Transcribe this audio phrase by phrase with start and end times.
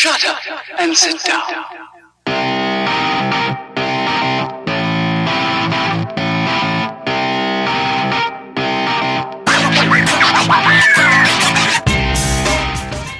[0.00, 0.40] Shut up
[0.78, 1.42] and sit down.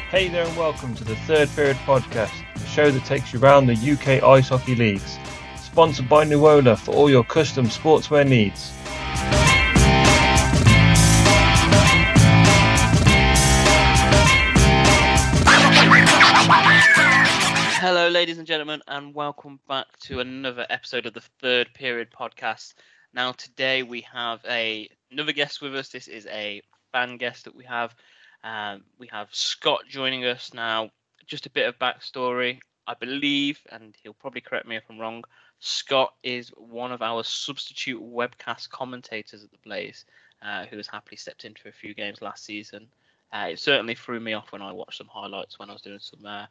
[0.08, 3.66] Hey there, and welcome to the Third Period Podcast, the show that takes you around
[3.66, 5.18] the UK ice hockey leagues.
[5.56, 8.72] Sponsored by Nuola for all your custom sportswear needs.
[18.10, 22.74] Ladies and gentlemen, and welcome back to another episode of the Third Period Podcast.
[23.14, 25.90] Now, today we have a another guest with us.
[25.90, 26.60] This is a
[26.90, 27.94] fan guest that we have.
[28.42, 30.90] Um, we have Scott joining us now.
[31.28, 35.22] Just a bit of backstory, I believe, and he'll probably correct me if I'm wrong.
[35.60, 40.04] Scott is one of our substitute webcast commentators at the Blaze,
[40.42, 42.88] uh, who has happily stepped in for a few games last season.
[43.32, 46.00] Uh, it certainly threw me off when I watched some highlights when I was doing
[46.00, 46.46] some uh,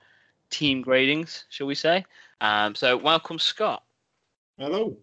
[0.50, 2.06] team gradings, shall we say.
[2.42, 3.84] Um, so, welcome, Scott.
[4.58, 4.96] Hello.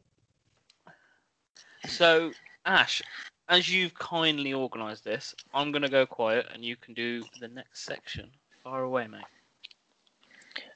[1.88, 2.32] So,
[2.64, 3.02] Ash,
[3.48, 7.48] as you've kindly organised this, I'm going to go quiet and you can do the
[7.48, 8.30] next section.
[8.64, 9.22] Far away, mate.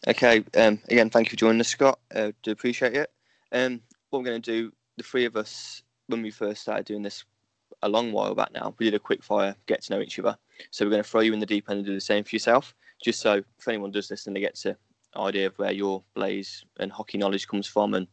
[0.06, 0.44] Okay.
[0.56, 1.98] Um, again, thank you for joining us, Scott.
[2.14, 3.10] Uh, do appreciate it.
[3.52, 7.02] Um, what we're going to do, the three of us, when we first started doing
[7.02, 7.24] this
[7.82, 10.36] a long while back now, we did a quick fire, get to know each other.
[10.70, 12.34] So we're going to throw you in the deep end and do the same for
[12.34, 14.76] yourself, just so if anyone does listen, they get to
[15.16, 18.06] idea of where your blaze and hockey knowledge comes from and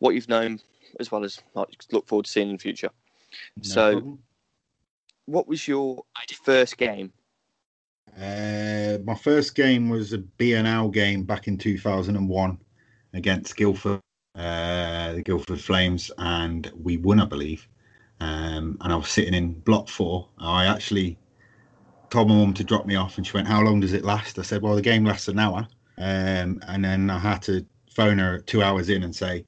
[0.00, 0.58] what you've known,
[0.98, 2.90] as well as like, look forward to seeing in the future.
[3.62, 4.18] so,
[5.26, 6.02] what was your
[6.42, 7.12] first game?
[8.20, 12.58] uh, my first game was a BNL game back in 2001
[13.14, 14.00] against Guildford,
[14.34, 17.68] uh, the Guildford Flames, and we won, I believe.
[18.20, 20.28] Um, and I was sitting in block four.
[20.38, 21.16] I actually
[22.10, 24.38] told my mum to drop me off, and she went, "How long does it last?"
[24.38, 28.18] I said, "Well, the game lasts an hour." Um, and then I had to phone
[28.18, 29.44] her two hours in and say,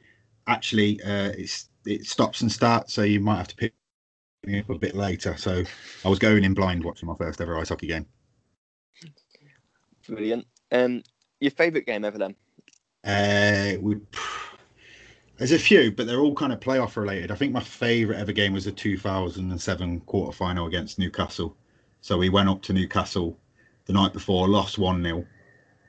[0.46, 3.72] "Actually, uh, it's it stops and starts, so you might have to pick
[4.44, 5.64] me up a bit later." So
[6.04, 8.06] I was going in blind watching my first ever ice hockey game.
[10.08, 10.46] Brilliant.
[10.72, 11.02] Um,
[11.40, 12.34] your favourite game ever then?
[13.04, 13.96] Uh, we
[15.40, 17.30] there's a few, but they're all kind of playoff related.
[17.30, 21.56] I think my favourite ever game was the 2007 quarter final against Newcastle.
[22.00, 23.38] So we went up to Newcastle
[23.86, 25.26] the night before, lost one 0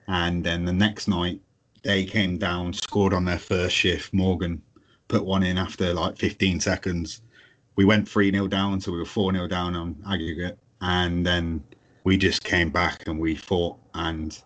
[0.07, 1.39] and then the next night
[1.83, 4.13] they came down, scored on their first shift.
[4.13, 4.61] Morgan
[5.07, 7.21] put one in after like 15 seconds.
[7.75, 11.63] We went 3 0 down, so we were 4 0 down on aggregate, and then
[12.03, 14.41] we just came back and we fought and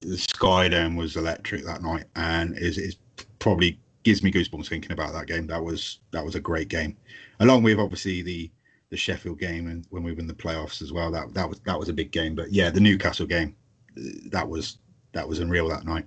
[0.00, 2.04] the, sky dome was electric that night.
[2.14, 2.96] And is is
[3.38, 5.46] probably gives me goosebumps thinking about that game.
[5.46, 6.96] That was that was a great game.
[7.40, 8.50] Along with obviously the
[8.90, 11.78] the Sheffield game and when we won the playoffs as well that that was that
[11.78, 13.54] was a big game but yeah the Newcastle game
[13.98, 14.78] uh, that was
[15.12, 16.06] that was unreal that night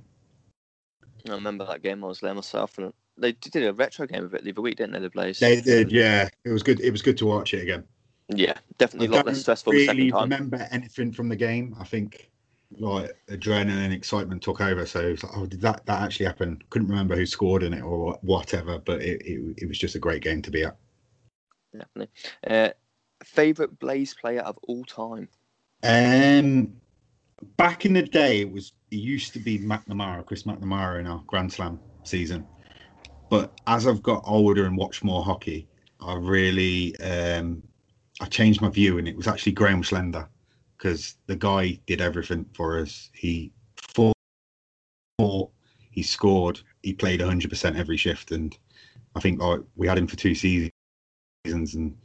[1.29, 2.03] I remember that game.
[2.03, 4.77] I was there myself, and they did a retro game of it the other week,
[4.77, 4.99] didn't they?
[4.99, 5.39] The Blaze.
[5.39, 7.83] they did yeah it was good it was good to watch it again
[8.29, 10.29] Yeah, definitely a I lot less stressful the second really time.
[10.29, 11.75] remember anything from the game.
[11.79, 12.31] I think
[12.77, 14.85] like adrenaline and excitement took over.
[14.85, 16.61] So it was like, oh, did that that actually happen?
[16.69, 19.99] Couldn't remember who scored in it or whatever, but it, it, it was just a
[19.99, 20.77] great game to be at.
[21.73, 22.09] Definitely.
[22.45, 22.69] Uh,
[23.23, 25.29] favorite Blaze player of all time?
[25.83, 26.73] Um,
[27.57, 31.23] back in the day, it was it used to be McNamara, Chris McNamara in our
[31.27, 32.45] Grand Slam season.
[33.29, 35.67] But as I've got older and watched more hockey,
[36.01, 37.61] I really um,
[38.19, 40.27] I changed my view, and it was actually Graham Slender
[40.77, 43.09] because the guy did everything for us.
[43.13, 44.15] He fought,
[45.19, 45.51] fought,
[45.91, 48.57] he scored, he played 100% every shift, and
[49.15, 50.71] I think like we had him for two seasons,
[51.45, 51.97] and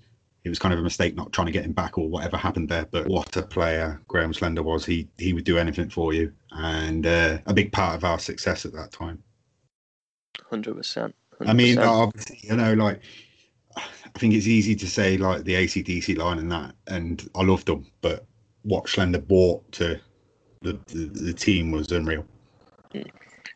[0.44, 2.68] it was kind of a mistake not trying to get him back or whatever happened
[2.68, 2.86] there.
[2.90, 4.84] But what a player Graham Slender was!
[4.84, 8.64] He he would do anything for you, and uh, a big part of our success
[8.64, 9.22] at that time.
[10.50, 11.14] Hundred percent.
[11.40, 13.00] I mean, obviously, you know, like
[13.76, 13.82] I
[14.18, 17.86] think it's easy to say like the ACDC line and that, and I loved them,
[18.00, 18.24] but
[18.62, 20.00] what Slender brought to
[20.62, 22.24] the, the, the team was unreal.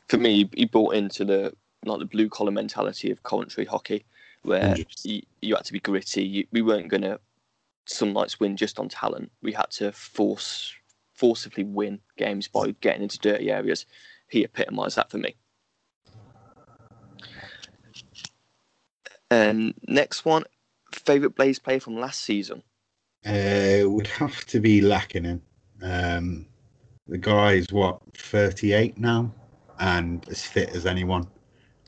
[0.08, 1.54] for me, he brought into the
[1.84, 4.04] like the blue collar mentality of Coventry hockey,
[4.48, 6.24] where you, you had to be gritty.
[6.24, 7.20] You, we weren't going to
[7.86, 9.30] some nights win just on talent.
[9.42, 10.74] We had to force
[11.14, 13.86] forcibly win games by getting into dirty areas.
[14.28, 15.34] He epitomised that for me.
[19.30, 20.44] Um, next one,
[20.92, 22.62] favorite Blaze player from last season.
[23.26, 25.40] Uh, would have to be Lackinen.
[25.82, 26.46] Um,
[27.06, 29.32] the guy is what 38 now,
[29.78, 31.26] and as fit as anyone.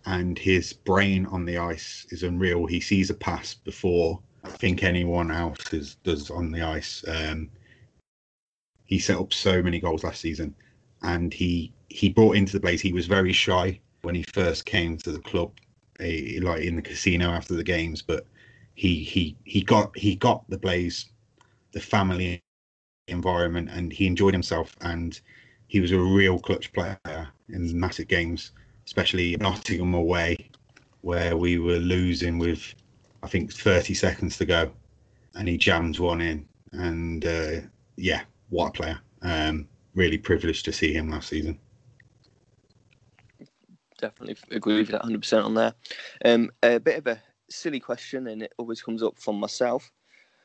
[0.07, 2.67] And his brain on the ice is unreal.
[2.67, 7.05] He sees a pass before I think anyone else is, does on the ice.
[7.07, 7.51] Um,
[8.87, 10.55] he set up so many goals last season,
[11.03, 12.81] and he he brought into the Blaze.
[12.81, 15.53] He was very shy when he first came to the club,
[16.01, 18.27] eh, like in the casino after the games, but
[18.75, 21.07] he he he got he got the Blaze,
[21.73, 22.43] the family
[23.09, 24.75] environment, and he enjoyed himself.
[24.81, 25.21] And
[25.69, 28.53] he was a real clutch player in massive games,
[28.87, 30.51] especially Nottingham away,
[31.03, 32.75] where we were losing with
[33.23, 34.73] I think 30 seconds to go,
[35.35, 36.47] and he jammed one in.
[36.73, 37.61] And uh,
[37.97, 39.01] yeah, what a player!
[39.23, 41.59] Um, really privileged to see him last season.
[43.99, 45.75] Definitely agree with you 100% on there.
[46.25, 49.91] Um, a bit of a silly question, and it always comes up from myself.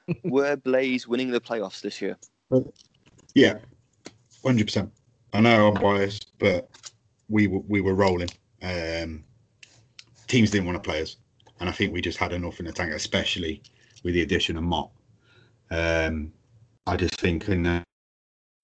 [0.23, 2.17] Were Blaze winning the playoffs this year?
[3.33, 3.59] Yeah,
[4.43, 4.91] hundred percent.
[5.33, 6.69] I know I'm biased, but
[7.29, 8.29] we were we were rolling.
[8.61, 9.23] Um,
[10.27, 11.17] teams didn't want to play us,
[11.59, 13.61] and I think we just had enough in the tank, especially
[14.03, 14.91] with the addition of Mott.
[15.71, 16.31] Um,
[16.87, 17.83] I just think in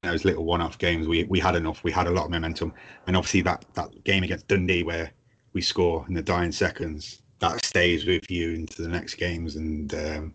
[0.04, 1.84] those little one-off games, we we had enough.
[1.84, 2.74] We had a lot of momentum,
[3.08, 5.12] and obviously that that game against Dundee where
[5.54, 9.58] we score in the dying seconds, that stays with you into the next games.
[9.58, 10.34] And um,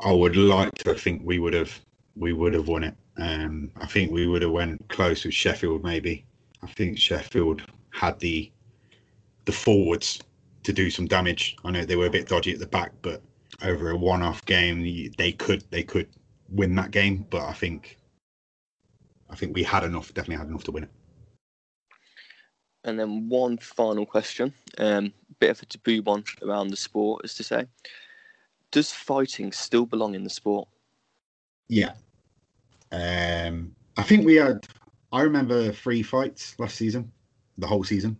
[0.00, 1.78] I would like to think we would have
[2.16, 2.94] we would have won it.
[3.16, 6.24] Um, I think we would have went close with Sheffield maybe.
[6.64, 8.50] I think Sheffield had the
[9.44, 10.20] the forwards
[10.62, 11.56] to do some damage.
[11.64, 13.22] I know they were a bit dodgy at the back, but
[13.62, 14.82] over a one-off game,
[15.18, 16.08] they could they could
[16.48, 17.26] win that game.
[17.28, 17.98] But I think
[19.28, 20.90] I think we had enough, definitely had enough to win it.
[22.84, 27.34] And then one final question, um, bit of a taboo one around the sport, is
[27.34, 27.66] to say,
[28.70, 30.68] does fighting still belong in the sport?
[31.68, 31.92] Yeah.
[32.92, 34.66] Um, I think we had.
[35.14, 37.12] I remember three fights last season,
[37.56, 38.18] the whole season,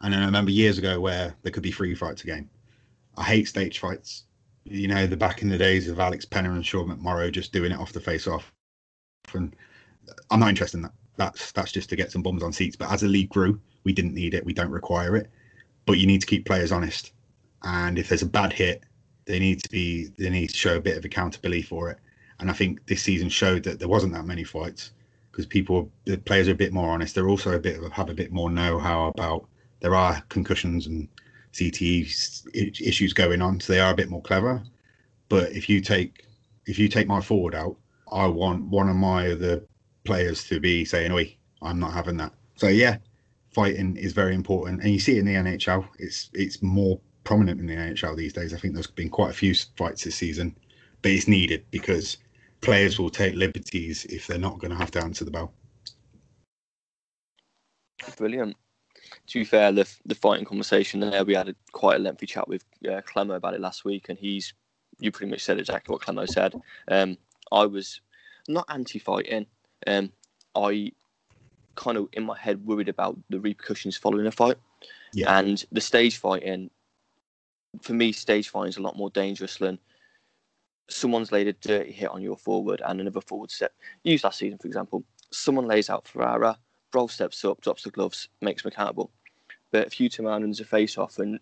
[0.00, 2.50] and then I remember years ago where there could be three fights a game.
[3.16, 4.24] I hate stage fights.
[4.64, 7.70] You know, the back in the days of Alex Penner and Sean McMorrow just doing
[7.70, 8.52] it off the face off,
[9.32, 9.54] and
[10.28, 10.94] I'm not interested in that.
[11.14, 12.74] That's that's just to get some bums on seats.
[12.74, 14.44] But as the league grew, we didn't need it.
[14.44, 15.30] We don't require it.
[15.86, 17.12] But you need to keep players honest.
[17.62, 18.82] And if there's a bad hit,
[19.26, 21.98] they need to be they need to show a bit of accountability for it.
[22.40, 24.90] And I think this season showed that there wasn't that many fights
[25.34, 27.14] because people the players are a bit more honest.
[27.14, 29.48] They're also a bit have a bit more know-how about
[29.80, 31.08] there are concussions and
[31.52, 34.62] CTE issues going on, so they are a bit more clever.
[35.28, 36.26] But if you take
[36.66, 37.76] if you take my forward out,
[38.12, 39.64] I want one of my other
[40.04, 42.98] players to be saying, "Oi, I'm not having that." So yeah,
[43.52, 45.84] fighting is very important, and you see it in the NHL.
[45.98, 48.54] It's it's more prominent in the NHL these days.
[48.54, 50.56] I think there's been quite a few fights this season,
[51.02, 52.18] but it's needed because
[52.64, 55.52] players will take liberties if they're not going to have to answer the bell.
[58.16, 58.56] Brilliant.
[59.28, 62.48] To be fair, the the fighting conversation there, we had a, quite a lengthy chat
[62.48, 64.54] with uh, Clemo about it last week, and he's
[64.98, 66.54] you pretty much said exactly what Clemo said.
[66.88, 67.16] Um,
[67.52, 68.00] I was
[68.48, 69.46] not anti-fighting.
[69.86, 70.12] Um,
[70.54, 70.92] I
[71.74, 74.56] kind of in my head worried about the repercussions following a fight.
[75.12, 75.38] Yeah.
[75.38, 76.70] And the stage fighting,
[77.80, 79.78] for me, stage fighting is a lot more dangerous than
[80.88, 83.72] someone's laid a dirty hit on your forward and another forward step.
[84.02, 85.04] Use last season, for example.
[85.30, 86.58] Someone lays out Ferrara,
[86.90, 89.10] Brol steps up, drops the gloves, makes him accountable.
[89.70, 91.40] But if you turn around and there's a face off and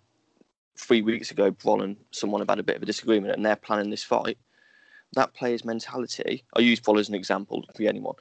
[0.77, 3.56] three weeks ago, Brol and someone have had a bit of a disagreement and they're
[3.56, 4.39] planning this fight,
[5.15, 8.15] that player's mentality, I use Brol as an example for anyone,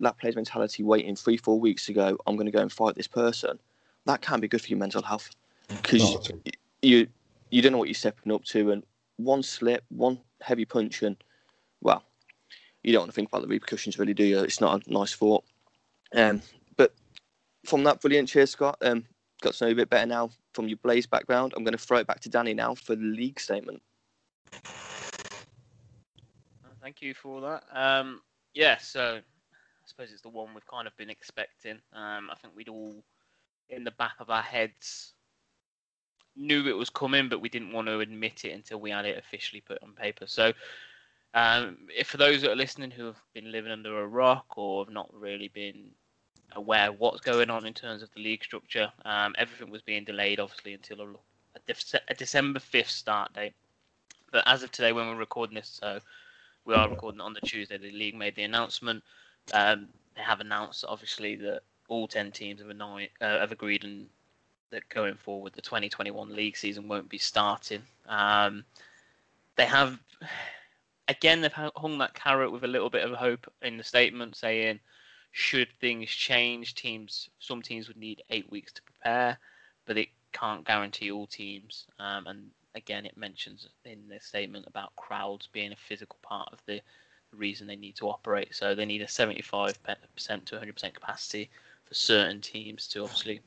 [0.00, 2.96] that player's mentality waiting three, four weeks to go, I'm going to go and fight
[2.96, 3.58] this person,
[4.04, 5.30] that can be good for your mental health
[5.68, 5.80] mm.
[5.80, 7.08] because Not you
[7.50, 8.82] you don't know what you're stepping up to, and
[9.16, 11.16] one slip, one heavy punch, and
[11.80, 12.04] well,
[12.82, 14.40] you don't want to think about the repercussions, really, do you?
[14.40, 15.44] It's not a nice thought.
[16.14, 16.42] Um,
[16.76, 16.92] but
[17.64, 18.76] from that brilliant cheers, Scott.
[18.82, 19.04] Um,
[19.40, 21.54] got to know you a bit better now from your Blaze background.
[21.56, 23.82] I'm going to throw it back to Danny now for the league statement.
[26.82, 27.64] Thank you for that.
[27.72, 28.20] Um,
[28.52, 31.78] yeah, so I suppose it's the one we've kind of been expecting.
[31.94, 33.02] Um, I think we'd all,
[33.70, 35.13] in the back of our heads,
[36.36, 39.18] knew it was coming, but we didn't want to admit it until we had it
[39.18, 40.26] officially put on paper.
[40.26, 40.52] So,
[41.34, 44.84] um, if for those that are listening who have been living under a rock or
[44.84, 45.90] have not really been
[46.56, 50.40] aware what's going on in terms of the league structure, um, everything was being delayed,
[50.40, 51.06] obviously, until a,
[51.56, 53.54] a, Dece- a December 5th start date.
[54.30, 56.00] But as of today, when we're recording this, so
[56.64, 59.02] we are recording on the Tuesday, the league made the announcement.
[59.52, 64.06] Um, they have announced, obviously, that all 10 teams have, annoy- uh, have agreed and
[64.70, 67.82] that going forward, the 2021 league season won't be starting.
[68.08, 68.64] Um,
[69.56, 69.98] they have,
[71.08, 74.80] again, they've hung that carrot with a little bit of hope in the statement, saying,
[75.32, 79.38] should things change, teams, some teams would need eight weeks to prepare,
[79.84, 81.86] but it can't guarantee all teams.
[81.98, 86.60] Um, and again, it mentions in the statement about crowds being a physical part of
[86.66, 86.80] the
[87.32, 88.54] reason they need to operate.
[88.54, 89.74] So they need a 75%
[90.44, 91.50] to 100% capacity
[91.84, 93.40] for certain teams to obviously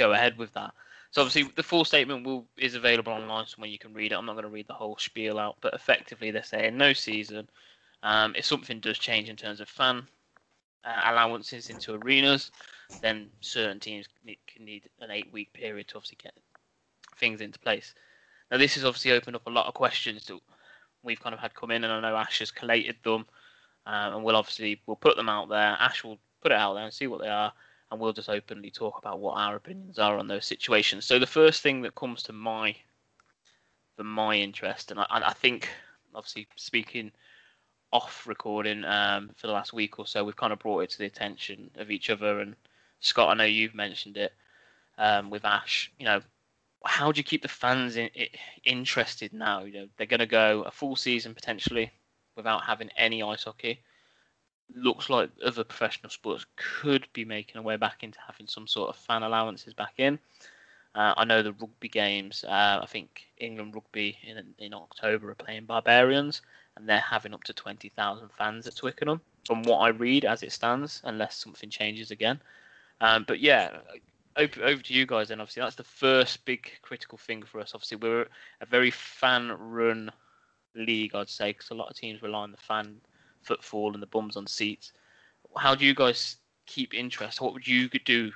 [0.00, 0.72] go ahead with that.
[1.10, 4.14] So obviously the full statement will is available online somewhere you can read it.
[4.14, 7.48] I'm not going to read the whole spiel out, but effectively they're saying no season.
[8.02, 10.06] Um, if something does change in terms of fan
[10.84, 12.50] uh, allowances into arenas,
[13.02, 16.32] then certain teams need, can need an eight-week period to obviously get
[17.16, 17.94] things into place.
[18.50, 20.40] Now this has obviously opened up a lot of questions that
[21.02, 23.26] we've kind of had come in, and I know Ash has collated them,
[23.84, 25.76] um, and we'll obviously we'll put them out there.
[25.78, 27.52] Ash will put it out there and see what they are,
[27.90, 31.04] and we'll just openly talk about what our opinions are on those situations.
[31.04, 32.76] So the first thing that comes to my
[33.96, 35.68] for my interest, and I, I think
[36.14, 37.10] obviously speaking
[37.92, 40.98] off recording um, for the last week or so, we've kind of brought it to
[40.98, 42.40] the attention of each other.
[42.40, 42.54] And
[43.00, 44.32] Scott, I know you've mentioned it
[44.98, 45.90] um, with Ash.
[45.98, 46.20] You know,
[46.84, 48.28] how do you keep the fans in, in,
[48.64, 49.64] interested now?
[49.64, 51.90] You know, they're going to go a full season potentially
[52.36, 53.80] without having any ice hockey.
[54.74, 58.90] Looks like other professional sports could be making a way back into having some sort
[58.90, 60.18] of fan allowances back in.
[60.94, 62.44] Uh, I know the rugby games.
[62.44, 66.42] Uh, I think England rugby in in October are playing Barbarians,
[66.76, 69.20] and they're having up to twenty thousand fans at Twickenham.
[69.46, 72.40] From what I read, as it stands, unless something changes again.
[73.00, 73.78] Um, but yeah,
[74.36, 75.40] over, over to you guys then.
[75.40, 77.72] Obviously, that's the first big critical thing for us.
[77.74, 78.26] Obviously, we're
[78.60, 80.12] a very fan-run
[80.74, 83.00] league, I'd say, because a lot of teams rely on the fan
[83.42, 84.92] footfall and the bums on seats.
[85.56, 87.40] How do you guys keep interest?
[87.40, 88.32] What would you do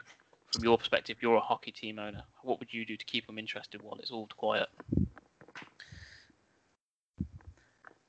[0.52, 1.18] from your perspective?
[1.20, 2.23] You're a hockey team owner.
[2.42, 4.68] What would you do to keep them interested while it's all quiet?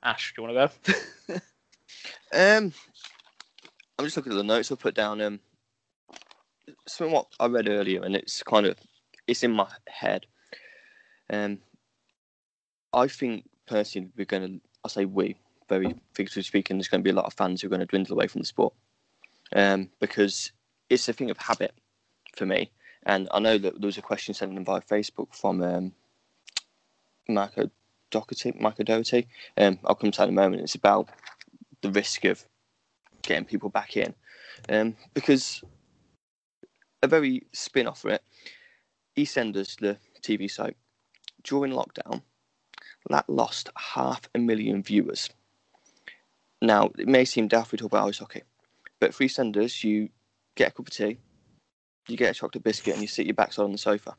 [0.03, 0.75] Ash, do you want
[1.27, 1.39] to go?
[2.33, 2.73] um,
[3.97, 5.21] I'm just looking at the notes I put down.
[5.21, 5.39] Um,
[6.87, 8.77] something what I read earlier, and it's kind of
[9.27, 10.25] it's in my head.
[11.29, 11.59] Um,
[12.93, 14.61] I think personally we're going to.
[14.83, 15.37] I say we
[15.67, 16.77] very figuratively speaking.
[16.77, 18.41] There's going to be a lot of fans who are going to dwindle away from
[18.41, 18.73] the sport,
[19.55, 20.51] um, because
[20.89, 21.73] it's a thing of habit
[22.35, 22.71] for me.
[23.03, 25.91] And I know that there was a question sent in via Facebook from um,
[27.27, 27.69] Marco
[28.11, 28.53] Doherty.
[28.59, 29.27] Marco Doherty.
[29.57, 30.61] Um, I'll come to that in a moment.
[30.61, 31.09] It's about
[31.81, 32.43] the risk of
[33.21, 34.13] getting people back in,
[34.69, 35.63] um, because
[37.03, 38.23] a very spin off for it.
[39.17, 40.75] EastEnders, the TV site,
[41.43, 42.21] during lockdown,
[43.09, 45.29] that lost half a million viewers.
[46.65, 48.41] Now, it may seem daft we talk about ice hockey,
[48.99, 50.09] but free senders, you
[50.55, 51.19] get a cup of tea,
[52.07, 54.15] you get a chocolate biscuit, and you sit your backside on the sofa.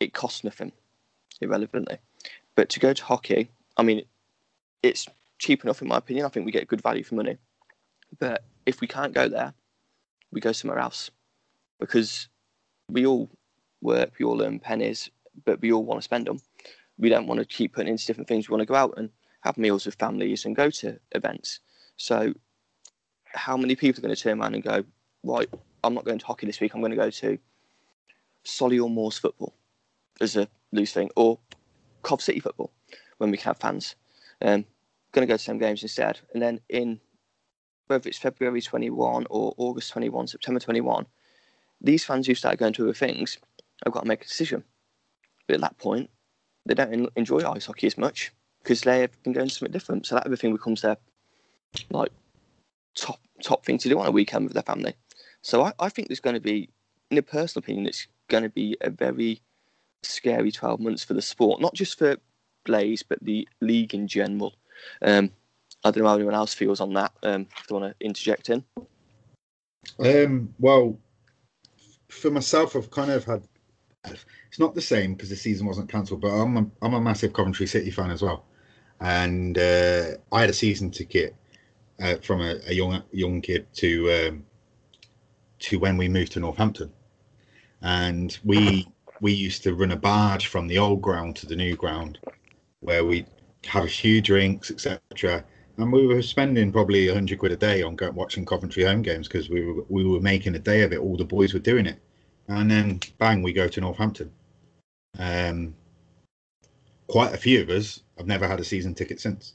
[0.00, 0.72] It costs nothing,
[1.42, 1.98] irrelevantly.
[2.54, 4.04] But to go to hockey, I mean,
[4.82, 5.06] it's
[5.38, 6.24] cheap enough in my opinion.
[6.24, 7.36] I think we get good value for money.
[8.18, 9.52] But if we can't go there,
[10.32, 11.10] we go somewhere else
[11.78, 12.28] because
[12.88, 13.28] we all
[13.82, 15.10] work, we all earn pennies,
[15.44, 16.40] but we all want to spend them.
[16.96, 18.48] We don't want to keep putting into different things.
[18.48, 21.60] We want to go out and have meals with families and go to events.
[21.96, 22.32] So,
[23.26, 24.84] how many people are going to turn around and go,
[25.22, 25.48] right,
[25.84, 27.38] I'm not going to hockey this week, I'm going to go to
[28.44, 29.54] Solihull Moors football
[30.20, 31.38] as a loose thing, or
[32.02, 32.72] Cov City football
[33.18, 33.94] when we can have fans.
[34.42, 34.64] Um,
[35.12, 36.20] going to go to some games instead.
[36.32, 37.00] And then in
[37.86, 41.06] whether it's February 21 or August 21, September 21,
[41.80, 43.38] these fans who start going to other things
[43.84, 44.64] have got to make a decision.
[45.46, 46.10] But at that point,
[46.66, 48.32] they don't enjoy ice hockey as much
[48.62, 50.06] because they've been going to something different.
[50.06, 50.96] So that other thing becomes their
[51.90, 52.10] like
[52.94, 54.94] top top thing to do on a weekend with their family.
[55.42, 56.68] So I, I think there's going to be,
[57.10, 59.40] in a personal opinion, it's going to be a very
[60.02, 62.16] scary 12 months for the sport, not just for
[62.64, 64.54] Blaze, but the league in general.
[65.02, 65.30] Um,
[65.84, 67.12] I don't know how anyone else feels on that.
[67.22, 68.64] Um, if they want to interject in.
[69.98, 70.98] Um, well,
[72.08, 73.42] for myself, I've kind of had.
[74.04, 77.32] It's not the same because the season wasn't cancelled, but I'm a, I'm a massive
[77.32, 78.44] Coventry City fan as well,
[79.00, 81.34] and uh, I had a season ticket
[82.00, 84.46] uh, from a, a, young young kid to um,
[85.60, 86.92] to when we moved to Northampton,
[87.82, 88.88] and we
[89.20, 92.18] we used to run a barge from the old ground to the new ground,
[92.80, 93.26] where we
[93.66, 95.44] have a few drinks, etc.
[95.76, 99.28] And we were spending probably hundred quid a day on going, watching Coventry home games
[99.28, 100.98] because we were we were making a day of it.
[100.98, 101.98] All the boys were doing it,
[102.48, 104.30] and then bang, we go to Northampton.
[105.18, 105.74] Um,
[107.10, 109.54] quite a few of us have never had a season ticket since.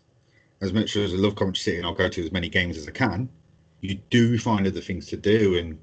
[0.61, 2.87] As much as I love Coventry City and I'll go to as many games as
[2.87, 3.29] I can,
[3.81, 5.57] you do find other things to do.
[5.57, 5.79] And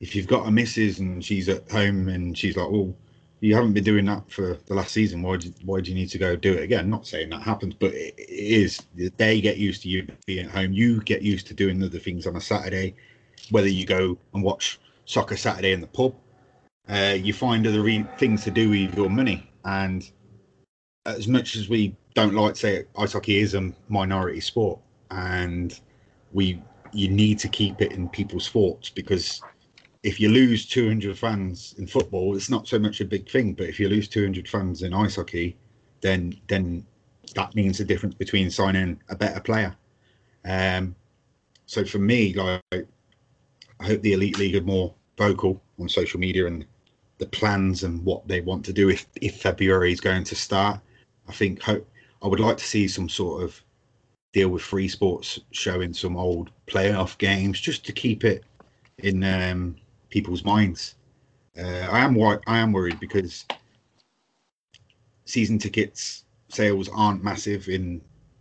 [0.00, 2.94] if you've got a missus and she's at home and she's like, "Oh,
[3.40, 5.22] you haven't been doing that for the last season.
[5.22, 6.88] Why do, why do you need to go do it again?
[6.90, 8.80] Not saying that happens, but it, is.
[8.94, 10.72] They get used to you being at home.
[10.72, 12.94] You get used to doing other things on a Saturday,
[13.50, 16.14] whether you go and watch soccer Saturday in the pub.
[16.88, 19.50] Uh, you find other re- things to do with your money.
[19.64, 20.10] And
[21.06, 24.80] as much as we don't like to say ice hockey is a minority sport,
[25.10, 25.80] and
[26.32, 29.40] we you need to keep it in people's thoughts because
[30.02, 33.52] if you lose 200 fans in football, it's not so much a big thing.
[33.52, 35.56] But if you lose 200 fans in ice hockey,
[36.00, 36.86] then then
[37.34, 39.74] that means the difference between signing a better player.
[40.44, 40.94] Um,
[41.66, 46.46] so for me, like I hope the elite league are more vocal on social media
[46.46, 46.66] and
[47.18, 50.80] the plans and what they want to do if if February is going to start.
[51.30, 51.80] I think I
[52.24, 53.62] would like to see some sort of
[54.32, 58.42] deal with free sports showing some old playoff games just to keep it
[58.98, 59.76] in um,
[60.08, 60.96] people's minds.
[61.56, 63.46] Uh, I am I am worried because
[65.24, 68.00] season tickets sales aren't massive in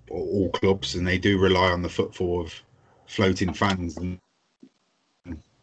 [0.09, 2.51] all clubs, and they do rely on the footfall of
[3.05, 4.17] floating fans, and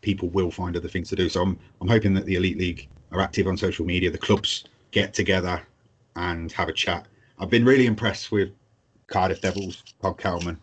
[0.00, 1.28] people will find other things to do.
[1.28, 4.12] So I'm I'm hoping that the elite league are active on social media.
[4.12, 5.60] The clubs get together
[6.14, 7.08] and have a chat.
[7.38, 8.50] I've been really impressed with
[9.06, 10.58] Cardiff Devils, Todd Kelman.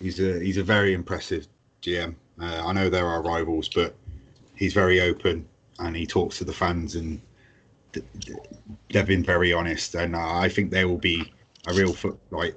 [0.00, 1.46] He's a he's a very impressive
[1.82, 2.14] GM.
[2.40, 3.94] Uh, I know there are rivals, but
[4.54, 5.46] he's very open
[5.78, 7.20] and he talks to the fans and
[7.92, 8.38] th- th-
[8.90, 9.94] they've been very honest.
[9.94, 11.32] And uh, I think they will be
[11.66, 12.56] a real foot like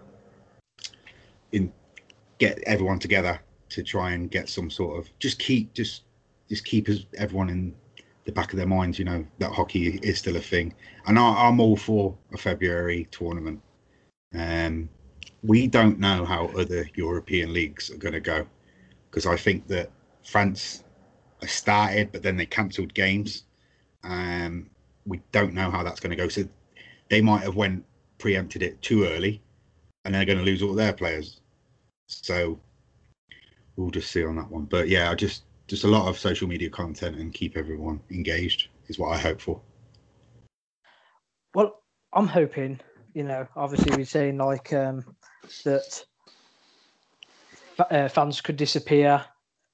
[1.51, 1.71] in
[2.37, 3.39] get everyone together
[3.69, 6.03] to try and get some sort of just keep just
[6.49, 7.75] just keep everyone in
[8.25, 10.73] the back of their minds, you know, that hockey is still a thing.
[11.07, 13.61] And I, I'm all for a February tournament.
[14.33, 14.89] Um,
[15.43, 18.47] we don't know how other European leagues are going to go
[19.09, 19.91] because I think that
[20.25, 20.83] France
[21.45, 23.43] started, but then they cancelled games.
[24.03, 24.69] Um,
[25.05, 26.29] we don't know how that's going to go.
[26.29, 26.47] So
[27.09, 27.85] they might have went
[28.17, 29.41] preempted it too early,
[30.05, 31.41] and they're going to lose all their players.
[32.07, 32.59] So
[33.75, 34.65] we'll just see on that one.
[34.65, 38.67] But yeah, I just just a lot of social media content and keep everyone engaged
[38.87, 39.61] is what I hope for.
[41.55, 42.79] Well, I'm hoping,
[43.13, 45.03] you know, obviously we're saying like um,
[45.63, 46.03] that
[47.79, 49.23] uh, fans could disappear.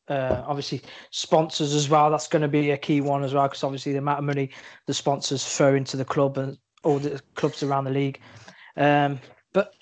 [0.07, 0.81] Uh, obviously,
[1.11, 2.09] sponsors as well.
[2.09, 4.49] That's going to be a key one as well, because obviously the amount of money
[4.87, 8.19] the sponsors throw into the club and all the clubs around the league.
[8.75, 9.19] Um,
[9.53, 9.73] but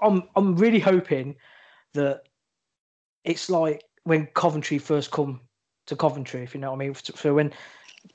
[0.00, 1.34] I'm I'm really hoping
[1.94, 2.22] that
[3.24, 5.40] it's like when Coventry first come
[5.86, 6.94] to Coventry, if you know what I mean.
[6.94, 7.52] So when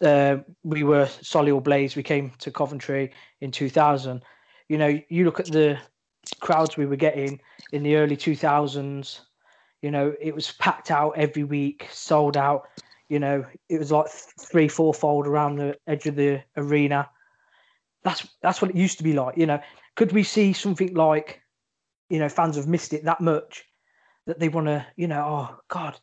[0.01, 4.23] uh, we were Solihull Blaze, we came to Coventry in 2000.
[4.69, 5.77] You know, you look at the
[6.39, 7.39] crowds we were getting
[7.73, 9.19] in the early 2000s.
[9.83, 12.63] You know, it was packed out every week, sold out.
[13.09, 17.07] You know, it was like three, four fold around the edge of the arena.
[18.03, 19.37] That's that's what it used to be like.
[19.37, 19.59] You know,
[19.95, 21.41] could we see something like,
[22.09, 23.63] you know, fans have missed it that much
[24.25, 25.99] that they want to, you know, oh God,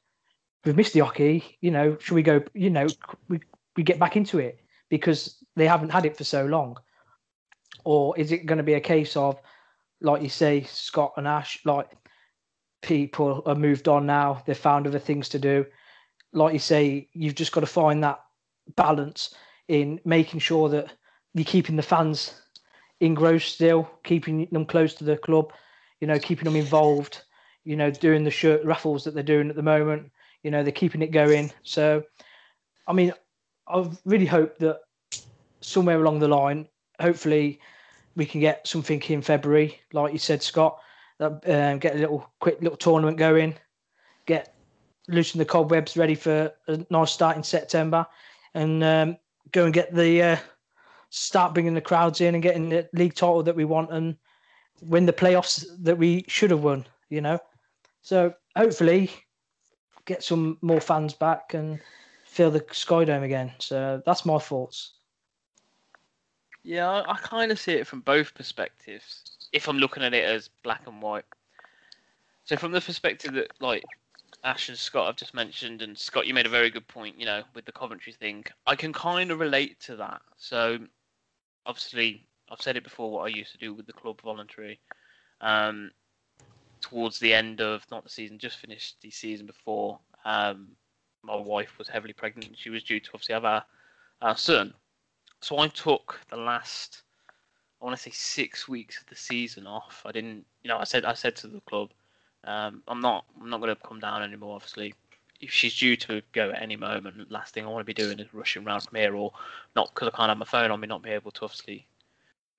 [0.65, 1.59] we've missed the hockey.
[1.61, 2.43] You know, should we go?
[2.55, 2.87] You know,
[3.29, 3.41] we
[3.77, 6.77] we get back into it because they haven't had it for so long,
[7.85, 9.41] or is it going to be a case of,
[10.01, 11.91] like you say, Scott and Ash, like
[12.83, 14.43] people are moved on now.
[14.47, 15.67] They've found other things to do.
[16.33, 18.21] Like you say, you've just got to find that
[18.77, 19.35] balance
[19.69, 20.93] in making sure that
[21.35, 22.35] you're keeping the fans
[23.01, 25.53] engrossed still, keeping them close to the club,
[26.01, 27.23] you know, keeping them involved,
[27.65, 30.11] you know, doing the shirt raffles that they're doing at the moment.
[30.43, 31.53] You know, they're keeping it going.
[31.63, 32.03] So,
[32.87, 33.13] I mean,
[33.69, 34.81] I really hope that
[35.61, 36.67] somewhere along the line,
[37.01, 37.61] hopefully,
[38.17, 40.79] we can get something in February, like you said, Scott.
[41.19, 43.55] That um, get a little quick little tournament going,
[44.27, 44.55] get
[45.09, 48.07] loosen the cobwebs ready for a nice start in September,
[48.55, 49.17] and um,
[49.53, 50.37] go and get the uh,
[51.11, 54.17] start bringing the crowds in and getting the league title that we want and
[54.83, 56.87] win the playoffs that we should have won.
[57.11, 57.39] You know,
[58.03, 59.11] so hopefully
[60.05, 61.81] get some more fans back and
[62.25, 63.53] fill the Sky Dome again.
[63.59, 64.95] So that's my thoughts.
[66.63, 69.49] Yeah, I, I kind of see it from both perspectives.
[69.53, 71.25] If I'm looking at it as black and white.
[72.45, 73.85] So from the perspective that like
[74.45, 77.19] Ash and Scott have just mentioned, and Scott, you made a very good point.
[77.19, 80.23] You know, with the Coventry thing, I can kind of relate to that.
[80.37, 80.79] So
[81.67, 83.11] obviously, I've said it before.
[83.11, 84.81] What I used to do with the club voluntary.
[85.41, 85.91] Um,
[86.81, 89.99] towards the end of not the season, just finished the season before.
[90.25, 90.69] Um,
[91.23, 92.57] my wife was heavily pregnant.
[92.57, 94.75] She was due to obviously have our, son.
[95.41, 97.03] So I took the last,
[97.81, 100.03] I want to say six weeks of the season off.
[100.05, 101.91] I didn't, you know, I said I said to the club,
[102.45, 104.57] um, I'm not I'm not going to come down anymore.
[104.57, 104.95] Obviously,
[105.41, 108.19] if she's due to go at any moment, last thing I want to be doing
[108.19, 109.33] is rushing around from here, or
[109.75, 111.87] not because I can't have my phone on me, not be able to obviously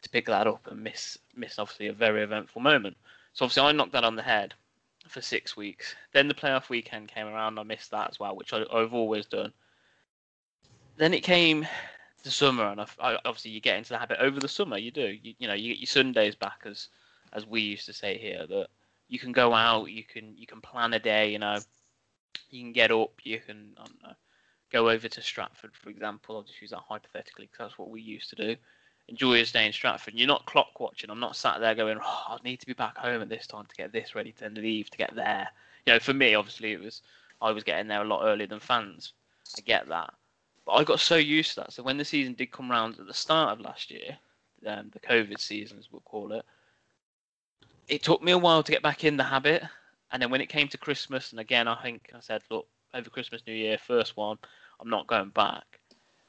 [0.01, 2.97] to pick that up and miss miss obviously a very eventful moment.
[3.33, 4.53] So obviously I knocked that on the head
[5.07, 5.95] for six weeks.
[6.13, 7.59] Then the playoff weekend came around.
[7.59, 9.53] I missed that as well, which I, I've always done.
[10.97, 11.67] Then it came
[12.23, 14.77] the summer, and I, I, obviously you get into the habit over the summer.
[14.77, 16.89] You do, you, you know, you get your Sundays back, as
[17.33, 18.67] as we used to say here, that
[19.07, 21.59] you can go out, you can you can plan a day, you know,
[22.49, 24.15] you can get up, you can I don't know,
[24.71, 26.37] go over to Stratford, for example.
[26.37, 28.55] I'll just use that hypothetically because that's what we used to do.
[29.11, 30.13] Enjoy your stay in Stratford.
[30.13, 31.09] You're not clock watching.
[31.09, 33.65] I'm not sat there going, oh, I need to be back home at this time
[33.65, 35.49] to get this ready to leave to get there.
[35.85, 37.01] You know, for me, obviously, it was
[37.41, 39.11] I was getting there a lot earlier than fans.
[39.57, 40.13] I get that,
[40.65, 41.73] but I got so used to that.
[41.73, 44.17] So when the season did come round at the start of last year,
[44.65, 46.45] um, the COVID season, as we'll call it,
[47.89, 49.61] it took me a while to get back in the habit.
[50.13, 53.09] And then when it came to Christmas, and again, I think I said, look, over
[53.09, 54.37] Christmas, New Year, first one,
[54.79, 55.79] I'm not going back.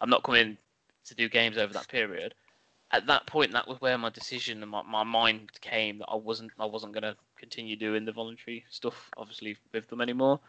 [0.01, 0.57] I'm not coming
[1.05, 2.35] to do games over that period.
[2.93, 6.17] At that point, that was where my decision and my, my mind came that I
[6.17, 10.41] wasn't I wasn't going to continue doing the voluntary stuff, obviously with them anymore.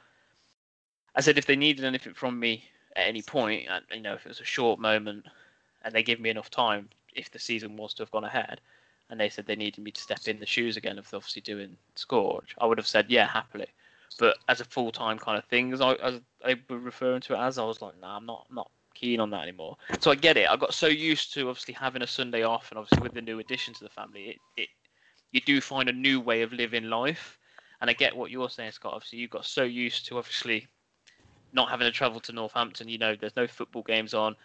[1.15, 4.25] I said if they needed anything from me at any point, and you know if
[4.25, 5.25] it was a short moment,
[5.84, 8.60] and they give me enough time, if the season was to have gone ahead,
[9.10, 11.77] and they said they needed me to step in the shoes again of obviously doing
[11.95, 13.67] Scourge, I would have said yeah happily.
[14.19, 17.34] But as a full time kind of thing, as I as they were referring to
[17.34, 19.77] it as, I was like, nah, I'm not not keen on that anymore.
[19.99, 20.49] So I get it.
[20.49, 23.39] I got so used to obviously having a Sunday off, and obviously with the new
[23.39, 24.69] addition to the family, it, it
[25.32, 27.38] you do find a new way of living life.
[27.82, 28.93] And I get what you're saying, Scott.
[28.93, 30.67] Obviously, you got so used to obviously
[31.51, 32.88] not having to travel to Northampton.
[32.88, 34.36] You know, there's no football games on.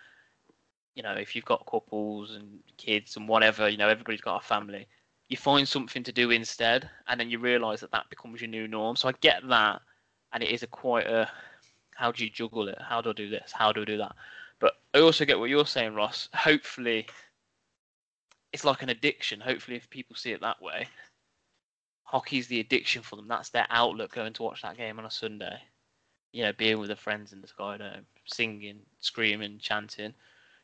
[0.95, 4.47] You know, if you've got couples and kids and whatever, you know, everybody's got a
[4.47, 4.89] family.
[5.29, 8.67] You find something to do instead, and then you realise that that becomes your new
[8.67, 8.97] norm.
[8.97, 9.83] So I get that,
[10.33, 11.31] and it is a quite a
[11.99, 12.79] how do you juggle it?
[12.81, 13.51] How do I do this?
[13.53, 14.15] How do I do that?
[14.61, 16.29] But I also get what you're saying, Ross.
[16.33, 17.09] Hopefully,
[18.53, 19.41] it's like an addiction.
[19.41, 20.87] Hopefully, if people see it that way,
[22.05, 23.27] hockey's the addiction for them.
[23.27, 25.59] That's their outlook going to watch that game on a Sunday.
[26.31, 30.15] You know, being with their friends in the Sky Dome, singing, screaming, chanting,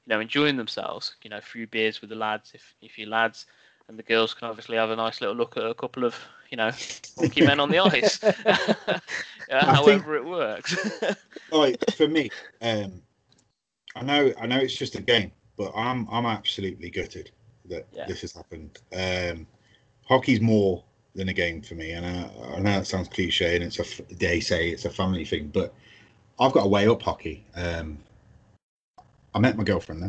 [0.07, 1.17] you know, enjoying themselves.
[1.25, 3.47] You know, a few beers with the lads if if you lads,
[3.89, 6.17] and the girls can obviously have a nice little look at a couple of
[6.51, 6.71] you know
[7.19, 8.21] monkey men on the ice.
[9.51, 10.77] However, think, it works.
[11.53, 12.31] like for me,
[12.63, 13.03] um,
[13.97, 17.31] I know I know it's just a game, but I'm I'm absolutely gutted
[17.67, 18.07] that yeah.
[18.07, 18.79] this has happened.
[18.95, 19.47] Um,
[20.07, 20.83] hockey's more
[21.15, 24.15] than a game for me, and I, I know that sounds cliche, and it's a
[24.15, 25.75] they say it's a family thing, but
[26.39, 27.45] I've got to weigh up hockey.
[27.55, 27.99] Um,
[29.35, 30.03] I met my girlfriend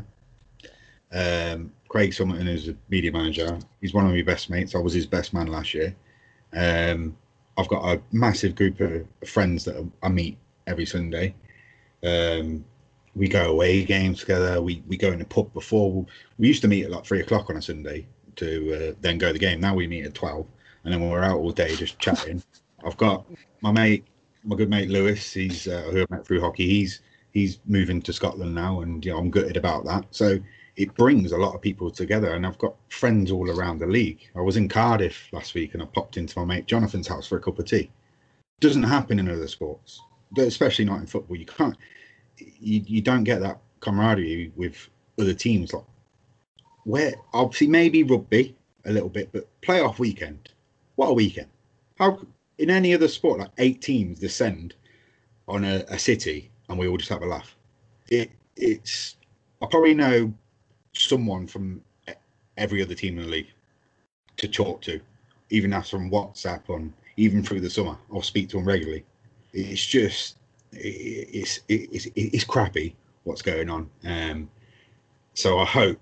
[1.11, 1.55] there.
[1.55, 3.57] Um, Craig Summerton is a media manager.
[3.81, 4.75] He's one of my best mates.
[4.75, 5.95] I was his best man last year.
[6.53, 7.15] Um,
[7.57, 11.35] I've got a massive group of friends that I meet every Sunday.
[12.03, 12.65] Um,
[13.15, 14.61] we go away games together.
[14.61, 16.05] We we go in the pub before.
[16.37, 19.27] We used to meet at like three o'clock on a Sunday to uh, then go
[19.27, 19.61] to the game.
[19.61, 20.45] Now we meet at twelve,
[20.83, 22.43] and then we're out all day just chatting.
[22.85, 23.25] I've got
[23.61, 24.05] my mate,
[24.43, 25.31] my good mate Lewis.
[25.31, 26.67] He's uh, who I met through hockey.
[26.67, 30.05] He's he's moving to Scotland now, and you know, I'm gutted about that.
[30.11, 30.37] So
[30.77, 34.19] it brings a lot of people together, and I've got friends all around the league.
[34.35, 37.37] I was in Cardiff last week, and I popped into my mate Jonathan's house for
[37.37, 37.89] a cup of tea.
[38.59, 40.01] Doesn't happen in other sports,
[40.37, 41.37] especially not in football.
[41.37, 41.77] You can't
[42.37, 45.73] you, you don't get that camaraderie with other teams.
[45.73, 45.83] Like
[46.83, 50.49] where obviously maybe rugby a little bit, but playoff weekend.
[50.95, 51.49] What a weekend!
[51.97, 52.19] How
[52.57, 54.75] in any other sport like eight teams descend
[55.47, 57.55] on a, a city and we all just have a laugh.
[58.09, 59.17] It it's
[59.61, 60.33] I probably know
[60.97, 61.81] someone from
[62.57, 63.51] every other team in the league
[64.37, 64.99] to talk to,
[65.49, 67.97] even as from WhatsApp on even through the summer.
[68.13, 69.05] I'll speak to them regularly.
[69.53, 70.37] It's just
[70.71, 73.89] it's it's it's crappy what's going on.
[74.03, 74.49] Um,
[75.33, 75.99] so I hope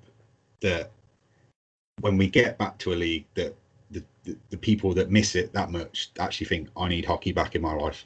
[0.62, 0.92] that
[2.02, 3.56] when we get back to a league, that
[3.92, 7.56] the, the, the people that miss it that much actually think I need hockey back
[7.56, 8.06] in my life.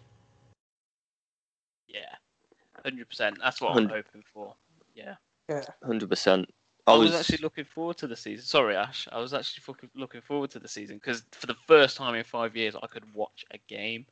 [1.88, 2.14] Yeah,
[2.84, 3.38] hundred percent.
[3.42, 4.54] That's what i am hoping for.
[4.94, 5.16] Yeah,
[5.50, 6.50] yeah, hundred percent.
[6.88, 8.46] I was, actually looking forward to the season.
[8.46, 9.08] Sorry, Ash.
[9.12, 12.56] I was actually looking forward to the season because for the first time in five
[12.56, 14.06] years, I could watch a game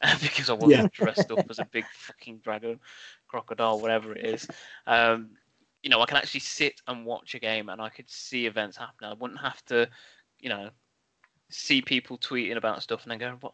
[0.22, 0.88] because I wasn't yeah.
[0.92, 2.80] dressed up as a big fucking dragon,
[3.28, 4.48] crocodile, whatever it is.
[4.86, 5.30] Um,
[5.82, 8.76] you know, I can actually sit and watch a game and I could see events
[8.76, 9.10] happening.
[9.10, 9.88] I wouldn't have to,
[10.40, 10.70] you know,
[11.50, 13.52] see people tweeting about stuff and then going, what,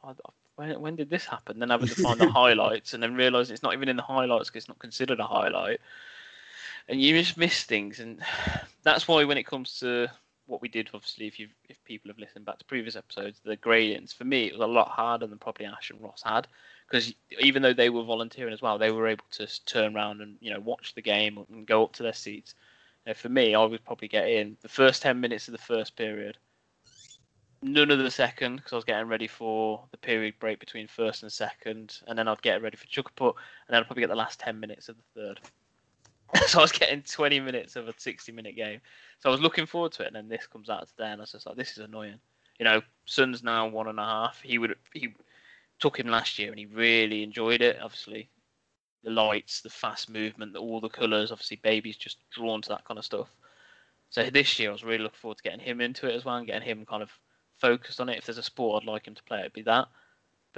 [0.57, 1.59] when, when did this happen?
[1.59, 4.51] Then having to find the highlights and then realize it's not even in the highlights
[4.51, 5.81] because it's not considered a highlight.
[6.89, 8.01] And you just miss things.
[8.01, 8.21] And
[8.83, 10.09] that's why when it comes to
[10.47, 13.57] what we did, obviously, if you if people have listened back to previous episodes, the
[13.57, 16.49] gradings for me it was a lot harder than probably Ash and Ross had
[16.89, 20.37] because even though they were volunteering as well, they were able to turn around and
[20.41, 22.55] you know watch the game and go up to their seats.
[23.07, 25.97] Know, for me, I would probably get in the first ten minutes of the first
[25.97, 26.37] period,
[27.63, 31.23] none of the second because I was getting ready for the period break between first
[31.23, 34.17] and second, and then I'd get ready for Chuck-a-puck, and then I'd probably get the
[34.17, 35.41] last ten minutes of the third.
[36.47, 38.81] so I was getting 20 minutes of a 60 minute game.
[39.21, 41.23] So I was looking forward to it, and then this comes out today, and I
[41.23, 42.19] was just like, this is annoying.
[42.59, 44.41] You know, Son's now one and a half.
[44.43, 45.15] He would he
[45.79, 47.79] took him last year, and he really enjoyed it.
[47.81, 48.29] Obviously,
[49.05, 51.33] the lights, the fast movement, the, all the colours.
[51.33, 53.29] Obviously, baby's just drawn to that kind of stuff.
[54.11, 56.37] So this year, I was really looking forward to getting him into it as well
[56.37, 57.11] and getting him kind of
[57.59, 58.19] focused on it.
[58.19, 59.89] If there's a sport I'd like him to play, it'd be that.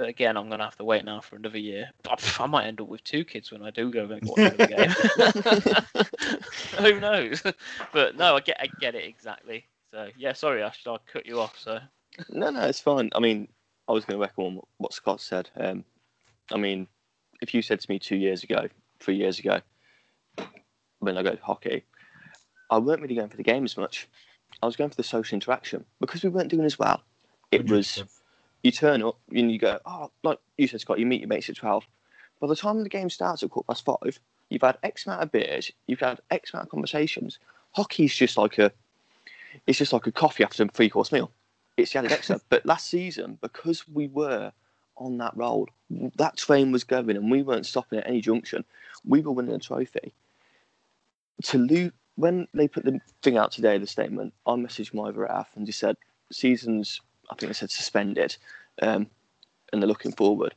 [0.01, 1.91] But again, I'm gonna have to wait now for another year.
[2.39, 4.65] I might end up with two kids when I do go and watch the
[6.73, 6.83] game.
[6.83, 7.43] Who knows?
[7.93, 9.63] But no, I get I get it exactly.
[9.91, 11.55] So yeah, sorry, Ash, I cut you off.
[11.59, 11.77] So
[12.31, 13.11] No, no, it's fine.
[13.13, 13.47] I mean,
[13.87, 15.51] I was going to echo what Scott said.
[15.55, 15.85] Um,
[16.51, 16.87] I mean,
[17.43, 19.61] if you said to me two years ago, three years ago,
[20.97, 21.83] when I go to hockey,
[22.71, 24.09] I weren't really going for the game as much.
[24.63, 27.03] I was going for the social interaction because we weren't doing as well.
[27.51, 28.03] It was
[28.63, 31.49] you turn up and you go, oh, like you said, Scott, you meet your mates
[31.49, 31.85] at 12.
[32.39, 34.19] By the time the game starts at quarter past five,
[34.49, 37.39] you've had X amount of beers, you've had X amount of conversations.
[37.71, 38.71] Hockey's just like a,
[39.67, 41.31] it's just like a coffee after a three course meal.
[41.77, 42.39] It's the added extra.
[42.49, 44.51] but last season, because we were
[44.97, 45.69] on that road,
[46.15, 48.63] that train was going and we weren't stopping at any junction.
[49.05, 50.13] We were winning a trophy.
[51.43, 55.25] To lose, when they put the thing out today, the statement, I messaged my other
[55.25, 55.97] half and just said,
[56.31, 58.35] seasons I think I said suspended,
[58.81, 59.07] um,
[59.71, 60.53] and they're looking forward.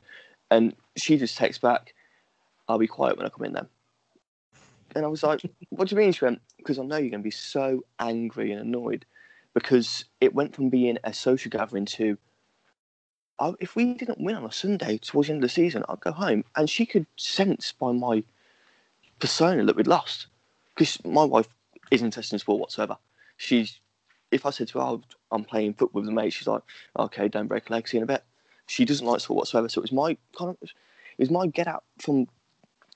[0.51, 1.95] And she just texts back,
[2.67, 3.67] "I'll be quiet when I come in." Then,
[4.95, 7.21] and I was like, "What do you mean?" She went, "Because I know you're going
[7.21, 9.05] to be so angry and annoyed,
[9.53, 12.17] because it went from being a social gathering to."
[13.37, 15.99] Oh, if we didn't win on a Sunday towards the end of the season, I'd
[15.99, 16.45] go home.
[16.55, 18.23] And she could sense by my
[19.19, 20.27] persona that we'd lost.
[20.73, 21.49] Because my wife
[21.91, 22.97] isn't interested in sport whatsoever.
[23.35, 23.81] She's
[24.35, 26.61] if I said to her, oh, I'm playing football with a mate, she's like,
[26.99, 28.23] okay, don't break a leg, see you in a bit.
[28.67, 29.69] She doesn't like sport whatsoever.
[29.69, 32.27] So it was my kind of, it was my get out from,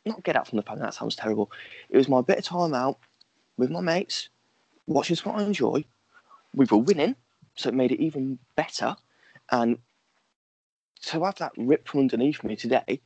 [0.05, 1.49] not get out from the family, that sounds terrible.
[1.89, 2.99] It was my bit of time out
[3.57, 4.29] with my mates,
[4.85, 5.83] watching what I enjoy.
[6.53, 7.15] We were winning,
[7.55, 8.95] so it made it even better.
[9.51, 9.77] And
[11.03, 13.01] to have that ripped from underneath me today,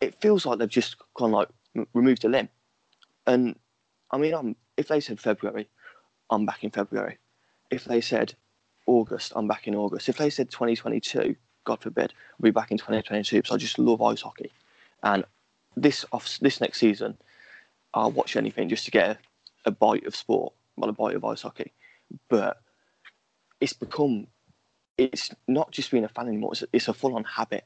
[0.00, 1.38] it feels like they've just kind of
[1.74, 2.48] like removed a limb.
[3.26, 3.56] And
[4.12, 5.68] I mean, I'm, if they said February,
[6.30, 7.18] I'm back in February
[7.70, 8.34] if they said
[8.86, 10.08] August, I'm back in August.
[10.08, 14.00] If they said 2022, God forbid, I'll be back in 2022 because I just love
[14.00, 14.50] ice hockey.
[15.02, 15.24] And
[15.76, 17.18] this off this next season,
[17.94, 19.18] I'll watch anything just to get a,
[19.66, 21.72] a bite of sport, not a bite of ice hockey.
[22.28, 22.60] But
[23.60, 24.26] it's become,
[24.96, 26.52] it's not just being a fan anymore.
[26.52, 27.64] It's a, it's a full-on habit,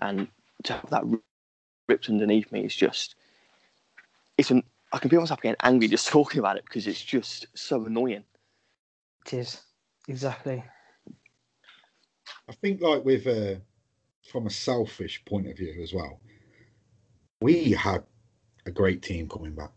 [0.00, 0.28] and
[0.64, 1.04] to have that
[1.88, 3.14] ripped underneath me is just,
[4.36, 4.62] it's an.
[4.92, 8.24] I can feel myself getting angry just talking about it because it's just so annoying.
[9.26, 9.62] It is
[10.06, 10.62] exactly.
[12.48, 13.54] I think, like with uh,
[14.30, 16.20] from a selfish point of view as well,
[17.40, 18.02] we had
[18.66, 19.70] a great team coming back.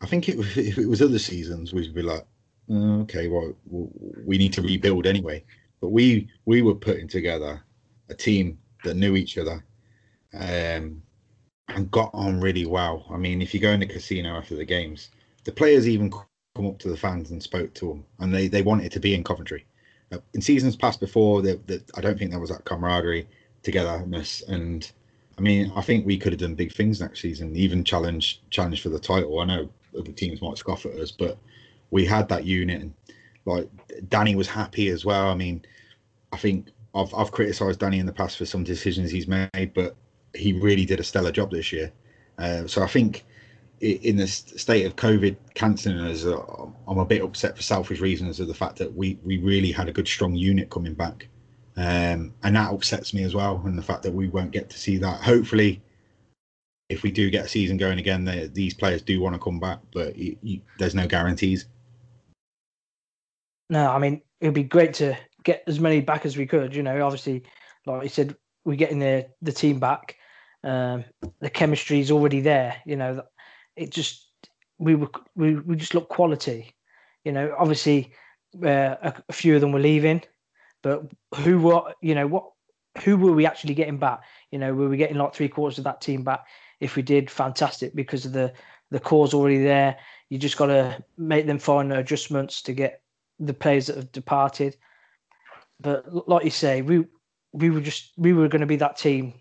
[0.00, 2.24] I think it, if it was other seasons, we'd be like,
[2.70, 3.54] oh, okay, well,
[4.24, 5.44] we need to rebuild anyway.
[5.80, 7.62] But we we were putting together
[8.08, 9.64] a team that knew each other
[10.34, 11.02] um,
[11.68, 13.06] and got on really well.
[13.10, 15.10] I mean, if you go in the casino after the games,
[15.44, 16.12] the players even
[16.54, 19.14] come up to the fans and spoke to them, and they they wanted to be
[19.14, 19.66] in Coventry.
[20.12, 23.26] Uh, in seasons past before, that I don't think there was that camaraderie,
[23.62, 24.90] togetherness, and
[25.36, 28.82] I mean, I think we could have done big things next season, even challenge challenge
[28.82, 29.40] for the title.
[29.40, 31.38] I know other teams might scoff at us, but
[31.90, 32.94] we had that unit, and
[33.44, 33.68] like
[34.08, 35.28] Danny was happy as well.
[35.28, 35.64] I mean,
[36.32, 39.96] I think I've I've criticised Danny in the past for some decisions he's made, but
[40.34, 41.92] he really did a stellar job this year.
[42.38, 43.24] Uh, so I think
[43.80, 46.40] in the state of COVID cancelling us, uh,
[46.86, 49.88] I'm a bit upset for selfish reasons of the fact that we we really had
[49.88, 51.28] a good strong unit coming back,
[51.76, 53.60] um, and that upsets me as well.
[53.64, 55.20] And the fact that we won't get to see that.
[55.20, 55.82] Hopefully,
[56.88, 59.58] if we do get a season going again, they, these players do want to come
[59.58, 61.66] back, but you, you, there's no guarantees.
[63.70, 66.74] No, I mean it'd be great to get as many back as we could.
[66.74, 67.42] You know, obviously,
[67.86, 70.16] like you said, we're getting the the team back.
[70.62, 71.04] Um,
[71.40, 72.76] the chemistry is already there.
[72.86, 73.22] You know,
[73.76, 74.28] it just
[74.78, 76.74] we were we, we just looked quality.
[77.24, 78.12] You know, obviously
[78.62, 80.22] uh, a, a, few of them were leaving,
[80.82, 82.50] but who were you know what
[83.02, 84.20] who were we actually getting back?
[84.50, 86.44] You know, were we getting like three quarters of that team back?
[86.80, 88.52] If we did, fantastic because of the
[88.90, 89.96] the core's already there.
[90.30, 93.02] You just got to make them final adjustments to get
[93.38, 94.76] the players that have departed.
[95.80, 97.04] But like you say, we
[97.52, 99.34] we were just we were going to be that team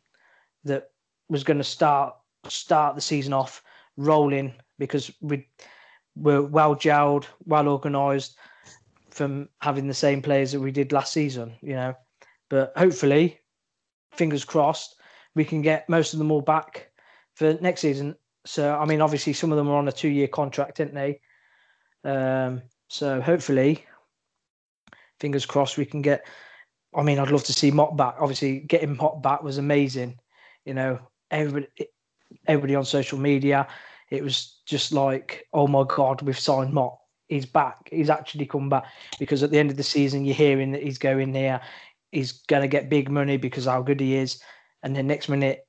[0.64, 0.90] that
[1.30, 2.16] was going to start
[2.48, 3.64] start the season off
[3.98, 5.48] rolling because we
[6.16, 8.38] were well gelled, well organised
[9.10, 11.94] from having the same players that we did last season, you know.
[12.50, 13.40] But hopefully,
[14.12, 14.96] fingers crossed,
[15.36, 16.92] we can get most of them all back
[17.36, 18.16] for next season.
[18.46, 21.20] So, I mean, obviously, some of them are on a two year contract, didn't they?
[22.04, 23.86] Um, so, hopefully,
[25.20, 26.26] fingers crossed, we can get.
[26.96, 28.16] I mean, I'd love to see Mott back.
[28.20, 30.20] Obviously, getting Mott back was amazing.
[30.66, 31.00] You know,
[31.32, 31.68] everybody,
[32.48, 33.68] everybody on social media.
[34.10, 36.98] It was just like, oh my God, we've signed Mott.
[37.28, 37.90] He's back.
[37.92, 38.86] He's actually come back
[39.18, 41.62] because at the end of the season, you're hearing that he's going there.
[42.12, 44.40] He's going to get big money because how good he is.
[44.84, 45.66] And then next minute,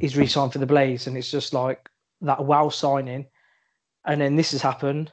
[0.00, 1.06] he's re signed for the Blaze.
[1.06, 1.88] And it's just like
[2.20, 3.26] that wow signing.
[4.04, 5.10] And then this has happened.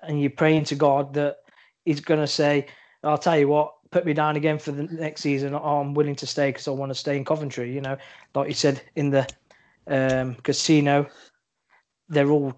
[0.00, 1.38] And you're praying to God that
[1.84, 2.66] he's going to say,
[3.02, 5.54] I'll tell you what, put me down again for the next season.
[5.54, 7.72] I'm willing to stay because I want to stay in Coventry.
[7.72, 7.96] You know,
[8.34, 9.28] like you said in the
[9.86, 11.06] um, casino,
[12.08, 12.54] they're all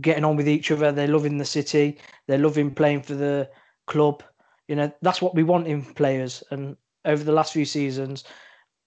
[0.00, 0.92] getting on with each other.
[0.92, 1.98] They're loving the city.
[2.26, 3.50] They're loving playing for the
[3.86, 4.22] club.
[4.68, 6.42] You know, that's what we want in players.
[6.50, 8.24] And over the last few seasons,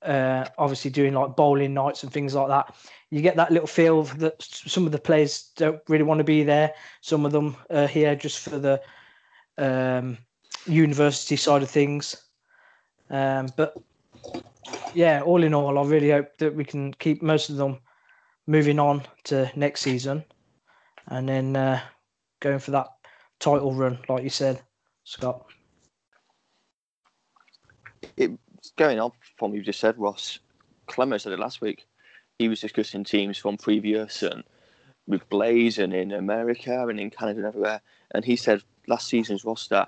[0.01, 2.75] uh, obviously doing like bowling nights and things like that,
[3.11, 6.43] you get that little feel that some of the players don't really want to be
[6.43, 6.73] there.
[7.01, 8.81] Some of them are here just for the
[9.57, 10.17] um,
[10.65, 12.15] university side of things.
[13.09, 13.77] Um, but
[14.93, 17.79] yeah, all in all, I really hope that we can keep most of them
[18.47, 20.23] moving on to next season
[21.07, 21.81] and then uh,
[22.39, 22.87] going for that
[23.39, 24.61] title run, like you said,
[25.03, 25.45] Scott.
[28.17, 30.39] It's going on from what you just said, Ross.
[30.87, 31.85] Clemmer said it last week.
[32.39, 34.43] He was discussing teams from previous and
[35.07, 37.81] with Blaze and in America and in Canada and everywhere.
[38.11, 39.87] And he said last season's roster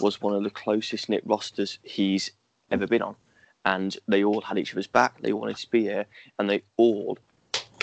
[0.00, 2.30] was one of the closest knit rosters he's
[2.70, 3.16] ever been on.
[3.64, 5.20] And they all had each other's back.
[5.20, 6.06] They all wanted to be here,
[6.38, 7.18] and they all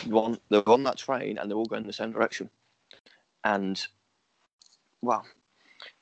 [0.08, 0.40] run.
[0.50, 2.50] They're on that train, and they're all going in the same direction.
[3.44, 3.82] And
[5.02, 5.26] well,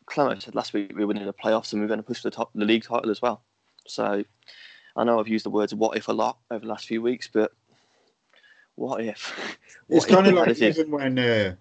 [0.06, 2.22] Clement said last week we were winning the playoffs, and we are going to push
[2.22, 3.42] the top, the league title as well.
[3.88, 4.24] So
[4.96, 7.30] I know I've used the words "what if" a lot over the last few weeks,
[7.32, 7.52] but
[8.76, 9.58] what if?
[9.88, 11.56] What it's kind of like even when, uh,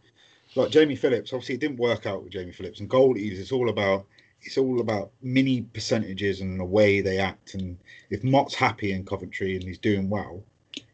[0.54, 3.38] like Jamie Phillips, obviously it didn't work out with Jamie Phillips and goalies.
[3.38, 4.04] It's all about
[4.42, 7.54] it's all about mini percentages and the way they act.
[7.54, 7.78] And
[8.10, 10.42] if Mott's happy in Coventry and he's doing well,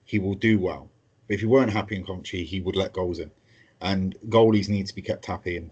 [0.04, 0.90] he will do well.
[1.26, 3.30] But if he weren't happy in Coventry, he would let goals in.
[3.80, 5.56] And goalies need to be kept happy.
[5.58, 5.70] And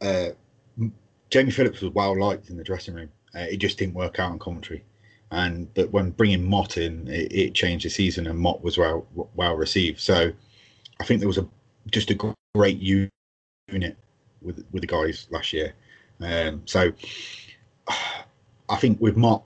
[0.00, 0.90] uh,
[1.30, 3.10] Jamie Phillips was well liked in the dressing room.
[3.34, 4.84] Uh, it just didn't work out in Coventry.
[5.30, 9.06] And but when bringing Mott in, it, it changed the season, and Mott was well
[9.34, 9.98] well received.
[9.98, 10.30] So
[11.00, 11.48] I think there was a
[11.90, 13.96] just a great unit
[14.42, 15.74] with with the guys last year.
[16.20, 16.92] Um, so
[18.68, 19.44] I think with Mott,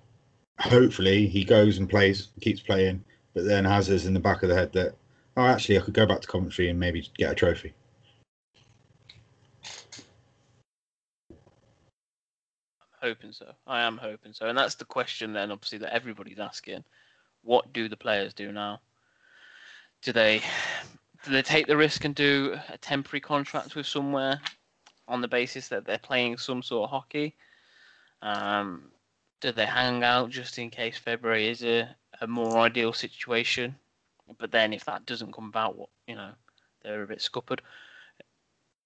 [0.60, 3.04] hopefully he goes and plays, keeps playing,
[3.34, 4.94] but then has us in the back of the head that,
[5.36, 7.72] oh, actually, I could go back to Coventry and maybe get a trophy.
[12.80, 13.52] I'm hoping so.
[13.66, 14.46] I am hoping so.
[14.46, 16.84] And that's the question then, obviously, that everybody's asking.
[17.42, 18.80] What do the players do now?
[20.02, 20.42] Do they
[21.24, 24.40] do they take the risk and do a temporary contract with somewhere
[25.08, 27.34] on the basis that they're playing some sort of hockey?
[28.22, 28.90] Um,
[29.40, 31.88] do they hang out just in case February is a,
[32.20, 33.74] a more ideal situation?
[34.38, 36.30] But then if that doesn't come about, what you know,
[36.82, 37.60] they're a bit scuppered.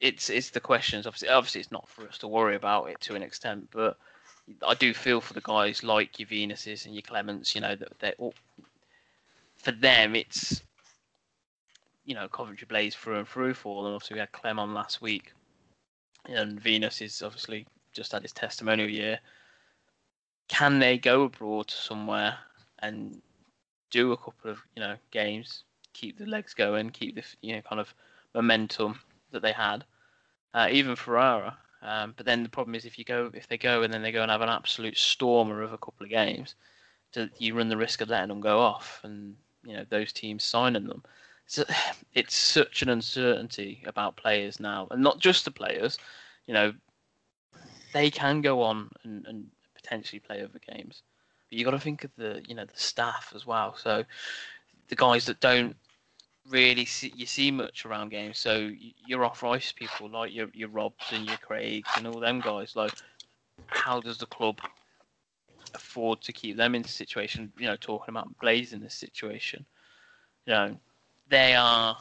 [0.01, 1.07] It's it's the questions.
[1.07, 3.97] Obviously, obviously, it's not for us to worry about it to an extent, but
[4.67, 7.55] I do feel for the guys like your Venuses and your Clements.
[7.55, 8.15] You know that they
[9.57, 10.63] for them it's
[12.05, 13.95] you know Coventry Blaze through and through for them.
[13.95, 15.33] Obviously, we had Clem on last week
[16.27, 19.19] and Venus is obviously just had his testimonial year.
[20.49, 22.37] Can they go abroad somewhere
[22.81, 23.21] and
[23.91, 27.63] do a couple of you know games, keep the legs going, keep the you know
[27.63, 27.95] kind of
[28.35, 28.99] momentum
[29.31, 29.85] that they had,
[30.55, 31.57] uh, even Ferrara.
[31.83, 34.13] Um, but then the problem is if you go if they go and then they
[34.13, 36.55] go and have an absolute stormer of a couple of games,
[37.39, 40.87] you run the risk of letting them go off and you know those teams signing
[40.87, 41.03] them
[41.59, 41.71] it's,
[42.15, 45.99] it's such an uncertainty about players now, and not just the players.
[46.47, 46.73] You know,
[47.93, 51.03] they can go on and, and potentially play other games,
[51.49, 53.77] but you got to think of the you know the staff as well.
[53.77, 54.05] So
[54.89, 55.77] the guys that don't
[56.49, 58.39] really see you see much around games.
[58.39, 58.71] So
[59.07, 62.75] your off ice people like your your Robs and your Craigs and all them guys.
[62.75, 62.93] Like,
[63.67, 64.59] how does the club
[65.75, 67.53] afford to keep them in the situation?
[67.59, 69.65] You know, talking about blazing this situation.
[70.47, 70.77] You know,
[71.33, 71.97] they are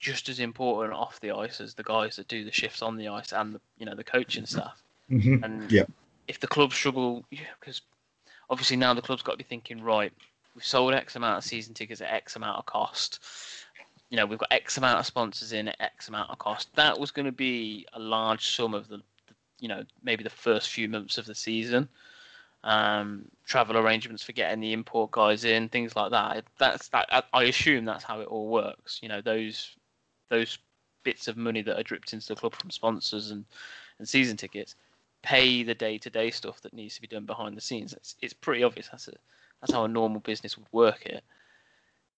[0.00, 3.06] just as important off the ice as the guys that do the shifts on the
[3.06, 4.82] ice and the you know the coaching staff.
[5.10, 5.44] Mm-hmm.
[5.44, 5.84] And yeah.
[6.26, 7.24] if the club struggle,
[7.60, 7.82] because
[8.48, 10.12] obviously now the club's got to be thinking, right,
[10.54, 13.20] we've sold X amount of season tickets at X amount of cost.
[14.08, 16.74] You know, we've got X amount of sponsors in at X amount of cost.
[16.74, 20.30] That was going to be a large sum of the, the you know, maybe the
[20.30, 21.86] first few months of the season
[22.64, 26.44] um, travel arrangements for getting the import guys in, things like that.
[26.58, 27.26] That's that.
[27.32, 29.00] I assume that's how it all works.
[29.02, 29.76] You know, those
[30.28, 30.58] those
[31.02, 33.44] bits of money that are dripped into the club from sponsors and,
[33.98, 34.76] and season tickets
[35.22, 37.92] pay the day to day stuff that needs to be done behind the scenes.
[37.92, 38.88] It's it's pretty obvious.
[38.88, 39.12] That's a,
[39.60, 41.22] that's how a normal business would work it.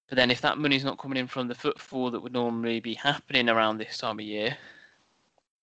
[0.09, 2.95] But then if that money's not coming in from the footfall that would normally be
[2.95, 4.57] happening around this time of year,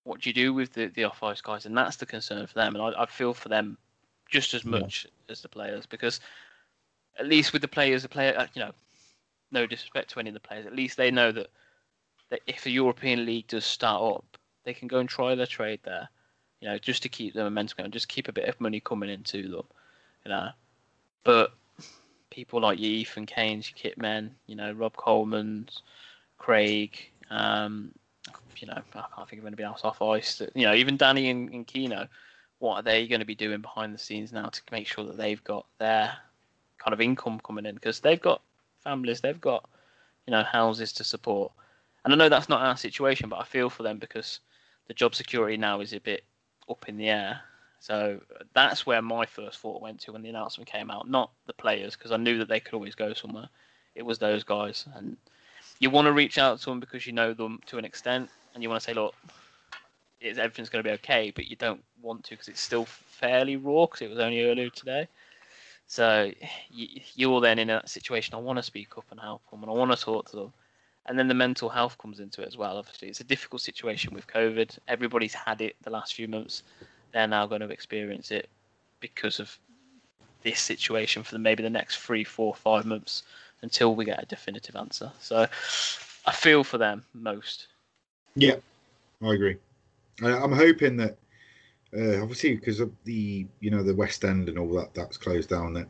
[0.02, 1.64] what do you do with the, the off ice guys?
[1.64, 2.74] And that's the concern for them.
[2.74, 3.78] And I, I feel for them
[4.32, 4.80] just as Yeah.
[4.80, 6.20] much as the players because
[7.18, 8.72] at least with the players, the player, uh, you know,
[9.50, 11.50] no disrespect to any of the players, at least they know that,
[12.30, 15.80] that if the European League does start up, they can go and try their trade
[15.84, 16.08] there,
[16.60, 19.10] you know, just to keep the momentum going, just keep a bit of money coming
[19.10, 19.66] into them,
[20.24, 20.48] you know.
[21.22, 21.52] But
[22.30, 25.82] people like your Ethan Kane's, your Kit Men, you know, Rob Coleman's,
[26.38, 27.92] Craig, um,
[28.56, 30.38] you know, I can't think of anybody else off ice.
[30.38, 32.08] That, you know, even Danny and, and Keno,
[32.62, 35.16] what are they going to be doing behind the scenes now to make sure that
[35.16, 36.12] they've got their
[36.78, 37.74] kind of income coming in?
[37.74, 38.40] Because they've got
[38.84, 39.68] families, they've got,
[40.28, 41.50] you know, houses to support.
[42.04, 44.38] And I know that's not our situation, but I feel for them because
[44.86, 46.22] the job security now is a bit
[46.70, 47.40] up in the air.
[47.80, 48.20] So
[48.54, 51.96] that's where my first thought went to when the announcement came out, not the players,
[51.96, 53.48] because I knew that they could always go somewhere.
[53.96, 55.16] It was those guys, and
[55.80, 58.62] you want to reach out to them because you know them to an extent, and
[58.62, 59.16] you want to say, look,
[60.22, 63.56] it's, everything's going to be okay, but you don't want to because it's still fairly
[63.56, 65.08] raw because it was only earlier today.
[65.86, 66.30] So
[66.70, 68.34] you, you're then in that situation.
[68.34, 70.52] I want to speak up and help them, and I want to talk to them.
[71.06, 72.76] And then the mental health comes into it as well.
[72.76, 74.78] Obviously, it's a difficult situation with COVID.
[74.86, 76.62] Everybody's had it the last few months.
[77.12, 78.48] They're now going to experience it
[79.00, 79.58] because of
[80.42, 83.24] this situation for maybe the next three, four, five months
[83.62, 85.10] until we get a definitive answer.
[85.20, 85.46] So
[86.26, 87.66] I feel for them most.
[88.36, 88.56] Yeah,
[89.22, 89.56] I agree.
[90.20, 91.16] I'm hoping that
[91.96, 95.50] uh, obviously because of the you know the West End and all that that's closed
[95.50, 95.72] down.
[95.74, 95.88] That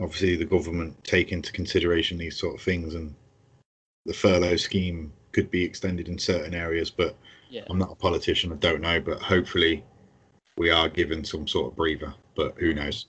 [0.00, 3.14] obviously the government take into consideration these sort of things and
[4.06, 6.90] the furlough scheme could be extended in certain areas.
[6.90, 7.16] But
[7.50, 7.64] Yeah.
[7.68, 8.52] I'm not a politician.
[8.52, 9.84] I don't know, but hopefully
[10.56, 12.14] we are given some sort of breather.
[12.34, 13.06] But who knows?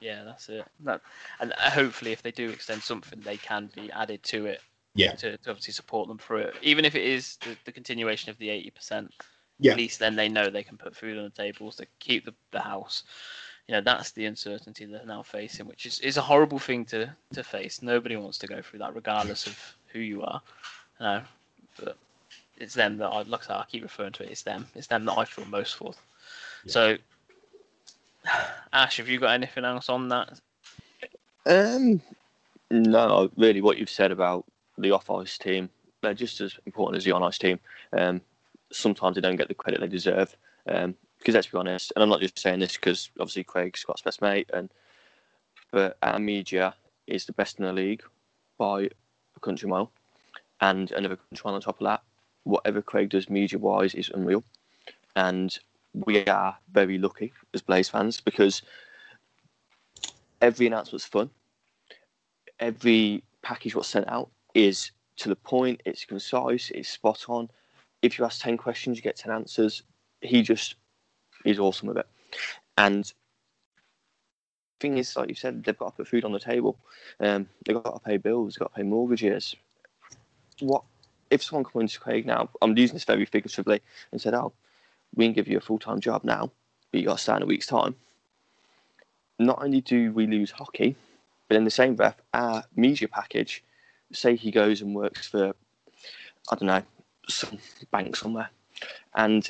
[0.00, 0.64] Yeah, that's it.
[0.80, 1.02] That,
[1.40, 4.62] and uh, hopefully, if they do extend something, they can be added to it
[4.94, 6.54] Yeah, to, to obviously support them through it.
[6.62, 9.08] Even if it is the, the continuation of the 80%,
[9.58, 9.72] Yeah.
[9.72, 12.34] at least then they know they can put food on the tables to keep the,
[12.50, 13.04] the house.
[13.68, 17.14] You know, that's the uncertainty they're now facing, which is, is a horrible thing to,
[17.34, 17.82] to face.
[17.82, 20.42] Nobody wants to go through that, regardless of who you are.
[20.98, 21.22] You know,
[21.78, 21.96] but
[22.56, 24.30] it's them that I, like I, say, I keep referring to it.
[24.30, 24.66] It's them.
[24.74, 25.92] It's them that I feel most for.
[26.64, 26.72] Yeah.
[26.72, 26.96] So,
[28.72, 30.40] Ash, have you got anything else on that?
[31.46, 32.02] Um,
[32.70, 34.44] no, really, what you've said about
[34.80, 35.68] the off ice team,
[36.02, 37.58] they're just as important as the on ice team.
[37.92, 38.20] Um,
[38.72, 40.36] sometimes they don't get the credit they deserve.
[40.68, 44.00] Um, because let's be honest, and I'm not just saying this because obviously Craig's Scott's
[44.00, 44.70] best mate, and
[45.70, 46.74] but our media
[47.06, 48.02] is the best in the league
[48.56, 48.88] by
[49.36, 49.92] a country mile,
[50.62, 52.02] and another country mile on top of that.
[52.44, 54.42] Whatever Craig does media wise is unreal,
[55.14, 55.58] and
[55.92, 58.62] we are very lucky as Blaze fans because
[60.40, 61.28] every announcement's fun.
[62.58, 67.50] Every package was sent out is to the point, it's concise, it's spot on.
[68.02, 69.82] If you ask 10 questions, you get 10 answers.
[70.22, 70.76] He just
[71.44, 72.06] is awesome with it.
[72.78, 73.12] And
[74.80, 76.78] thing is, like you said, they've got to put food on the table.
[77.20, 79.54] Um, they've got to pay bills, they've got to pay mortgages.
[80.60, 80.82] What
[81.30, 82.48] if someone comes into Craig now?
[82.60, 83.80] I'm using this very figuratively
[84.10, 84.52] and said, "Oh,
[85.14, 86.50] we can give you a full time job now,
[86.90, 87.94] but you got to start in a week's time."
[89.38, 90.96] Not only do we lose hockey,
[91.48, 93.64] but in the same breath, our media package,
[94.12, 95.54] say he goes and works for,
[96.50, 96.82] I don't know,
[97.28, 97.58] some
[97.90, 98.50] bank somewhere,
[99.14, 99.48] and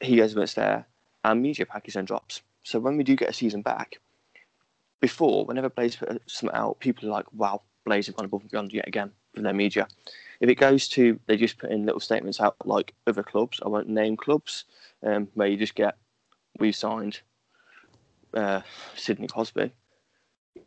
[0.00, 0.86] he goes and works there,
[1.24, 2.42] and media package then drops.
[2.62, 3.98] So when we do get a season back,
[5.00, 8.50] before, whenever Blaze put something out, people are like, wow, Blaze have gone above and
[8.50, 9.86] beyond yet again from their media.
[10.40, 13.68] If it goes to, they just put in little statements out like other clubs, I
[13.68, 14.64] won't name clubs,
[15.02, 15.96] um, where you just get,
[16.58, 17.20] we've signed
[18.34, 18.60] uh,
[18.96, 19.72] Sidney Crosby,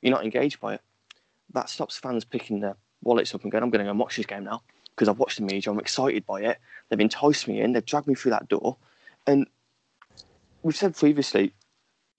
[0.01, 0.81] you're not engaged by it.
[1.53, 4.17] That stops fans picking their wallets up and going, I'm going to go and watch
[4.17, 4.61] this game now
[4.95, 6.59] because I've watched the media, I'm excited by it.
[6.89, 8.77] They've enticed me in, they've dragged me through that door.
[9.25, 9.47] And
[10.63, 11.53] we've said previously,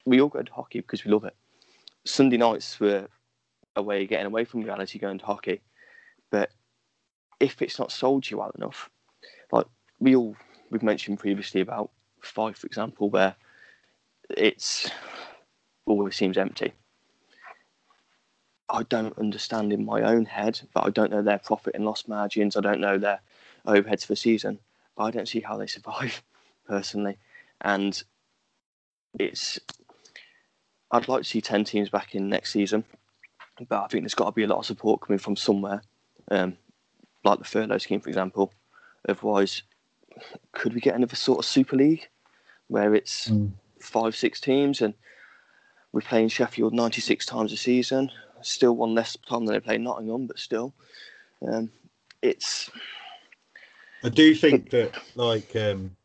[0.05, 1.37] we all go to hockey because we love it.
[2.05, 3.09] Sunday nights were
[3.76, 5.61] a way of getting away from reality going to hockey.
[6.30, 6.51] But
[7.41, 8.91] if it's not sold you well enough,
[9.51, 9.66] like
[10.01, 10.35] we all
[10.70, 13.35] we've mentioned previously about Fife, for example, where
[14.30, 14.91] it's
[15.87, 16.72] always seems empty.
[18.73, 22.09] I don't understand in my own head, but I don't know their profit and loss
[22.09, 22.57] margins.
[22.57, 23.20] I don't know their
[23.66, 24.59] overheads for season,
[24.97, 26.23] but I don't see how they survive
[26.66, 27.18] personally.
[27.61, 28.03] And
[29.18, 29.61] it's,
[30.91, 32.85] I'd like to see 10 teams back in next season,
[33.68, 35.83] but I think there's got to be a lot of support coming from somewhere,
[36.31, 36.57] um,
[37.25, 38.53] like the furlough scheme, for example.
[39.07, 39.62] Otherwise,
[40.53, 42.09] could we get another sort of Super League
[42.68, 43.53] where it's Mm.
[43.81, 44.95] five, six teams and
[45.93, 48.11] we're playing Sheffield 96 times a season?
[48.47, 50.74] Still one less time than they play Nottingham, but still,
[51.47, 51.70] um,
[52.20, 52.70] it's
[54.05, 55.97] I do think that like um,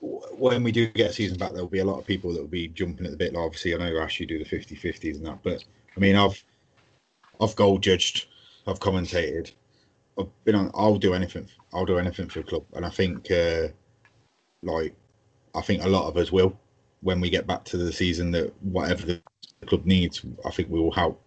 [0.00, 2.48] when we do get a season back, there'll be a lot of people that will
[2.48, 3.32] be jumping at the bit.
[3.32, 5.64] Like, obviously, I know Ash, you do the 50-50s and that, but
[5.96, 6.42] I mean, I've
[7.40, 8.26] I've goal judged,
[8.66, 9.52] I've commentated,
[10.18, 10.70] I've been on.
[10.74, 11.48] I'll do anything.
[11.72, 13.68] I'll do anything for the club, and I think uh,
[14.62, 14.94] like
[15.54, 16.58] I think a lot of us will
[17.00, 18.30] when we get back to the season.
[18.32, 19.22] That whatever the
[19.66, 21.22] club needs, I think we will help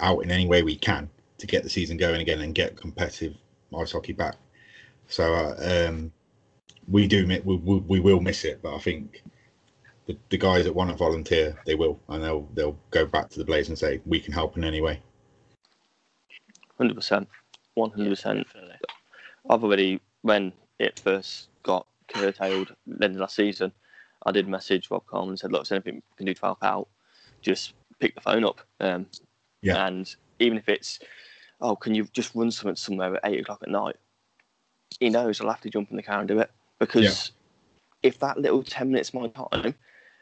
[0.00, 3.36] out in any way we can to get the season going again and get competitive
[3.76, 4.36] ice hockey back.
[5.08, 6.12] So uh, um,
[6.88, 9.22] we do we, we, we will miss it, but I think
[10.06, 13.38] the, the guys that want to volunteer, they will, and they'll they'll go back to
[13.38, 15.00] the Blaze and say we can help in any way.
[16.76, 17.28] hundred percent,
[17.74, 18.46] one hundred percent.
[19.48, 23.72] I've already when it first got curtailed then last season,
[24.26, 26.62] I did message Rob Coleman and said, "Look, if anything we can do to help
[26.62, 26.88] out,
[27.42, 29.06] just pick the phone up." Um,
[29.62, 29.86] Yeah.
[29.86, 31.00] And even if it's,
[31.60, 33.96] oh, can you just run something somewhere at eight o'clock at night?
[35.00, 37.32] He knows I'll have to jump in the car and do it because
[38.02, 39.74] if that little ten minutes of my time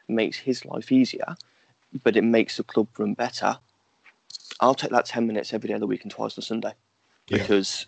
[0.07, 1.35] makes his life easier,
[2.03, 3.57] but it makes the club run better,
[4.59, 6.73] I'll take that ten minutes every day of the week and twice on Sunday
[7.29, 7.37] Yeah.
[7.43, 7.85] because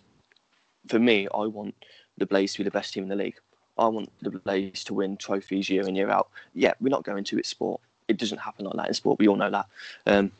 [0.87, 1.75] for me, I want
[2.17, 3.39] the Blaze to be the best team in the league.
[3.77, 6.29] I want the Blaze to win trophies year in year out.
[6.53, 7.37] Yeah, we're not going to.
[7.39, 7.81] It's sport.
[8.09, 9.19] It doesn't happen like that in sport.
[9.19, 9.67] We all know that.
[10.05, 10.31] Um,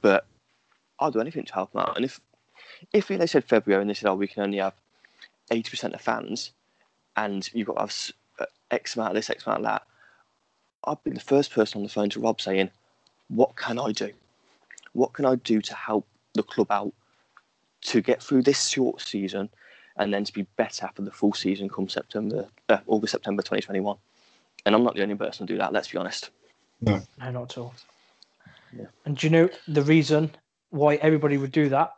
[0.00, 0.26] but
[0.98, 1.96] I'll do anything to help them out.
[1.96, 2.20] And if
[2.92, 4.74] if they said February and they said, oh, we can only have
[5.50, 6.50] eighty percent of fans,
[7.16, 9.82] and you've got to have uh, X amount of this, X amount of that,
[10.84, 12.70] I'd be the first person on the phone to Rob saying,
[13.28, 14.10] "What can I do?
[14.94, 16.92] What can I do to help the club out
[17.82, 19.50] to get through this short season
[19.96, 23.96] and then to be better for the full season come September, uh, August, September 2021.
[24.64, 26.30] And I'm not the only person to do that, let's be honest.
[26.80, 27.74] No, No, not at all.
[28.76, 28.86] Yeah.
[29.04, 30.30] And do you know the reason
[30.70, 31.92] why everybody would do that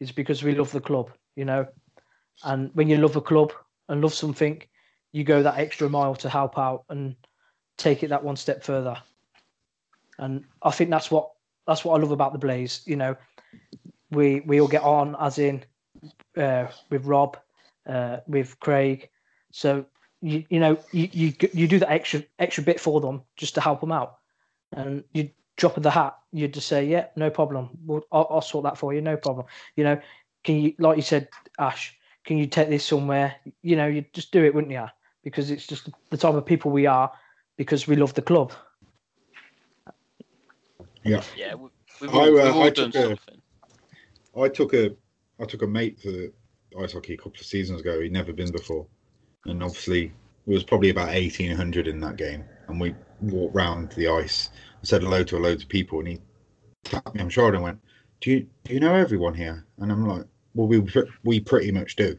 [0.00, 1.66] is because we love the club, you know.
[2.44, 3.52] And when you love a club
[3.88, 4.62] and love something,
[5.12, 7.16] you go that extra mile to help out and
[7.76, 8.96] take it that one step further.
[10.18, 11.30] And I think that's what
[11.66, 12.82] that's what I love about the Blaze.
[12.86, 13.16] You know,
[14.10, 15.64] we we all get on as in
[16.36, 17.36] uh, with Rob,
[17.86, 19.08] uh, with Craig.
[19.52, 19.84] So
[20.20, 23.60] you you know you, you you do that extra extra bit for them just to
[23.60, 24.18] help them out,
[24.72, 27.68] and you drop of the hat, you just say, yeah, no problem.
[27.84, 29.46] We'll, I'll, I'll sort that for you, no problem.
[29.76, 30.00] You know,
[30.44, 31.94] can you like you said, Ash,
[32.24, 33.34] can you take this somewhere?
[33.62, 34.86] You know, you just do it, wouldn't you?
[35.24, 37.12] Because it's just the type of people we are,
[37.56, 38.52] because we love the club.
[41.04, 41.22] Yeah.
[41.36, 41.68] Yeah, we,
[42.00, 43.42] we've I, all, we've uh, all I done took a- something.
[44.40, 44.94] I took a
[45.40, 46.32] I took a mate to
[46.80, 48.00] ice hockey a couple of seasons ago.
[48.00, 48.86] He'd never been before,
[49.46, 50.12] and obviously
[50.46, 52.44] it was probably about eighteen hundred in that game.
[52.68, 56.08] And we walked round the ice and said hello to a loads of people, and
[56.08, 56.18] he
[56.84, 57.80] tapped me on the shoulder and went,
[58.20, 60.86] "Do you do you know everyone here?" And I'm like, "Well, we
[61.24, 62.18] we pretty much do."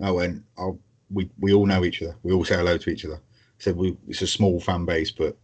[0.00, 0.78] I went, "I'll
[1.10, 2.16] we we all know each other.
[2.22, 3.20] We all say hello to each other."
[3.58, 5.36] Said, "We it's a small fan base, but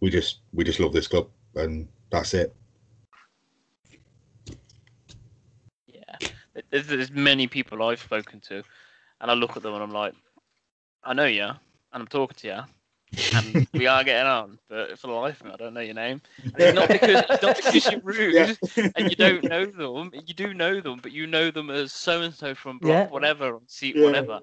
[0.00, 2.54] we just we just love this club, and that's it."
[5.86, 6.28] Yeah,
[6.70, 8.62] there's, there's many people I've spoken to,
[9.20, 10.14] and I look at them and I'm like,
[11.08, 11.56] I know you, and
[11.92, 12.60] I'm talking to you,
[13.32, 15.94] and we are getting on, but for the life of me, I don't know your
[15.94, 16.20] name.
[16.54, 18.54] And it's not because it's not because you're rude Yeah.
[18.94, 20.10] and you don't know them.
[20.12, 23.06] You do know them, but you know them as so and so from block Yeah.
[23.06, 24.04] whatever, on seat Yeah.
[24.04, 24.40] whatever.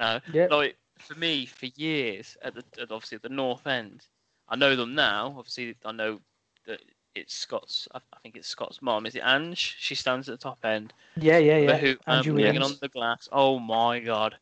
[0.00, 4.06] No, like for me, for years at the at obviously at the north end,
[4.48, 5.34] I know them now.
[5.36, 6.20] Obviously, I know
[6.66, 6.80] that
[7.14, 7.88] it's Scott's.
[7.94, 9.06] I, I think it's Scott's mom.
[9.06, 9.76] Is it Ange?
[9.78, 10.92] She stands at the top end.
[11.16, 11.66] Yeah, yeah, yeah.
[11.66, 13.28] man um, Andrew banging on the glass.
[13.32, 14.36] Oh my god.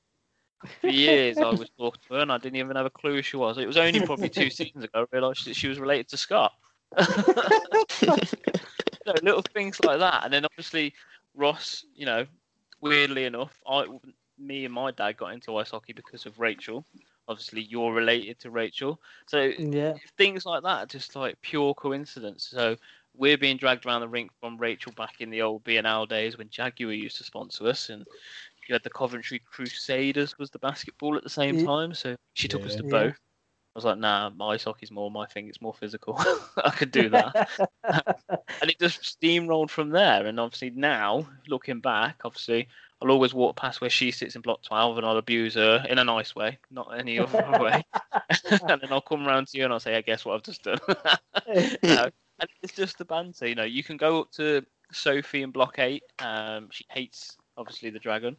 [0.80, 3.22] For years, I was talking to her and I didn't even have a clue who
[3.22, 3.58] she was.
[3.58, 6.52] It was only probably two seasons ago I realised that she was related to Scott.
[8.02, 8.16] you
[9.06, 10.24] know, little things like that.
[10.24, 10.94] And then obviously,
[11.34, 12.26] Ross, you know,
[12.80, 13.86] weirdly enough, I,
[14.38, 16.84] me and my dad got into ice hockey because of Rachel.
[17.28, 19.00] Obviously, you're related to Rachel.
[19.26, 22.48] So Yeah, things like that are just like pure coincidence.
[22.50, 22.76] So
[23.16, 26.50] we're being dragged around the rink from Rachel back in the old BNL days when
[26.50, 28.04] Jaguar used to sponsor us, and
[28.68, 31.94] you had the Coventry Crusaders was the basketball at the same Ye- time.
[31.94, 32.78] So she took us Yeah.
[32.78, 32.90] to Yeah.
[32.90, 33.16] both.
[33.16, 35.48] I was like, nah, my ice hockey's more my thing.
[35.48, 36.16] It's more physical.
[36.56, 37.48] I could do that,
[37.84, 40.26] and it just steamrolled from there.
[40.26, 42.68] And obviously now, looking back, obviously
[43.02, 45.98] I'll always walk past where she sits in block twelve, and I'll abuse her in
[45.98, 47.82] a nice way, not any other way.
[48.68, 50.62] and then I'll come round to you and I'll say, I guess what I've just
[50.62, 50.78] done.
[51.48, 52.12] and
[52.62, 53.48] it's just the banter.
[53.48, 56.04] You know, you can go up to Sophie in block eight.
[56.20, 58.36] Um, she hates obviously the dragon,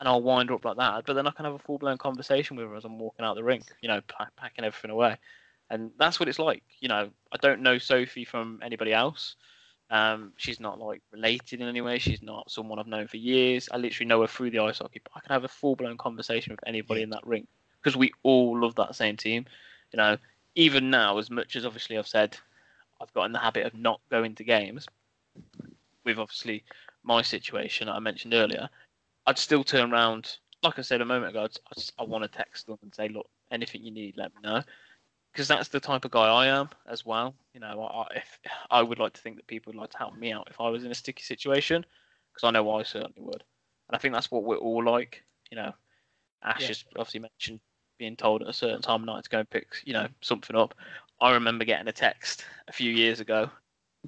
[0.00, 1.04] and I'll wind her up like that.
[1.06, 3.34] But then I can have a full blown conversation with her as I'm walking out
[3.34, 3.64] the rink.
[3.80, 5.16] You know, pack, packing everything away,
[5.70, 6.62] and that's what it's like.
[6.80, 9.36] You know, I don't know Sophie from anybody else.
[9.88, 11.98] Um, she's not like related in any way.
[11.98, 13.68] She's not someone I've known for years.
[13.70, 15.00] I literally know her through the ice hockey.
[15.02, 17.46] But I can have a full blown conversation with anybody in that ring
[17.80, 19.46] because we all love that same team.
[19.92, 20.16] You know,
[20.56, 22.36] even now, as much as obviously I've said
[23.00, 24.88] I've got in the habit of not going to games,
[26.04, 26.64] with obviously
[27.04, 28.68] my situation that I mentioned earlier,
[29.26, 30.36] I'd still turn around.
[30.62, 33.08] Like I said a moment ago, I'd, I'd, I want to text them and say,
[33.08, 34.62] look, anything you need, let me know.
[35.32, 37.34] Because that's the type of guy I am as well.
[37.52, 38.38] You know, I, if
[38.70, 40.68] I would like to think that people would like to help me out if I
[40.70, 41.84] was in a sticky situation,
[42.32, 43.44] because I know I certainly would.
[43.88, 45.22] And I think that's what we're all like.
[45.50, 45.72] You know,
[46.42, 46.68] Ash Yeah.
[46.68, 47.60] has obviously mentioned
[47.98, 50.56] being told at a certain time of night to go and pick, you know, something
[50.56, 50.74] up.
[51.20, 53.50] I remember getting a text a few years ago.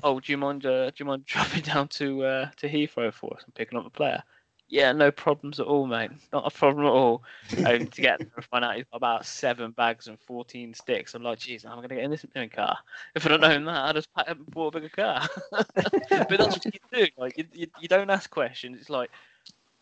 [0.03, 0.65] Oh, do you mind?
[0.65, 3.87] Uh, do you mind dropping down to uh, to Heathrow for us and picking up
[3.87, 4.23] a player?
[4.71, 6.11] Yeah, no problems at all, mate.
[6.33, 7.23] Not a problem at all.
[7.51, 7.89] To get
[8.19, 11.15] there and find out he's got about seven bags and 14 sticks.
[11.15, 12.77] I'm like, geez, how am I going to get in this car?
[13.15, 15.27] If I'd have known that, I'd have packed up and bought a bigger car.
[15.51, 17.07] but that's what you do.
[17.17, 18.77] Like, you, you, you don't ask questions.
[18.79, 19.11] It's like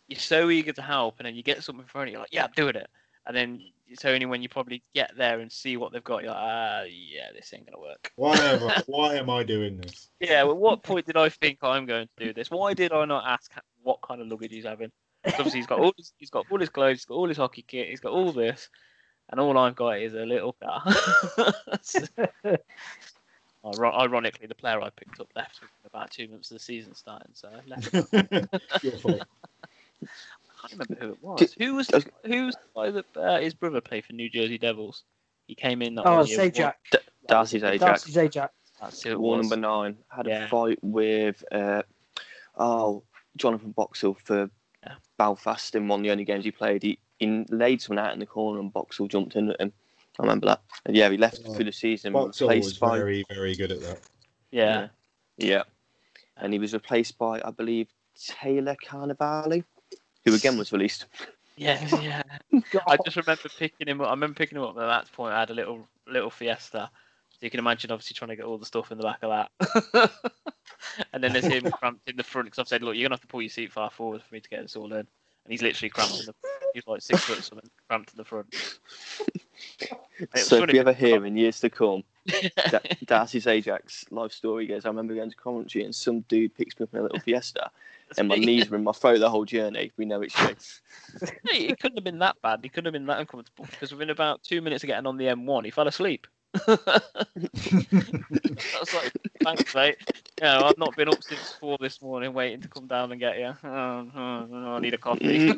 [0.09, 2.21] you're so eager to help, and then you get something in front of you, you're
[2.21, 2.89] like, yeah, I'm doing it.
[3.27, 6.31] And then it's only when you probably get there and see what they've got, you're
[6.31, 8.13] like, ah, yeah, this ain't going to work.
[8.17, 10.09] Why am I, why am I doing this?
[10.21, 12.51] Yeah, well, what point did I think I'm going to do this?
[12.51, 13.53] Why did I not ask
[13.87, 14.91] what kind of luggage he's having.
[15.25, 17.63] Obviously, he's got all his, he's got all his clothes, he's got all his hockey
[17.67, 18.69] kit, he's got all this,
[19.31, 20.83] and all I've got is a little car.
[23.65, 27.49] Ironically, the player I picked up left about two months of the season starting, so
[27.49, 27.95] I left.
[28.15, 28.39] I
[30.69, 31.55] can't remember who it was.
[31.59, 34.29] Who was I was- who was the guy that uh, his brother played for New
[34.29, 35.03] Jersey Devils?
[35.47, 35.95] He came in.
[35.97, 36.75] that Oh, one year, won- Zajac.
[37.29, 37.79] Darcy Zajac.
[37.81, 38.49] Darcy Zajac.
[38.81, 39.49] That's who it War was.
[39.49, 40.45] number nine had Yeah.
[40.45, 41.83] a fight with uh,
[42.57, 43.03] oh
[43.37, 44.51] Jonathan Boxall for
[44.85, 44.95] Yeah.
[45.19, 46.83] Belfast in one of the only games he played.
[46.83, 49.73] He, he laid someone out in the corner and Boxall jumped in at him.
[50.19, 50.63] I remember that.
[50.85, 52.13] And yeah, he left Oh, through the season.
[52.13, 54.01] Boxall was by very, very good at that.
[54.51, 54.89] Yeah.
[55.37, 55.63] yeah,
[56.39, 59.63] and he was replaced by I believe Taylor Carnevale,
[60.25, 61.07] who again was released.
[61.57, 62.23] Yeah, yeah.
[62.87, 64.07] I just remember picking him up.
[64.09, 64.77] I remember picking him up.
[64.79, 66.91] At that point, I had a little little Fiesta.
[67.37, 69.47] So you can imagine, obviously, trying to get all the stuff in the back of
[69.93, 70.11] that.
[71.13, 73.21] and then there's him cramped in the front because I've said, look, you're gonna have
[73.21, 75.01] to pull your seat far forward for me to get this all in.
[75.01, 75.07] And
[75.49, 76.35] he's literally cramped in the.
[76.73, 78.55] He's like six foot something, cramped in the front.
[80.35, 82.03] So if you ever hear in years to come
[82.71, 86.79] Da- Darcy Zajac life story goes, I remember going to Coventry and some dude picks
[86.81, 87.71] me up in a little Fiesta
[88.17, 89.93] and my knees were in my throat the whole journey.
[89.97, 91.29] We know it's you.
[91.49, 92.61] Hey, it couldn't have been that bad.
[92.63, 95.27] He couldn't have been that uncomfortable because within about two minutes of getting on the
[95.27, 96.27] M1, he fell asleep.
[96.69, 97.01] I
[98.81, 99.97] was like, thanks, mate.
[100.41, 103.39] Know, I've not been up since four this morning waiting to come down and get
[103.39, 103.55] you.
[103.65, 105.47] Oh, oh, oh, I need a coffee.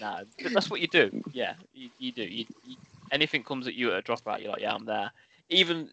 [0.00, 1.22] nah, but that's what you do.
[1.32, 2.22] Yeah, you, you do.
[2.22, 2.76] You, you,
[3.10, 5.10] anything comes at you at a dropout, you're like, yeah, I'm there.
[5.50, 5.88] Even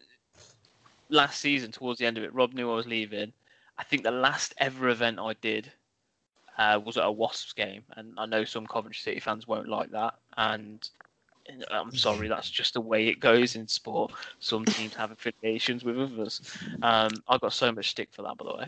[1.08, 3.32] last season, towards the end of it, Rob knew I was leaving.
[3.78, 5.70] I think the last ever event I did
[6.58, 9.90] uh, was at a Wasps game, and I know some Coventry City fans won't like
[9.90, 10.14] that.
[10.36, 10.88] And
[11.70, 14.12] I'm sorry, that's just the way it goes in sport.
[14.38, 16.40] Some teams have affiliations with others.
[16.82, 18.66] Um, I got so much stick for that, by the way.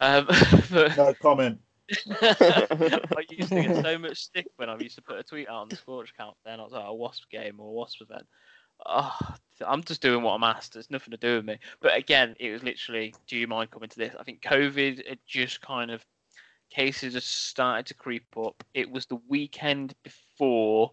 [0.00, 0.26] Um,
[0.70, 1.60] but No comment.
[2.20, 5.56] I used to get so much stick when I used to put a tweet out
[5.56, 6.36] on the sports account.
[6.44, 8.26] Then I was at a Wasp game or a Wasp event.
[8.86, 9.16] Oh,
[9.66, 10.76] I'm just doing what I'm asked.
[10.76, 11.58] It's nothing to do with me.
[11.80, 14.14] But again, it was literally, do you mind coming to this?
[14.18, 16.04] I think COVID had just kind of
[16.70, 18.64] cases just started to creep up.
[18.74, 20.92] It was the weekend before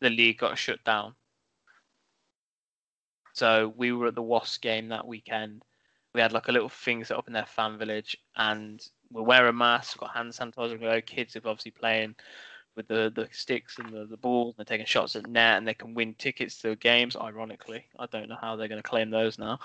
[0.00, 1.14] the league got shut down.
[3.34, 5.64] So we were at the Wasp game that weekend.
[6.14, 8.80] We had like a little thing set up in their fan village, and
[9.10, 10.80] we're wearing masks, got hand sanitizer.
[10.80, 12.14] Got kids are obviously playing
[12.76, 15.66] with the, the sticks and the, the balls, and they're taking shots at net, and
[15.66, 17.16] they can win tickets to games.
[17.16, 19.58] Ironically, I don't know how they're going to claim those now.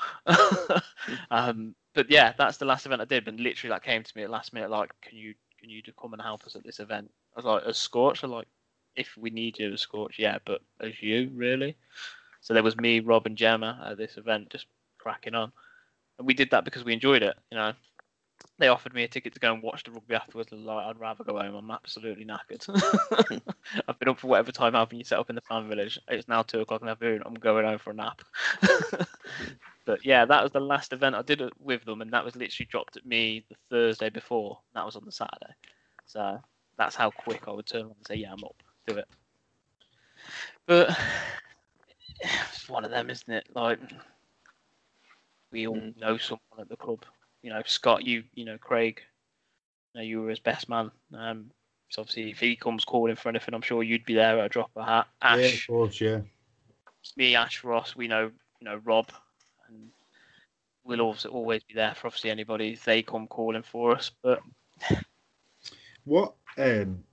[1.31, 3.27] um, but yeah, that's the last event I did.
[3.27, 6.13] And literally, that came to me at last minute, like, can you can you come
[6.13, 7.11] and help us at this event?
[7.35, 8.47] I was like, as Scorch, I'm like,
[8.99, 11.75] if we need you Scorch, yeah, but as you really.
[12.41, 14.65] So there was me, Rob, and Gemma at this event, just
[14.97, 15.51] cracking on,
[16.17, 17.35] and we did that because we enjoyed it.
[17.51, 17.73] You know,
[18.57, 20.51] they offered me a ticket to go and watch the rugby afterwards.
[20.51, 21.55] And like, I'd rather go home.
[21.55, 23.41] I'm absolutely knackered.
[23.87, 25.97] I've been up for whatever time having you set up in the fan village.
[26.09, 27.23] It's now two o'clock in the afternoon.
[27.25, 28.21] I'm going home for a nap.
[29.85, 32.67] but yeah, that was the last event I did with them, and that was literally
[32.69, 34.59] dropped at me the Thursday before.
[34.75, 35.53] That was on the Saturday.
[36.05, 36.39] So
[36.77, 38.61] that's how quick I would turn around and say, "Yeah, I'm up.
[38.89, 39.07] Do it."
[40.65, 40.97] But
[42.21, 43.47] it's one of them, isn't it?
[43.55, 43.79] Like
[45.51, 47.05] we all know someone at the club.
[47.41, 49.01] You know, Scott, you you know Craig.
[49.93, 50.91] You know, you were his best man.
[51.17, 51.51] Um,
[51.89, 54.49] so obviously, if he comes calling for anything, I'm sure you'd be there at a
[54.49, 55.07] drop of a hat.
[55.23, 56.19] Yeah, of Ash, course, yeah.
[57.01, 59.11] It's me, Ash Ross, we know you know Rob,
[59.67, 59.89] and
[60.83, 64.11] we'll also always be there for obviously anybody if they come calling for us.
[64.21, 64.41] But
[66.03, 67.03] What um,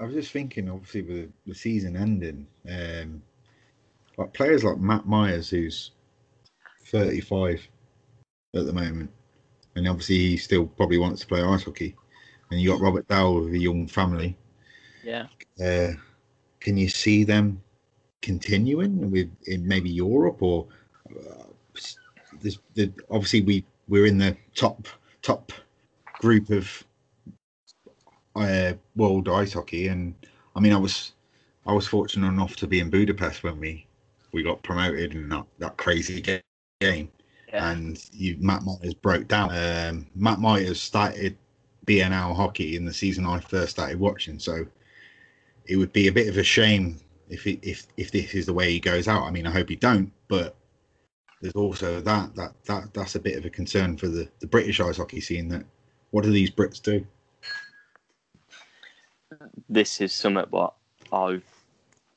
[0.00, 3.22] I was just thinking, obviously, with the season ending, um,
[4.16, 5.90] like players like Matt Myers, who's
[6.86, 7.68] 35
[8.56, 9.10] at the moment,
[9.76, 11.94] and obviously he still probably wants to play ice hockey.
[12.50, 14.36] And you got Robert Dowd with a young family.
[15.04, 15.26] yeah,
[15.62, 15.92] Uh,
[16.60, 17.62] can you see them
[18.22, 20.66] continuing with in maybe Europe or
[21.10, 21.44] uh,
[22.40, 22.58] there's
[23.10, 24.86] obviously we we're in the top
[25.22, 25.52] top
[26.20, 26.84] group of
[28.36, 30.14] uh, world ice hockey and
[30.54, 31.12] I mean I was
[31.66, 33.86] I was fortunate enough to be in Budapest when we
[34.32, 37.10] we got promoted in that, that crazy game
[37.52, 39.50] yeah, and you Matt Myers broke down.
[39.50, 41.36] Um, Matt Myers started
[41.86, 44.64] BNL hockey in the season I first started watching, so
[45.66, 48.54] it would be a bit of a shame if it, if if this is the
[48.54, 49.24] way he goes out.
[49.24, 50.56] I mean, I hope he don't, but
[51.40, 54.80] there's also that that that that's a bit of a concern for the the British
[54.80, 55.48] ice hockey scene.
[55.48, 55.64] That
[56.10, 57.04] what do these Brits do?
[59.68, 60.74] This is something what
[61.12, 61.44] I've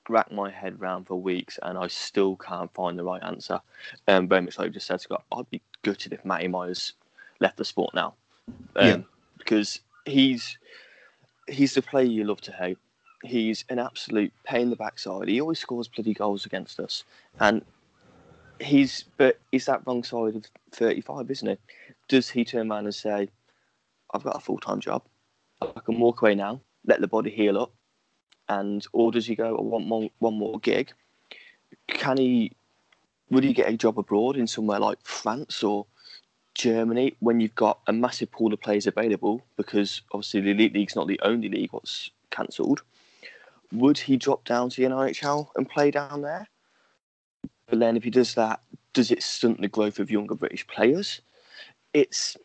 [0.10, 3.62] racked my head round for weeks and I still can't find the right answer.
[4.08, 6.94] Um, very much like you just said, Scott, I'd be gutted if Matty Myers
[7.40, 8.14] left the sport now.
[8.76, 8.98] Um, Yeah.
[9.38, 10.58] Because he's
[11.48, 12.78] he's the player you love to hate.
[13.24, 15.28] He's an absolute pain in the backside.
[15.28, 17.04] He always scores bloody goals against us.
[17.40, 17.64] And
[18.60, 21.60] he's but he's that wrong side of 35, isn't it?
[22.08, 23.30] Does he turn around and say,
[24.14, 25.04] I've got a full time job.
[25.62, 27.72] I can walk away now, let the body heal up,
[28.50, 30.92] and or does he go, I want one, one more gig?
[31.88, 32.52] Can he?
[33.30, 35.86] Would he get a job abroad in somewhere like France or
[36.54, 39.42] Germany when you've got a massive pool of players available?
[39.58, 42.84] Because obviously the elite league's not the only league what's cancelled.
[43.72, 46.48] Would he drop down to the NIHL and play down there?
[47.68, 48.60] But then if he does that,
[48.94, 51.22] does it stunt the growth of younger British players?
[51.94, 52.38] It's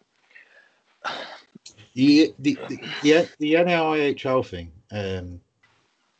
[1.99, 4.70] The the the, the, the NIHL thing.
[4.92, 5.40] Um,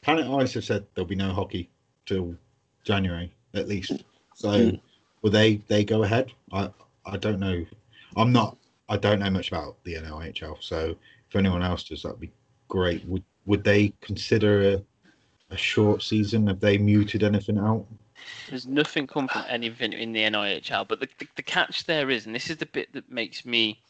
[0.03, 1.71] Planet Ice have said there'll be no hockey
[2.05, 2.35] till
[2.83, 4.03] January at least.
[4.35, 4.81] So Mm.
[5.23, 6.33] will they they go ahead?
[6.51, 6.71] I
[7.07, 7.65] I don't know.
[8.17, 8.57] I'm not.
[8.89, 10.57] I don't know much about the NIHL.
[10.61, 10.97] So
[11.29, 12.33] if anyone else does, that'd be
[12.67, 13.05] great.
[13.05, 14.83] Would would they consider a,
[15.55, 16.49] a short season?
[16.49, 17.87] Have they muted anything out?
[18.49, 20.89] there's nothing come from anything in the NIHL.
[20.89, 23.81] But the, the the catch there is, and this is the bit that makes me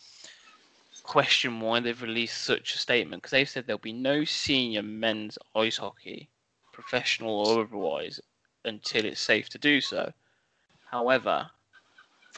[1.08, 5.38] question why they've released such a statement because they've said there'll be no senior men's
[5.56, 6.28] ice hockey,
[6.70, 8.20] professional or otherwise,
[8.66, 10.12] until it's safe to do so.
[10.90, 11.50] However,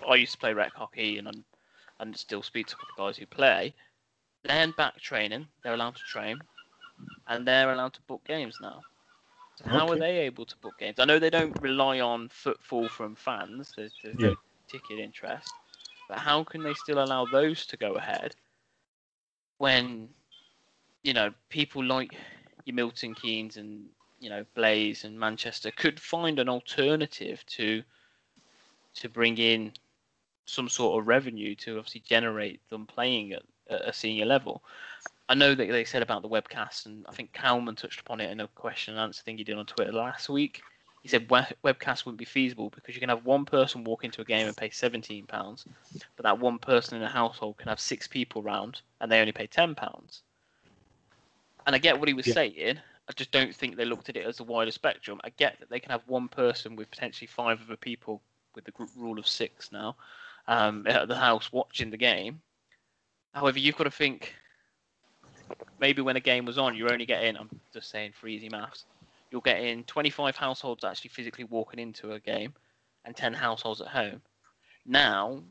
[0.09, 1.45] I used to play rec hockey and I'm,
[1.99, 3.75] and still speak to of guys who play.
[4.45, 5.49] They're back training.
[5.65, 6.41] They're allowed to train,
[7.27, 8.85] and they're allowed to book games now.
[9.57, 11.01] So how are they able to book games?
[11.01, 13.75] I know they don't rely on footfall from fans.
[13.77, 14.37] There's, there's no
[14.69, 15.53] ticket interest,
[16.09, 18.37] but how can they still allow those to go ahead
[19.61, 20.09] when
[21.03, 22.15] you know people like
[22.65, 23.85] your Milton Keynes and
[24.19, 27.83] you know Blaze and Manchester could find an alternative to
[28.95, 29.73] to bring in
[30.47, 34.65] some sort of revenue to obviously generate them playing at, at a senior level.
[35.29, 38.31] I know that they said about the webcast, and I think Kalman touched upon it
[38.31, 40.63] in a question and answer thing he did on Twitter last week.
[41.03, 44.21] He said we- webcast wouldn't be feasible because you can have one person walk into
[44.21, 45.67] a game and pay seventeen pounds,
[46.17, 49.33] but that one person in a household can have six people round and they only
[49.33, 50.23] pay ten pounds.
[51.67, 52.35] And I get what he was Yeah.
[52.35, 52.81] saying.
[53.09, 55.21] I just don't think they looked at it as a wider spectrum.
[55.25, 58.23] I get that they can have one person with potentially five other people
[58.55, 59.97] with the group rule of six now
[60.47, 62.41] um, at the house watching the game.
[63.35, 64.35] However, you've got to think
[65.81, 68.85] maybe when a game was on, you're only getting, I'm just saying for easy maths,
[69.31, 72.55] you're getting 25 households actually physically walking into a game
[73.05, 74.23] and 10 households at home.
[74.87, 75.43] Now,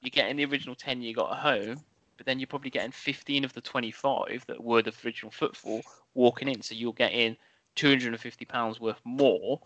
[0.00, 1.84] you're getting the original 10 you got at home,
[2.16, 5.84] but then you're probably getting 15 of the 25 that were the original footfall
[6.14, 6.62] walking in.
[6.62, 7.36] So you're getting
[7.76, 9.60] 250 pounds worth more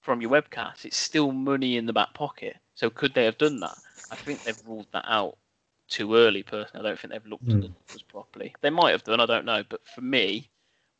[0.00, 0.84] from your webcast.
[0.84, 2.56] It's still money in the back pocket.
[2.74, 3.78] So could they have done that?
[4.10, 5.38] I think they've ruled that out
[5.88, 6.42] too early.
[6.42, 7.60] Personally, I don't think they've looked at Hmm.
[7.60, 8.54] the numbers properly.
[8.60, 9.20] They might have done.
[9.20, 9.62] I don't know.
[9.68, 10.50] But for me,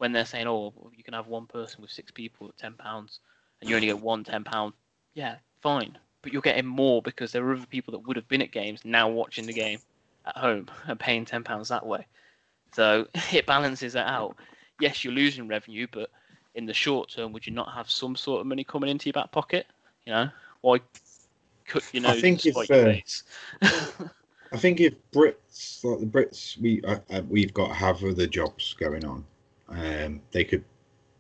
[0.05, 3.21] when they're saying, "Oh, you can have one person with six people at ten pounds,
[3.59, 4.75] and you only get one ten pound,"
[5.15, 5.97] yeah, fine.
[6.21, 8.83] But you're getting more because there are other people that would have been at games
[8.85, 9.81] now watching the game
[10.27, 12.07] at home and paying ten pounds that way.
[12.75, 14.37] So it balances it out.
[14.79, 16.11] Yes, you're losing revenue, but
[16.55, 19.15] in the short term, would you not have some sort of money coming into your
[19.15, 19.67] back pocket?
[20.05, 20.29] You know,
[20.61, 20.81] why
[21.65, 23.23] cut your I nose think and if, uh, face?
[24.53, 28.27] I think if Brits like the Brits, we uh, uh, we've got to have other
[28.27, 29.25] jobs going on.
[29.69, 30.65] Um, they could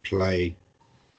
[0.03, 0.57] play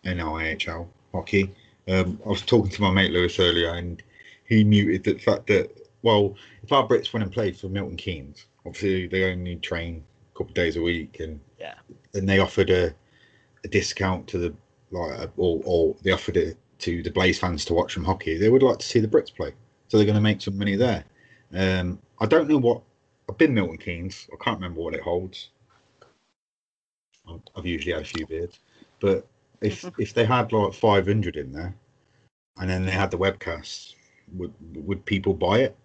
[0.06, 1.52] NIHL hockey.
[1.88, 4.02] Um, I was talking to my mate Lewis earlier, and
[4.46, 5.72] he muted the fact that
[6.02, 10.04] well, if our Brits went and played for Milton Keynes, obviously they only train
[10.34, 11.76] a couple of days a week, and Yeah.
[12.14, 12.94] and they offered a,
[13.64, 14.54] a discount to the
[14.92, 18.38] like, or or they offered it to the Blaze fans to watch some hockey.
[18.38, 19.54] They would like to see the Brits play,
[19.88, 21.04] so they're going to make some money there.
[21.54, 22.82] Um, I don't know what
[23.30, 24.28] I've been Milton Keynes.
[24.32, 25.50] I can't remember what it holds.
[27.28, 28.60] I've- I've usually had a few beers,
[29.00, 29.28] but
[29.62, 31.76] if if they had like 500 in there,
[32.58, 33.96] and then they had the webcast,
[34.34, 35.78] would would people buy it?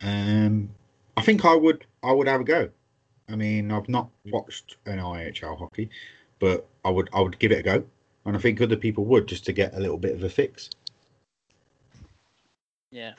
[0.00, 0.70] Um,
[1.16, 1.86] I think I would.
[2.02, 2.70] I would have a go.
[3.28, 5.90] I mean, I've not watched NIHL hockey,
[6.38, 7.08] but I would.
[7.12, 7.84] I would give it a go,
[8.24, 10.70] and I think other people would just to get a little bit of a fix.
[12.90, 13.14] Yeah.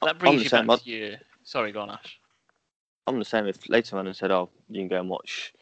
[0.00, 0.66] I'm That brings the you same.
[0.66, 1.16] back to your.
[1.42, 2.20] Sorry, go on, Ash.
[3.06, 3.46] I'm the same.
[3.46, 5.52] If later on and said, "Oh, you can go and watch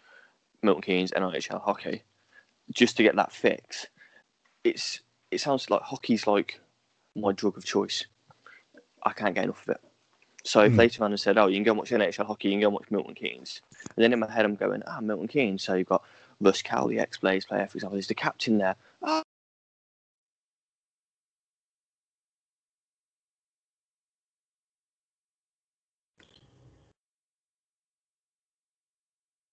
[0.62, 2.02] Milton Keynes NIHL hockey,"
[2.72, 3.86] just to get that fix,
[4.64, 5.00] it's
[5.30, 6.60] it sounds like hockey's like
[7.16, 8.06] my drug of choice.
[9.04, 9.80] I can't get enough of it.
[10.44, 12.54] So if later on and said, "Oh, you can go and watch NHL hockey, you
[12.54, 13.60] can go and watch Milton Keynes,"
[13.96, 16.04] and then in my head I'm going, "Ah, Milton Keynes." So you've got
[16.40, 18.76] Russ Cowley, ex-Blaze player, for example, is the captain there.
[19.02, 19.22] Ah.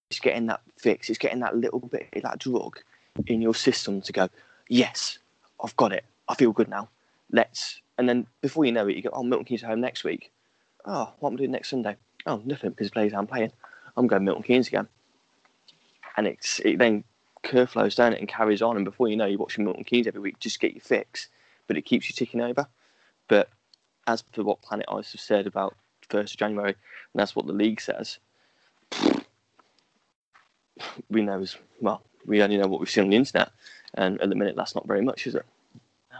[0.10, 1.07] It's getting that fix.
[1.09, 2.80] It's getting that little bit of that drug
[3.28, 4.28] in your system to go,
[4.67, 5.19] yes,
[5.63, 6.03] I've got it.
[6.28, 6.89] I feel good now.
[7.32, 7.80] Let's.
[7.99, 10.32] And then before you know it, you go, oh, Milton Keynes home next week.
[10.86, 11.95] Oh, what am I doing next Sunday?
[12.26, 13.51] Oh, nothing because Blaze aren't playing.
[13.95, 14.88] I'm going Milton Keynes again.
[16.17, 17.03] And it's it then
[17.43, 18.76] curve flows down it and carries on.
[18.76, 21.30] And before you know, you're watching Milton Keynes every week just get your fix.
[21.67, 22.67] But it keeps you ticking over.
[23.28, 23.49] But
[24.07, 25.76] as for what Planet Ice have said about
[26.09, 28.17] 1st of January, and that's what the league says,
[31.09, 33.51] we know as well, we only know what we've seen on the internet.
[33.93, 35.45] And at the minute, that's not very much, is it?
[36.11, 36.17] No.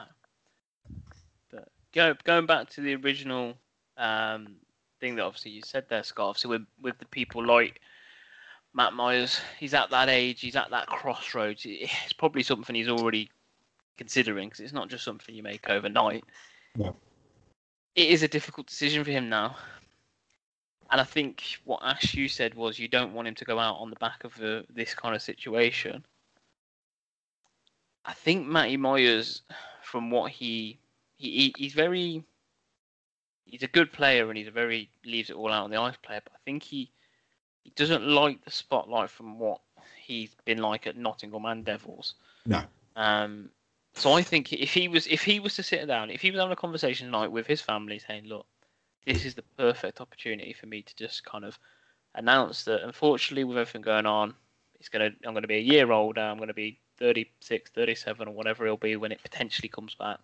[1.52, 3.56] But go, going back to the original
[3.98, 4.56] um,
[5.00, 7.82] thing that obviously you said there, Scott, obviously with, with the people like
[8.74, 11.64] Matt Myers, he's at that age, he's at that crossroads.
[11.66, 13.30] It's probably something he's already
[13.98, 16.24] considering because it's not just something you make overnight.
[16.78, 16.96] No.
[17.96, 19.56] It is a difficult decision for him now.
[20.92, 23.78] And I think what Ash you said was you don't want him to go out
[23.78, 26.06] on the back of uh this kind of situation.
[28.06, 29.42] I think Matty Myers,
[29.82, 30.78] from what he
[31.18, 32.24] he he- he's very
[33.46, 35.98] he's a good player and he's a very leaves it all out on the ice
[35.98, 36.92] player, but I think he
[37.64, 39.62] he doesn't like the spotlight from what
[40.00, 42.14] he's been like at Nottingham and Devils.
[42.46, 42.64] No.
[42.96, 43.50] Um
[43.96, 46.40] so I think if he was if he was to sit down, if he was
[46.40, 48.46] having a conversation tonight with his family saying, Look,
[49.06, 51.58] this is the perfect opportunity for me to just kind of
[52.16, 54.34] announce that unfortunately with everything going on,
[54.80, 58.66] it's gonna I'm gonna be a year older, I'm gonna be 36, 37 or whatever
[58.66, 60.20] it'll be when it potentially comes back.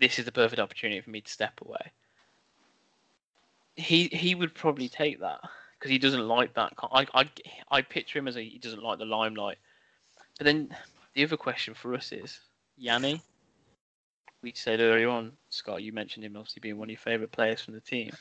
[0.00, 1.92] This is the perfect opportunity for me to step away.
[3.76, 5.40] He he would probably take that
[5.78, 6.72] because he doesn't like that.
[6.92, 7.28] I, I
[7.70, 9.58] I picture him as a, he doesn't like the limelight.
[10.38, 10.74] But then
[11.14, 12.40] the other question for us is
[12.76, 13.20] Yanni.
[14.44, 15.82] We said earlier on, Scott.
[15.82, 18.12] You mentioned him obviously being one of your favourite players from the team.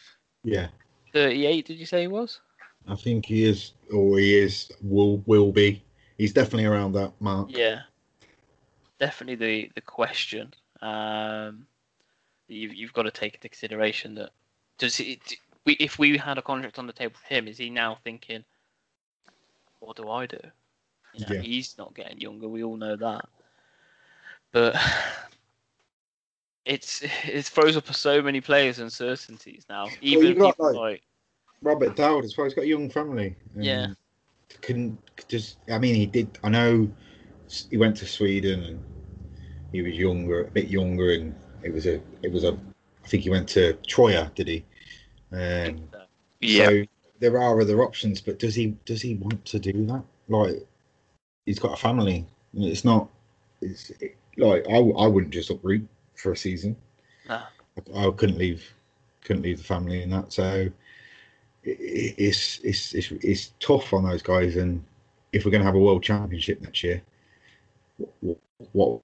[0.45, 0.69] Yeah,
[1.11, 2.39] 38, did you say he was?
[2.87, 5.83] I think he is, or he is, will will be.
[6.17, 7.49] He's definitely around that mark.
[7.51, 7.81] Yeah,
[8.99, 10.53] definitely the the question.
[10.81, 11.67] Um,
[12.47, 14.29] you've you've got to take into consideration that
[14.77, 17.57] does he, d- we if we had a contract on the table for him, is
[17.57, 18.45] he now thinking,
[19.81, 20.39] what do I do?
[21.13, 21.41] You know, Yeah.
[21.41, 22.47] he's not getting younger.
[22.47, 23.27] We all know that,
[24.53, 24.75] but
[26.65, 29.87] it's it throws up so many players' uncertainties now.
[30.01, 31.01] Even you've got, people like- like
[31.61, 32.45] Robert Dowd as well.
[32.45, 33.35] He's got a young family.
[33.55, 33.87] and Yeah.
[34.61, 34.97] Couldn't
[35.27, 35.57] just.
[35.71, 36.37] I mean, he did.
[36.43, 36.89] I know
[37.69, 38.83] he went to Sweden and
[39.71, 41.33] he was younger, a bit younger, and
[41.63, 42.01] it was a.
[42.21, 42.57] It was a.
[43.03, 44.65] I think he went to Troja, did he?
[45.31, 45.89] Um,
[46.67, 46.83] So
[47.19, 50.03] there are other options, but does he does he want to do that?
[50.27, 50.67] Like,
[51.45, 52.27] he's got a family.
[52.53, 53.09] It's not.
[53.61, 56.75] It's it, like I, I wouldn't just uproot for a season.
[57.27, 57.41] No.
[57.95, 58.63] I, I couldn't leave
[59.23, 60.33] couldn't leave the family in that.
[60.33, 60.69] So
[61.63, 64.55] it, it- it's, it's it's it's tough on those guys.
[64.55, 64.83] And
[65.31, 67.01] if we're going to have a world championship next year,
[68.21, 68.37] what,
[68.73, 69.01] what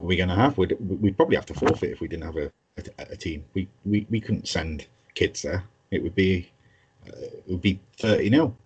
[0.00, 0.56] are we going to have?
[0.58, 3.44] We'd, we'd probably have to forfeit if we didn't have a, a, a team.
[3.54, 5.62] We, we we couldn't send kids there.
[5.90, 6.50] It would be
[7.06, 8.56] uh, it would be thirty nil.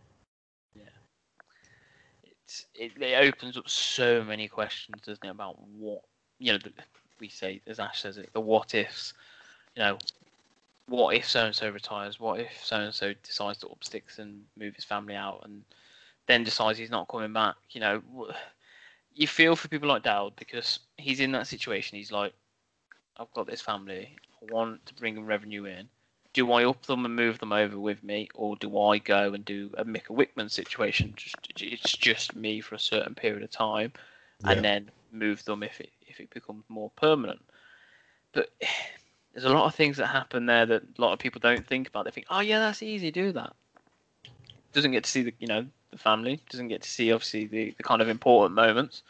[2.24, 6.02] it's it, it opens up so many questions, doesn't it, about what
[6.38, 6.58] you know.
[6.58, 6.72] The,
[7.22, 9.14] we say, as Ash says it, the what ifs.
[9.76, 9.98] You know,
[10.88, 12.20] what if so and so retires?
[12.20, 15.62] What if so and so decides to up sticks and move his family out, and
[16.26, 17.54] then decides he's not coming back?
[17.70, 18.02] You know,
[19.14, 21.96] you feel for people like Dowd because he's in that situation.
[21.96, 22.34] He's like,
[23.16, 24.16] I've got this family.
[24.42, 25.88] I want to bring revenue in.
[26.32, 29.44] do I up them and move them over with me, or do I go and
[29.44, 31.12] do a Mika Wikman situation?
[31.16, 33.92] Just, it's just me for a certain period of time,
[34.44, 37.40] and then move them if it if it becomes more permanent.
[38.32, 38.50] But
[39.32, 41.88] there's a lot of things that happen there that a lot of people don't think
[41.88, 42.04] about.
[42.04, 43.54] They think, oh yeah, that's easy, do that.
[44.72, 46.40] Doesn't get to see the you know the family.
[46.50, 49.02] Doesn't get to see obviously the, the kind of important moments,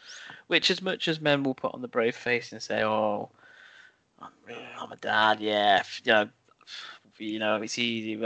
[0.49, 3.31] which as much as men will put on the brave face and say, oh,
[4.21, 4.31] I'm,
[4.79, 6.29] I'm a dad, yeah, you know,
[7.19, 8.17] you know, it's easy.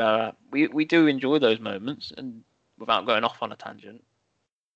[0.51, 2.43] We we do enjoy those moments, and
[2.79, 4.03] without going off on a tangent,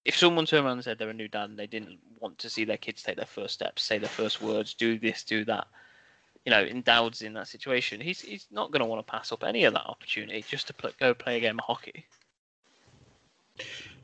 [0.05, 2.51] if someone turned around and said they're a new dad and they didn't want to
[2.51, 5.67] see their kids take their first steps, say their first words, do this, do that,
[6.45, 9.31] you know, in Dowd's in that situation, he's he's not going to want to pass
[9.33, 12.07] up any of that opportunity just to pl- go play a game of hockey.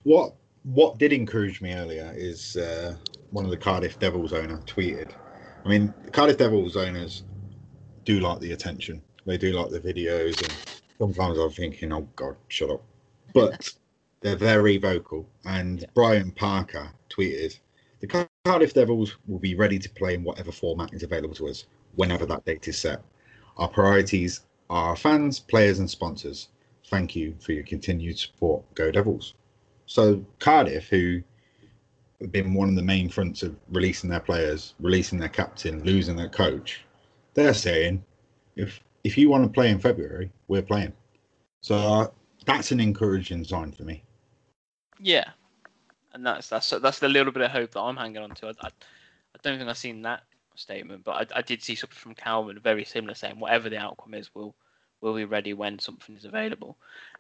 [0.03, 0.35] What
[0.65, 2.97] what did encourage me earlier is uh,
[3.31, 5.13] one of the Cardiff Devils owner tweeted.
[5.65, 7.25] I mean, Cardiff Devils owners
[8.05, 9.03] do like the attention.
[9.25, 10.55] They do like the videos, and
[10.99, 12.83] sometimes I'm thinking, "Oh God, shut up!"
[13.33, 13.75] But
[14.27, 15.29] they're very vocal.
[15.45, 15.87] And Yeah.
[15.95, 17.59] Brian Parker tweeted,
[18.01, 21.67] "The Cardiff Devils will be ready to play in whatever format is available to us
[21.95, 23.03] whenever that date is set.
[23.57, 26.49] Our priorities are our fans, players, and sponsors.
[26.89, 28.63] Thank you for your continued support.
[28.75, 29.35] Go Devils!"
[29.87, 31.23] So Cardiff, who
[32.21, 36.17] have been one of the main fronts of releasing their players, releasing their captain, losing
[36.17, 36.85] their coach,
[37.35, 38.05] they're saying,
[38.57, 40.93] if if you want to play in February, we're playing.
[41.61, 42.09] So uh,
[42.45, 44.03] that's an encouraging sign for me.
[45.01, 45.31] Yeah,
[46.13, 48.47] and that's that's that's the little bit of hope that I'm hanging on to.
[48.49, 50.23] I, I, I don't think I've seen that
[50.55, 54.15] statement, but I, I did see something from Calvin very similar, saying whatever the outcome
[54.15, 54.55] is, we'll
[55.01, 56.77] we'll be ready when something is available,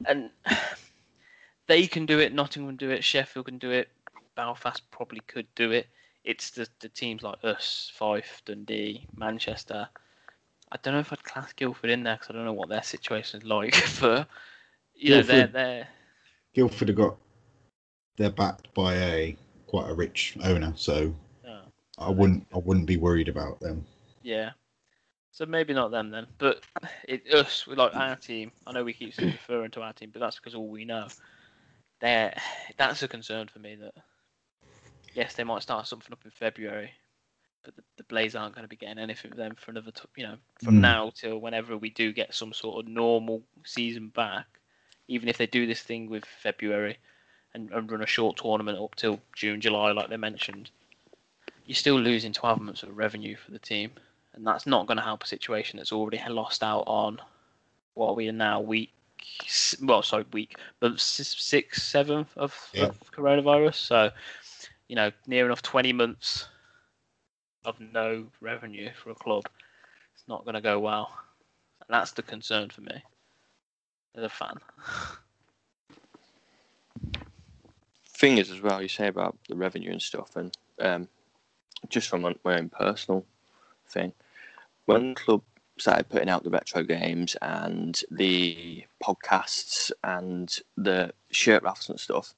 [0.06, 0.30] and
[1.66, 2.32] they can do it.
[2.32, 3.04] Nottingham can do it.
[3.04, 3.88] Sheffield can do it.
[4.34, 5.86] Belfast probably could do it.
[6.24, 9.88] It's the the teams like us, Fife, Dundee, Manchester.
[10.72, 12.82] I don't know if I'd class Guildford in there because I don't know what their
[12.82, 14.26] situation is like, but
[14.94, 15.88] you know they're Guildford- they're
[16.54, 17.16] Guildford have got
[18.16, 19.36] they're backed by a
[19.66, 21.14] quite a rich owner, so
[21.46, 21.62] uh,
[21.98, 23.84] I wouldn't I wouldn't be worried about them.
[24.22, 24.50] Yeah.
[25.32, 26.62] So maybe not them then, but
[27.06, 28.52] it, us, we like our team.
[28.66, 31.08] I know we keep referring to our team, but that's because all we know.
[32.00, 32.34] There,
[32.78, 33.76] that's a concern for me.
[33.76, 33.92] That
[35.14, 36.90] yes, they might start something up in February,
[37.64, 40.08] but the, the Blaze aren't going to be getting anything from them for another, t-
[40.16, 40.80] you know, from Mm.
[40.80, 44.46] now till whenever we do get some sort of normal season back.
[45.08, 46.98] Even if they do this thing with February
[47.56, 50.70] and, and run a short tournament up till June, July, like they mentioned,
[51.64, 53.90] you're still losing 12 months of revenue for the team.
[54.34, 57.18] And that's not going to help a situation that's already lost out on
[57.94, 58.92] what we are now week
[59.82, 62.84] well sorry week but six seventh of, Yeah.
[62.84, 63.74] of coronavirus.
[63.74, 64.10] So
[64.88, 66.48] you know near enough 20 months
[67.64, 69.44] of no revenue for a club
[70.14, 71.10] it's not going to go well.
[71.80, 73.02] And that's the concern for me
[74.14, 74.58] as a fan
[78.16, 81.08] thing is as well you say about the revenue and stuff and um,
[81.88, 83.24] just from my own personal
[83.88, 84.12] thing
[84.86, 85.42] when the club
[85.78, 92.34] started putting out the retro games and the podcasts and the shirt raffles and stuff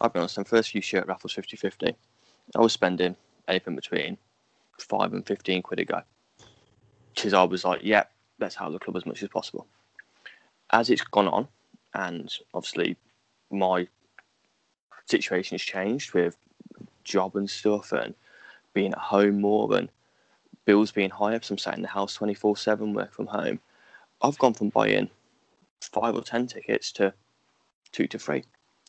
[0.00, 1.94] i'll be honest the first few shirt raffles 50-50
[2.56, 3.14] i was spending
[3.46, 4.18] anything between
[4.78, 6.02] 5 and 15 quid a go.
[7.14, 8.04] Because i was like yeah
[8.40, 9.66] let's help the club as much as possible.
[10.72, 11.48] As it's gone on
[11.94, 12.96] and obviously
[13.50, 13.86] my
[15.06, 16.36] situation has changed with
[17.04, 18.14] job and stuff and
[18.74, 19.90] being at home more and
[20.64, 23.60] bills being higher because I'm sat in the house 24 7 work from home.
[24.22, 25.10] I've gone from buying
[25.80, 27.12] five or 10 tickets to
[27.90, 28.44] two to three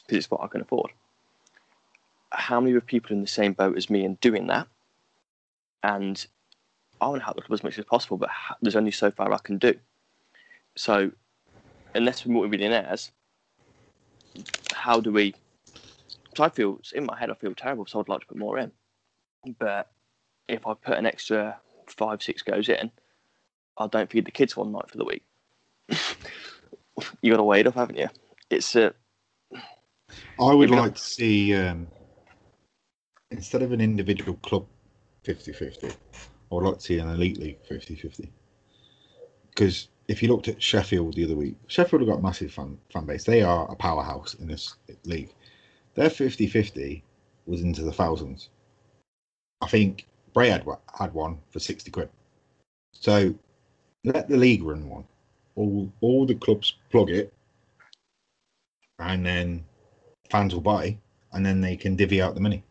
[0.06, 0.92] because it's what I can afford.
[2.32, 4.68] How many of people in the same boat as me and doing that?
[5.84, 6.26] And
[7.02, 8.30] I want to help the club as much as possible, but
[8.62, 9.76] there's only so far I can do.
[10.76, 11.12] So,
[11.94, 13.12] unless we're multi-millionaires,
[14.74, 15.36] how do we
[16.36, 18.58] so I feel in my head I feel terrible, so I'd like to put more
[18.58, 18.72] in.
[19.60, 19.92] But
[20.48, 22.92] if I put an extra five, six goes in,
[23.78, 25.24] I don't feed the kids one night for the week.
[27.22, 28.10] you got to weigh it up, haven't you?
[28.50, 28.92] It's uh,
[30.40, 31.88] I would like to see um,
[33.32, 34.66] instead of an individual club
[35.26, 35.96] 50-50, I
[36.52, 38.30] would like to see an elite league 50-50.
[39.50, 42.78] Because if you looked at Sheffield the other week, Sheffield have got a massive fan
[42.92, 43.24] fan base.
[43.24, 44.76] They are a powerhouse in this
[45.06, 45.34] league.
[45.96, 47.02] Their 50-50
[47.46, 48.50] was into the thousands.
[49.62, 52.10] I think Bray had, one- had one for 60 quid.
[52.94, 53.36] So
[54.04, 55.06] let the league run one.
[55.56, 57.32] All all the clubs plug it,
[58.98, 59.64] and then
[60.32, 60.98] fans will buy,
[61.32, 62.64] and then they can divvy out the money.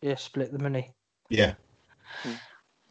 [0.00, 0.94] Yeah, split the money.
[1.28, 1.54] Yeah.
[2.22, 2.32] Hmm.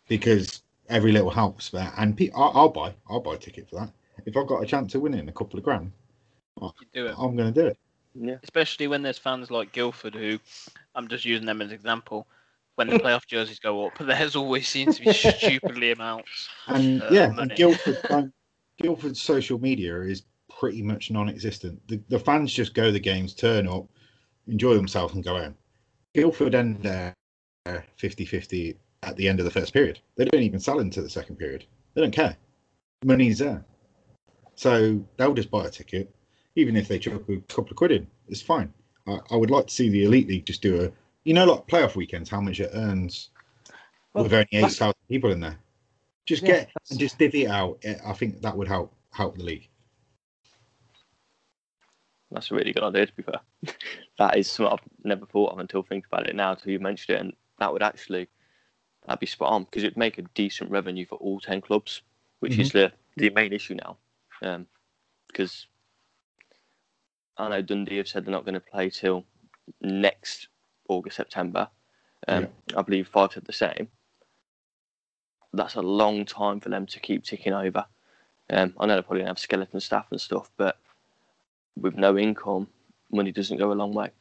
[0.07, 1.91] Because every little helps there.
[1.97, 3.91] And pe- I'll, I'll buy, I'll buy a ticket for that.
[4.25, 5.91] If I've got a chance to of winning a couple of grand,
[6.61, 7.15] You do it.
[7.17, 7.77] I'm going to do it.
[8.13, 8.37] Yeah.
[8.43, 10.39] especially when there's fans like Guildford who
[10.95, 12.27] I'm just using them as an example.
[12.75, 16.49] When the playoff jerseys go up, there's always seems to be stupidly amounts.
[16.67, 17.55] And Uh, yeah, and money.
[17.55, 18.33] Guildford, um,
[18.77, 20.23] Guildford's social media is
[20.59, 21.79] pretty much non-existent.
[21.87, 23.85] The, the fans just go to the games, turn up,
[24.47, 25.55] enjoy themselves, and go home.
[26.13, 27.15] Guildford end their
[27.67, 29.99] 50-50 at the end of the first period.
[30.15, 31.65] They don't even sell into the second period.
[31.93, 32.37] They don't care.
[33.03, 33.65] Money's there,
[34.55, 36.13] so they'll just buy a ticket,
[36.55, 38.07] even if they chuck a couple of quid in.
[38.27, 38.73] It's fine.
[39.07, 40.91] I, I would like to see the elite league just do a,
[41.23, 43.29] you know, like playoff weekends, how much it earns
[44.13, 45.57] Well, with only 8,000 people in there.
[46.25, 47.79] Just Yeah, get and just divvy it out.
[47.83, 49.67] Eh, I think that would help help the league.
[52.31, 53.41] That's a really good idea, to be fair.
[54.17, 57.17] that is something I've never thought of until thinking about it now, until you mentioned
[57.17, 57.21] it.
[57.21, 58.29] And that would actually
[59.05, 62.01] that'd be spot on because it'd make a decent revenue for all 10 clubs,
[62.39, 63.97] which is the, the main issue now.
[64.43, 64.67] Um,
[65.27, 65.67] because
[67.37, 69.25] I know Dundee have said they're not going to play till
[69.81, 70.47] next
[70.89, 71.67] August, September.
[72.27, 73.87] Um, I believe Fife said the same.
[75.53, 77.85] That's a long time for them to keep ticking over.
[78.49, 80.77] Um, I know they're probably going to have skeleton staff and stuff, but
[81.79, 82.67] with no income,
[83.11, 84.11] money doesn't go a long way.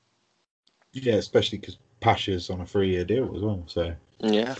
[0.92, 3.64] Yeah, especially because Pacha's on a three-year deal as well.
[3.66, 4.54] So Yeah.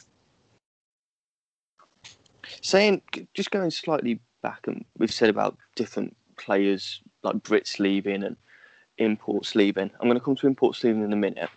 [2.62, 3.02] Saying,
[3.34, 8.36] just going slightly back, and we've said about different players like Brits leaving and
[8.98, 9.90] imports leaving.
[10.00, 11.50] I'm going to come to imports leaving in a minute.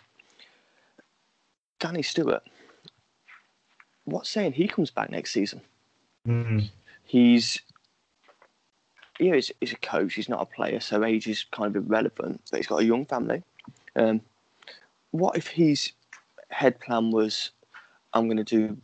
[1.80, 2.42] Danny Stewart.
[4.04, 5.60] What's saying he comes back next season?
[7.04, 7.60] He's
[9.20, 10.14] yeah, he's, he's a coach.
[10.14, 12.40] He's not a player, so age is kind of irrelevant.
[12.50, 13.42] But he's got a young family.
[13.96, 14.20] Um,
[15.12, 15.92] what if his
[16.48, 17.50] head plan was,
[18.12, 18.76] I'm going to do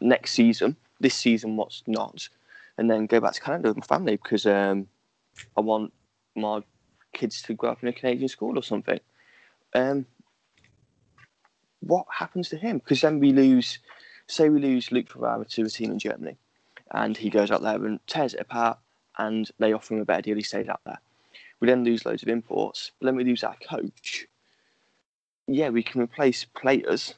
[0.00, 2.28] next season, this season, what's not,
[2.76, 4.86] and then go back to Canada with my family because um,
[5.56, 5.92] I want
[6.34, 6.62] my
[7.12, 9.00] kids to grow up in a Canadian school or something.
[9.74, 10.06] Um,
[11.80, 12.78] what happens to him?
[12.78, 13.78] Because then we lose,
[14.26, 16.36] say we lose Luke Ferrara to a team in Germany,
[16.92, 18.78] and he goes out there and tears it apart,
[19.18, 20.36] and they offer him a better deal.
[20.36, 21.00] He stays out there.
[21.60, 24.26] We then lose loads of imports, but then we lose our coach.
[25.46, 27.14] Yeah, we can replace players,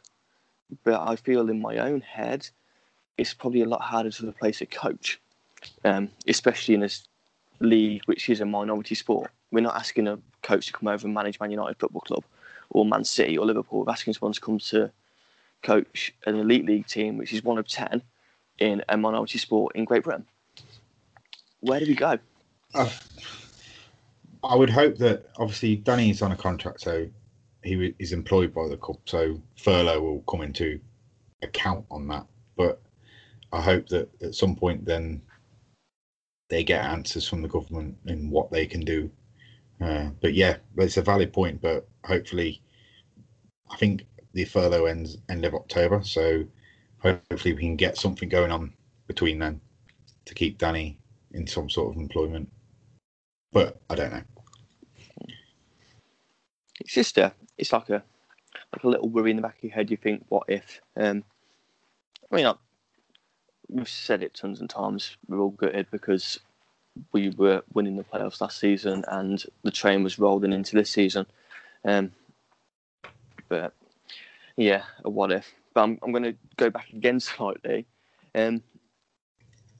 [0.84, 2.48] but I feel in my own head,
[3.18, 5.20] it's probably a lot harder to replace a coach,
[5.84, 6.88] um, especially in a
[7.62, 9.30] league which is a minority sport.
[9.50, 12.24] We're not asking a coach to come over and manage Man United Football Club
[12.70, 13.84] or Man City or Liverpool.
[13.84, 14.90] We're asking someone to come to
[15.62, 18.02] coach an elite league team, which is one of 10
[18.58, 20.26] in a minority sport in Great Britain.
[21.60, 22.18] Where do we go?
[22.74, 22.92] I,
[24.42, 27.08] I would hope that obviously Danny is on a contract, so
[27.62, 30.80] he is employed by the club, so furlough will come into
[31.42, 32.26] account on that.
[32.56, 32.80] But
[33.52, 35.22] I hope that at some point then
[36.52, 39.10] they get answers from the government in what they can do.
[39.80, 41.62] Uh, but yeah, it's a valid point.
[41.62, 42.60] But hopefully,
[43.70, 46.44] I think the furlough ends end of October, so
[46.98, 48.70] hopefully we can get something going on
[49.06, 49.62] between then
[50.26, 50.98] to keep Danny
[51.32, 52.50] in some sort of employment.
[53.50, 54.22] But I don't know.
[56.80, 58.02] It's just a, it's like a,
[58.74, 59.90] like a little worry in the back of your head.
[59.90, 60.82] You think, what if?
[60.98, 61.24] Um,
[62.30, 62.46] I mean,
[63.72, 65.16] we've said it tons and times.
[65.28, 66.38] We're all gutted because
[67.12, 71.26] we were winning the playoffs last season and the train was rolling into this season.
[71.84, 72.12] Um,
[73.48, 73.74] but
[74.56, 75.52] yeah, a what if?
[75.74, 77.86] But I'm, I'm going to go back again slightly.
[78.34, 78.62] Um,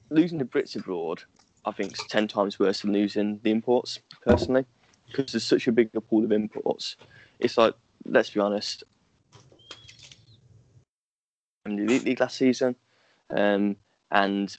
[0.09, 1.23] losing the Brits abroad,
[1.65, 3.99] I think, is ten times worse than losing the imports.
[4.23, 4.65] Personally,
[5.11, 6.95] because there's such a bigger pool of imports.
[7.39, 7.75] It's like,
[8.05, 8.83] let's be honest,
[11.65, 12.75] in the Elite League last season,
[13.35, 13.75] um,
[14.11, 14.55] and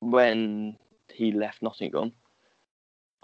[0.00, 0.76] when
[1.12, 2.12] he left Nottingham,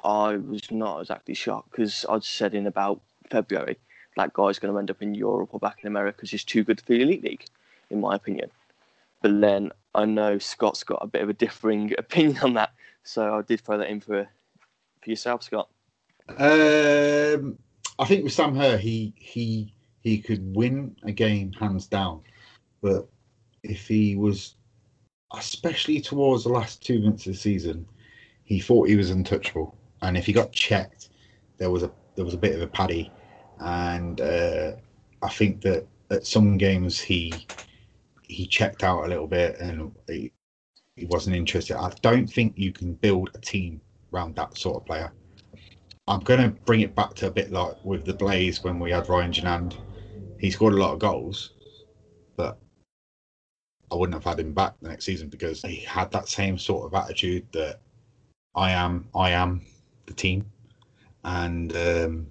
[0.03, 3.01] I was not exactly shocked because I'd said in about
[3.31, 3.79] February
[4.17, 6.65] that guy's going to end up in Europe or back in America because he's too
[6.65, 7.45] good for the Elite League,
[7.91, 8.51] in my opinion.
[9.23, 13.39] But then I know Scott's got a bit of a differing opinion on that, so
[13.39, 14.29] I did throw that in for
[15.03, 15.69] for yourself, Scott.
[16.29, 17.59] Um,
[17.99, 22.23] I think with Sam Herr, he he he could win a game hands down,
[22.81, 23.09] but
[23.63, 24.55] if he was,
[25.35, 27.87] especially towards the last two months of the season,
[28.45, 31.11] he thought he was untouchable, and if he got checked,
[31.59, 33.13] there was a there was a bit of a paddy,
[33.61, 34.73] and uh,
[35.23, 37.47] I think that at some games he
[38.29, 40.31] he checked out a little bit and he,
[40.97, 41.77] he wasn't interested.
[41.77, 43.81] I don't think you can build a team
[44.13, 45.13] around that sort of player.
[46.07, 48.91] I'm going to bring it back to a bit like with the Blaze when we
[48.91, 49.77] had Ryan Janand.
[50.39, 51.53] He scored a lot of goals,
[53.91, 56.87] I wouldn't have had him back the next season because he had that same sort
[56.87, 57.81] of attitude that
[58.55, 59.63] I am, I am
[60.07, 60.45] the team,
[61.25, 62.27] and um,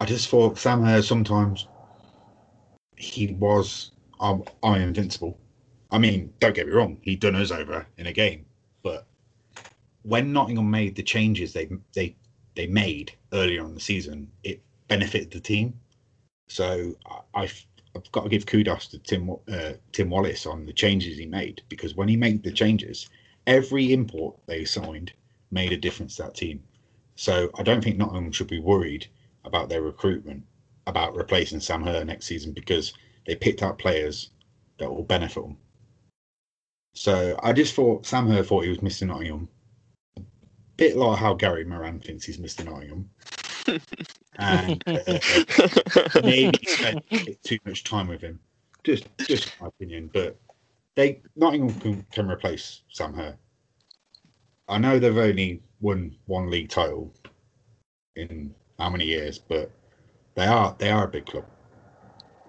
[0.00, 1.66] I just thought Sam Hare sometimes
[2.96, 5.38] he was I'm, I'm invincible.
[5.90, 8.44] I mean, don't get me wrong, he done us over in a game,
[8.82, 9.06] but
[10.02, 12.16] when Nottingham made the changes they they
[12.54, 15.78] they made earlier on the season, it benefited the team.
[16.48, 17.66] So I, I've
[17.98, 21.62] I've got to give kudos to Tim uh, Tim Wallace on the changes he made
[21.68, 23.10] because when he made the changes,
[23.46, 25.12] every import they signed
[25.50, 26.62] made a difference to that team.
[27.16, 29.08] So I don't think Nottingham should be worried
[29.44, 30.44] about their recruitment
[30.86, 32.92] about replacing Sam Herr next season because
[33.26, 34.30] they picked out players
[34.78, 35.56] that will benefit them.
[36.94, 39.06] So I just thought Sam Herr thought he was Mr.
[39.06, 39.48] Nottingham,
[40.16, 40.22] a
[40.76, 42.64] bit like how Gary Moran thinks he's Mr.
[42.64, 43.10] Nottingham,
[44.38, 45.18] and uh,
[46.22, 47.04] maybe spent
[47.42, 48.38] too much time with him.
[48.84, 50.38] Just, just my opinion, but
[50.94, 53.36] they Nottingham can, can replace Sam Herr.
[54.68, 57.12] I know they've only won one league title
[58.16, 59.70] in how many years, but
[60.34, 61.44] they are they are a big club,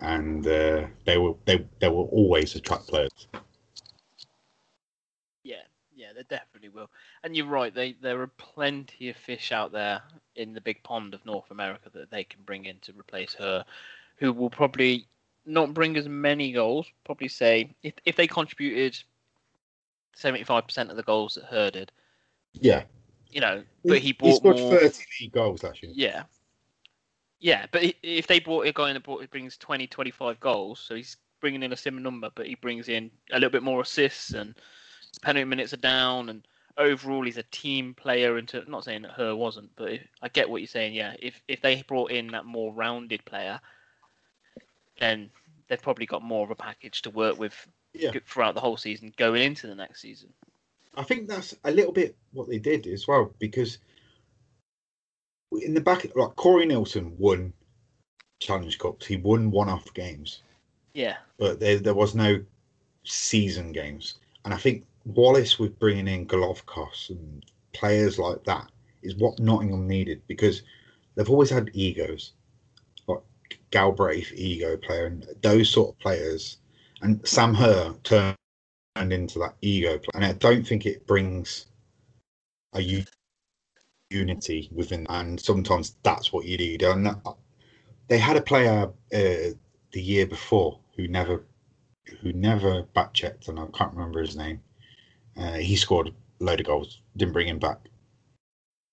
[0.01, 3.27] and uh, they will they they will always attract players.
[5.43, 5.63] Yeah,
[5.95, 6.89] yeah, they definitely will.
[7.23, 7.73] And you're right.
[7.73, 10.01] They there are plenty of fish out there
[10.35, 13.65] in the big pond of North America that they can bring in to replace Herr,
[14.17, 15.07] who will probably
[15.45, 16.87] not bring as many goals.
[17.03, 18.97] Probably say if if they contributed
[20.15, 21.91] seventy five percent of the goals that Herr did,
[22.53, 22.83] Yeah,
[23.31, 24.71] you know, but he he brought scored more.
[24.79, 25.91] thirty league goals last year.
[25.95, 26.23] Yeah.
[27.41, 30.93] Yeah, but if they brought a guy in that brought, brings 20, 25 goals, so
[30.93, 34.31] he's bringing in a similar number, but he brings in a little bit more assists
[34.33, 34.55] and
[35.21, 36.45] penalty minutes are down, and
[36.77, 38.37] overall he's a team player.
[38.37, 40.93] Into not saying that Herr wasn't, but if, I get what you're saying.
[40.93, 43.59] Yeah, if if they brought in that more rounded player,
[44.99, 45.29] then
[45.67, 47.53] they've probably got more of a package to work with
[47.93, 48.11] Yeah.
[48.25, 50.33] throughout the whole season, going into the next season.
[50.95, 53.77] I think that's a little bit what they did as well because
[55.61, 57.53] in the back, like Corey Neilson won
[58.39, 60.41] Challenge Cups, he won one-off games,
[60.93, 62.43] Yeah, but there there was no
[63.03, 64.15] season games,
[64.45, 67.43] and I think Wallace with bringing in Golovkos and
[67.73, 68.69] players like that
[69.01, 70.63] is what Nottingham needed because
[71.15, 72.33] they've always had egos,
[73.07, 73.21] like
[73.71, 76.57] Galbraith ego player and those sort of players,
[77.01, 78.35] and Sam Herr turned
[78.97, 81.67] into that ego player, and I don't think it brings
[82.73, 83.05] a
[84.09, 86.83] unity within, and sometimes that's what you need.
[86.83, 87.33] And uh,
[88.07, 89.53] they had a player uh,
[89.91, 91.45] the year before who never
[92.21, 94.61] who never back checked, and I can't remember his name.
[95.39, 97.01] Uh, he scored a load of goals.
[97.15, 97.79] Didn't bring him back.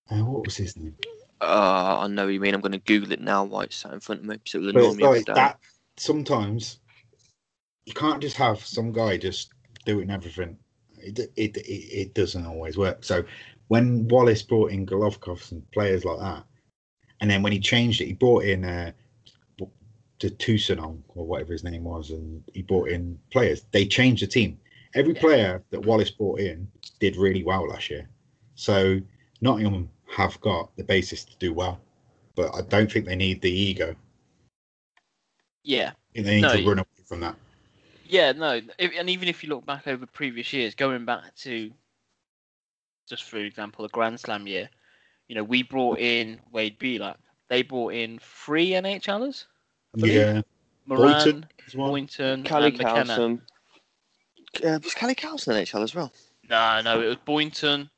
[0.09, 0.95] Uh, what was his name?
[1.41, 2.55] Uh, I know what you mean.
[2.55, 4.69] I'm going to Google it now while it's sat in front of me, so it'll
[4.69, 5.59] annoy me like that.
[5.97, 6.79] Sometimes
[7.85, 9.51] you can't just have some guy just
[9.85, 10.57] doing everything.
[10.97, 13.03] It, it it it doesn't always work.
[13.03, 13.23] So
[13.67, 16.43] when Wallace brought in Golovkov and players like that,
[17.19, 18.91] and then when he changed it, he brought in uh,
[20.19, 23.65] to Tucson or whatever his name was, and he brought in players.
[23.71, 24.59] They changed the team.
[24.95, 25.19] Every Yeah.
[25.21, 26.69] player that Wallace brought in
[26.99, 28.07] did really well last year.
[28.55, 28.99] So
[29.41, 31.79] Nottingham have got the basis to do well,
[32.35, 33.95] but I don't think they need the ego.
[35.63, 35.91] yeah.
[36.17, 37.35] I they need No, to run away from that.
[38.05, 41.71] Yeah, no, if, and even if you look back over previous years, going back to
[43.07, 44.69] just for example, the Grand Slam year,
[45.27, 47.17] you know, we brought in Wade Belak.
[47.49, 49.45] They brought in three NHLers,
[49.95, 50.41] Yeah,
[50.85, 51.45] Moran, Boynton
[51.75, 51.89] well.
[51.89, 53.05] Boynton, Callie and McKenna.
[53.05, 53.41] Carlson.
[54.63, 56.11] Uh, was Callie Carlson in HL as well?
[56.49, 57.89] No, no, it was Boynton,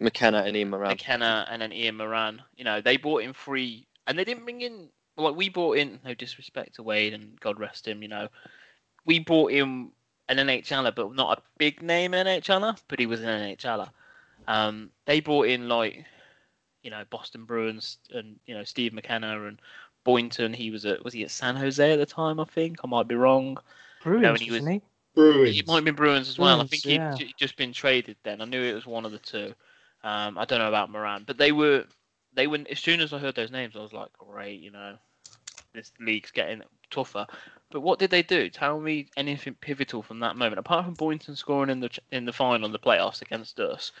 [0.00, 0.88] McKenna and Ian Moran.
[0.90, 2.42] McKenna, and then Ian Moran.
[2.56, 6.00] You know, they brought in three, and they didn't bring in like we brought in.
[6.04, 8.02] No disrespect to Wade, and God rest him.
[8.02, 8.28] You know,
[9.04, 9.90] we brought in
[10.28, 13.88] an NHLer, but not a big name NHLer, but he was an NHLer.
[14.46, 16.04] Um, they brought in like,
[16.82, 19.60] you know, Boston Bruins and you know Steve McKenna and
[20.04, 20.54] Boynton.
[20.54, 22.40] He was at was he at San Jose at the time?
[22.40, 23.58] I think I might be wrong.
[24.02, 24.87] Bruins, when he was- wasn't he?
[25.18, 25.58] Bruins.
[25.58, 26.60] It might have been Bruins as well.
[26.60, 27.14] I think yeah.
[27.16, 28.40] he'd ju- just been traded then.
[28.40, 29.54] I knew it was one of the two.
[30.04, 31.84] Um, I don't know about Moran, but they were
[32.34, 34.96] they were as soon as I heard those names, I was like, great, you know,
[35.74, 37.26] this league's getting tougher.
[37.70, 38.48] But what did they do?
[38.48, 42.24] Tell me anything pivotal from that moment, apart from Boynton scoring in the ch- in
[42.24, 43.92] the final in the playoffs against us.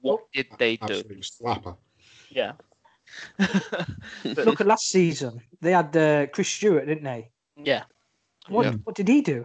[0.00, 0.94] What did they do?
[0.98, 1.76] Absolute slapper.
[2.30, 2.52] Yeah.
[3.38, 3.88] But-
[4.46, 5.40] Look at last season.
[5.60, 7.30] They had uh, Chris Stewart, didn't they?
[7.56, 7.84] yeah.
[8.48, 8.72] What Yeah.
[8.84, 9.44] what did he do?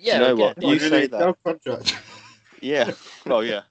[0.00, 0.14] Yeah.
[0.14, 0.62] you know again, what?
[0.62, 1.20] You say that.
[1.20, 1.96] No contract.
[2.62, 2.92] Yeah.
[3.26, 3.62] Well, yeah.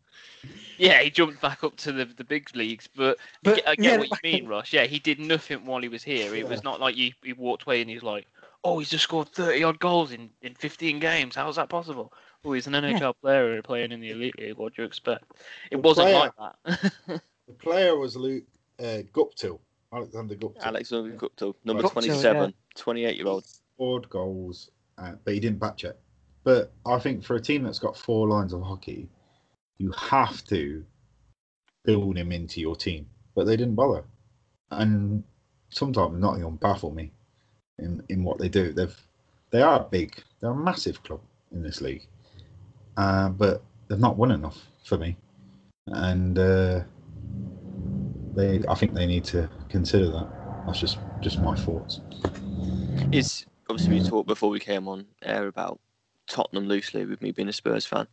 [0.77, 3.97] Yeah, he jumped back up to the, the big leagues, but, But, I get yeah,
[3.97, 4.71] what you mean, Ross.
[4.71, 6.35] Yeah, he did nothing while he was here.
[6.35, 8.27] It was not like you he walked away and he's like,
[8.63, 11.35] oh, he's just scored 30 odd goals in, in 15 games.
[11.35, 12.13] How is that possible?
[12.43, 14.57] Oh, he's an NHL player playing in the Elite League.
[14.57, 15.23] What do you expect?
[15.71, 17.21] It The wasn't player- like that.
[17.47, 18.43] The player was Luke
[18.79, 19.59] uh, Guptill,
[19.91, 20.61] Alexander Guptill.
[20.61, 23.45] Alexander Guptill, number Guptill, 27, 28 year old.
[23.45, 24.69] scored goals,
[24.99, 25.95] uh, but he didn't back check.
[26.45, 29.09] But I think for a team that's got four lines of hockey,
[29.80, 30.85] you have to
[31.84, 33.07] build him into your team.
[33.35, 34.05] But they didn't bother,
[34.72, 35.23] and
[35.69, 37.11] sometimes Nottingham baffle me
[37.80, 38.72] in in what they do.
[38.72, 38.95] They've
[39.49, 41.19] they are big, they're a massive club
[41.51, 42.05] in this league,
[42.95, 45.17] uh, but they've not won enough for me,
[45.88, 46.81] and uh,
[48.35, 50.27] they I think they need to consider that.
[50.67, 52.01] That's just just my thoughts.
[53.11, 55.80] Is obviously we talked before we came on air about
[56.27, 58.07] Tottenham loosely with me being a Spurs fan.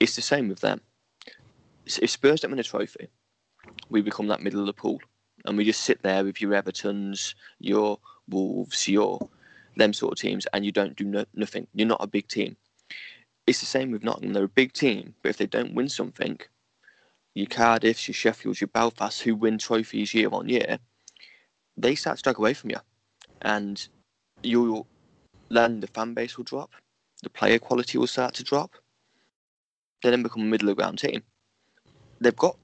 [0.00, 0.80] It's the same with them.
[1.86, 3.08] If Spurs don't win a trophy,
[3.90, 5.00] we become that middle of the pool,
[5.44, 7.98] and we just sit there with your Everton's, your
[8.28, 9.28] Wolves, your
[9.76, 11.66] them sort of teams, and you don't do no, nothing.
[11.74, 12.56] You're not a big team.
[13.46, 14.32] It's the same with Nottingham.
[14.32, 16.40] They're a big team, but if they don't win something,
[17.34, 20.78] your Cardiffs, your Sheffields, your Belfasts, who win trophies year on year,
[21.76, 22.78] they start to drag away from you,
[23.42, 23.86] and
[24.42, 24.86] you'll
[25.50, 26.70] then the fan base will drop,
[27.22, 28.72] the player quality will start to drop.
[30.02, 31.22] They then become a middle of the ground team.
[32.20, 32.56] They've got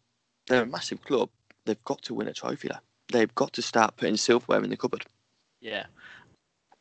[0.47, 1.31] they're a massive club.
[1.65, 2.81] They've got to win a trophy there.
[3.13, 5.05] They've got to start putting silverware in the cupboard.
[5.61, 5.87] Yeah.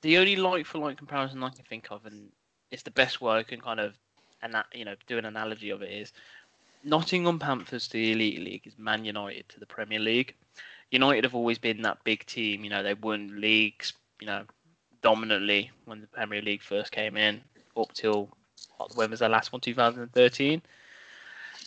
[0.01, 2.29] The only like for like comparison I can think of, and
[2.71, 3.93] it's the best way I can kind of,
[4.41, 6.13] ana- you know, do an analogy of it is,
[6.83, 10.35] Nottingham Panthers to the Elite League is Man United to the Premier League.
[10.91, 12.63] United have always been that big team.
[12.63, 14.45] You know, they won leagues, you know,
[15.01, 17.41] dominantly when the Premier League first came in,
[17.79, 18.29] up till
[18.77, 20.61] what, when was their last one, 2013.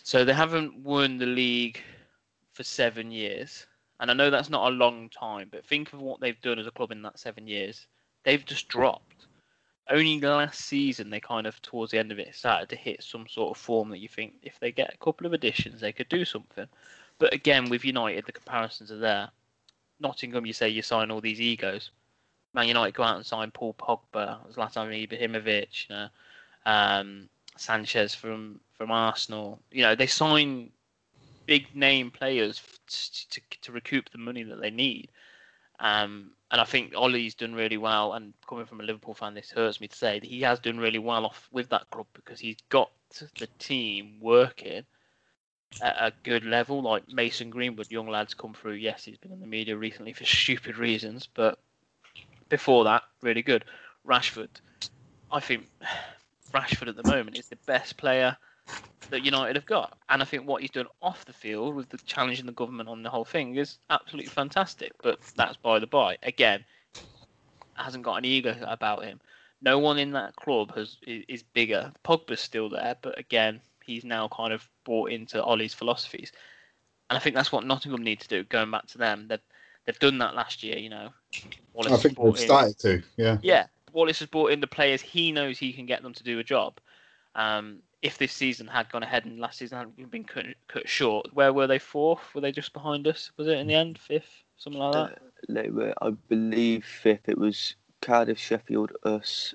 [0.03, 1.81] So they haven't won the league
[2.51, 3.65] for seven years.
[3.99, 6.67] And I know that's not a long time, but think of what they've done as
[6.67, 7.87] a club in that seven years.
[8.23, 9.27] They've just dropped.
[9.89, 13.27] Only last season, they kind of, towards the end of it, started to hit some
[13.27, 16.09] sort of form that you think if they get a couple of additions, they could
[16.09, 16.67] do something.
[17.19, 19.29] But again, with United, the comparisons are there.
[19.99, 21.91] Nottingham, you say you sign all these egos.
[22.53, 26.07] Man United go out and sign Paul Pogba, Zlatan Ibrahimovic, you know,
[26.65, 29.59] um, Sanchez from from Arsenal.
[29.71, 30.71] You know, they sign
[31.45, 35.09] big name players f- to, to recoup the money that they need.
[35.79, 38.13] Um, and I think Ole's done really well.
[38.13, 40.77] And coming from a Liverpool fan, this hurts me to say that he has done
[40.77, 42.91] really well off with that club because he's got
[43.39, 44.83] the team working
[45.81, 46.81] at a good level.
[46.81, 48.73] Like Mason Greenwood, young lads come through.
[48.73, 51.59] Yes, he's been in the media recently for stupid reasons, but
[52.49, 53.65] before that, really good.
[54.07, 54.49] Rashford,
[55.31, 55.65] I think
[56.51, 58.37] Rashford at the moment is the best player
[59.09, 59.97] that United have got.
[60.09, 63.03] And I think what he's done off the field with the challenging the government on
[63.03, 64.91] the whole thing is absolutely fantastic.
[65.01, 66.17] But that's by the by.
[66.23, 66.63] Again,
[67.75, 69.19] hasn't got an ego about him.
[69.61, 71.91] No one in that club has is, bigger.
[72.03, 76.31] Pogba's still there, but again, he's now kind of bought into Ole's philosophies.
[77.09, 78.43] And I think that's what Nottingham need to do.
[78.43, 79.39] Going back to them, they've
[79.85, 80.77] they've done that last year.
[80.77, 81.09] You know,
[81.73, 83.03] Wallace I think brought they've in- started to.
[83.17, 83.37] Yeah.
[83.41, 86.39] yeah, Wallace has brought in the players he knows he can get them to do
[86.39, 86.79] a job.
[87.35, 91.33] Um, if this season had gone ahead and last season had been cut, cut short,
[91.33, 91.79] where were they?
[91.79, 92.21] Fourth?
[92.35, 93.31] Were they just behind us?
[93.37, 94.43] Was it in the end fifth?
[94.57, 95.19] Something like that.
[95.49, 97.27] They were, I believe, fifth.
[97.27, 99.53] It was Cardiff, Sheffield, us,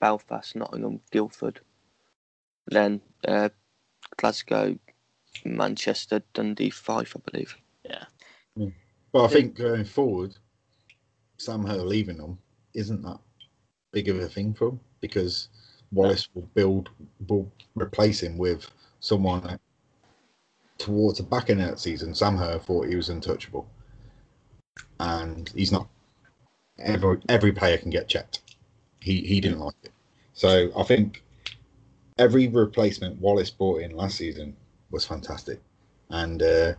[0.00, 1.60] Belfast, Nottingham, Guildford.
[2.66, 3.50] Then uh,
[4.16, 4.78] Glasgow,
[5.44, 7.56] Manchester, Dundee, Fife, I believe.
[9.12, 10.34] But I think going forward,
[11.36, 12.38] Sam Herr leaving them
[12.74, 13.18] isn't that
[13.92, 15.48] big of a thing for him because
[15.92, 16.88] Wallace will build,
[17.28, 18.70] will replace him with
[19.00, 19.60] someone that
[20.78, 22.14] towards the back end of that season.
[22.14, 23.68] Sam Herr thought he was untouchable,
[24.98, 25.88] and he's not.
[26.78, 28.40] Every every player can get checked.
[29.00, 29.92] He he didn't like it,
[30.32, 31.22] so I think
[32.18, 34.56] every replacement Wallace brought in last season
[34.90, 35.60] was fantastic,
[36.08, 36.42] and.
[36.42, 36.74] uh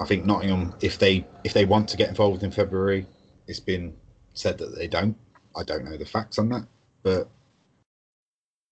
[0.00, 3.06] I think Nottingham, if they if they want to get involved in February,
[3.46, 3.94] it's been
[4.34, 5.16] said that they don't.
[5.56, 6.66] I don't know the facts on that,
[7.02, 7.28] but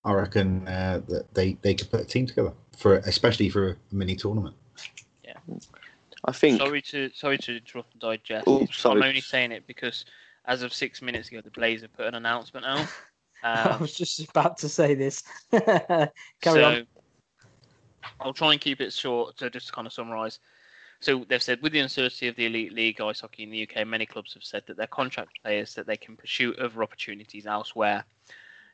[0.04, 3.76] I reckon uh, that they they could put a team together for especially for a
[3.92, 4.56] mini tournament.
[5.24, 5.36] Yeah,
[6.24, 6.58] I think.
[6.58, 8.44] Sorry to sorry to interrupt and digest.
[8.48, 9.00] Oh, It's- sorry.
[9.02, 10.04] I'm only saying it because
[10.46, 12.88] as of six minutes ago, the Blazer put an announcement out.
[13.44, 15.22] I Um, was just about to say this.
[15.50, 16.10] Carry
[16.42, 16.86] so on.
[18.20, 19.38] I'll try and keep it short.
[19.38, 20.38] So just to kind of summarise.
[21.02, 23.84] So they've said with the uncertainty of the elite league ice hockey in the UK,
[23.84, 28.04] many clubs have said that their contract players that they can pursue other opportunities elsewhere.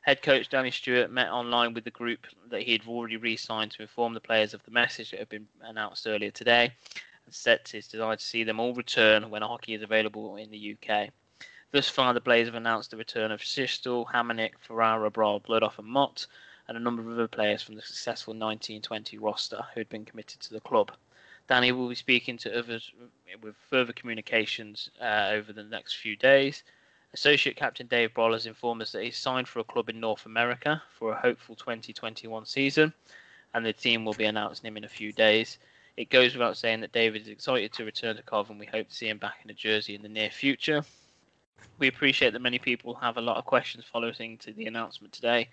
[0.03, 3.81] Head coach Danny Stewart met online with the group that he had already re-signed to
[3.81, 6.71] inform the players of the message that had been announced earlier today,
[7.25, 10.77] and set his desire to see them all return when hockey is available in the
[10.77, 11.09] UK.
[11.71, 15.87] Thus far, the Blaze have announced the return of Sistel, Hamonic, Ferrara, Broll, Bloodoff, and
[15.87, 16.27] Mott,
[16.67, 20.39] and a number of other players from the successful 1920 roster who had been committed
[20.41, 20.91] to the club.
[21.49, 22.91] Danny will be speaking to others
[23.41, 26.63] with further communications uh, over the next few days.
[27.15, 30.27] Associate Captain Dave Broll has informed us that he's signed for a club in North
[30.27, 32.93] America for a hopeful 2021 season,
[33.55, 35.57] and the team will be announcing him in a few days.
[35.97, 38.87] It goes without saying that David is excited to return to Cov, and we hope
[38.87, 40.85] to see him back in a jersey in the near future.
[41.79, 45.49] We appreciate that many people have a lot of questions following to the announcement today,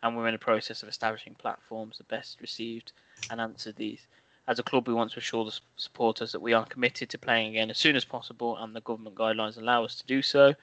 [0.00, 2.92] and we're in the process of establishing platforms that best received
[3.30, 4.06] and answered these.
[4.50, 7.50] As a club, we want to assure the supporters that we are committed to playing
[7.50, 10.46] again as soon as possible, and the government guidelines allow us to do so.
[10.48, 10.56] And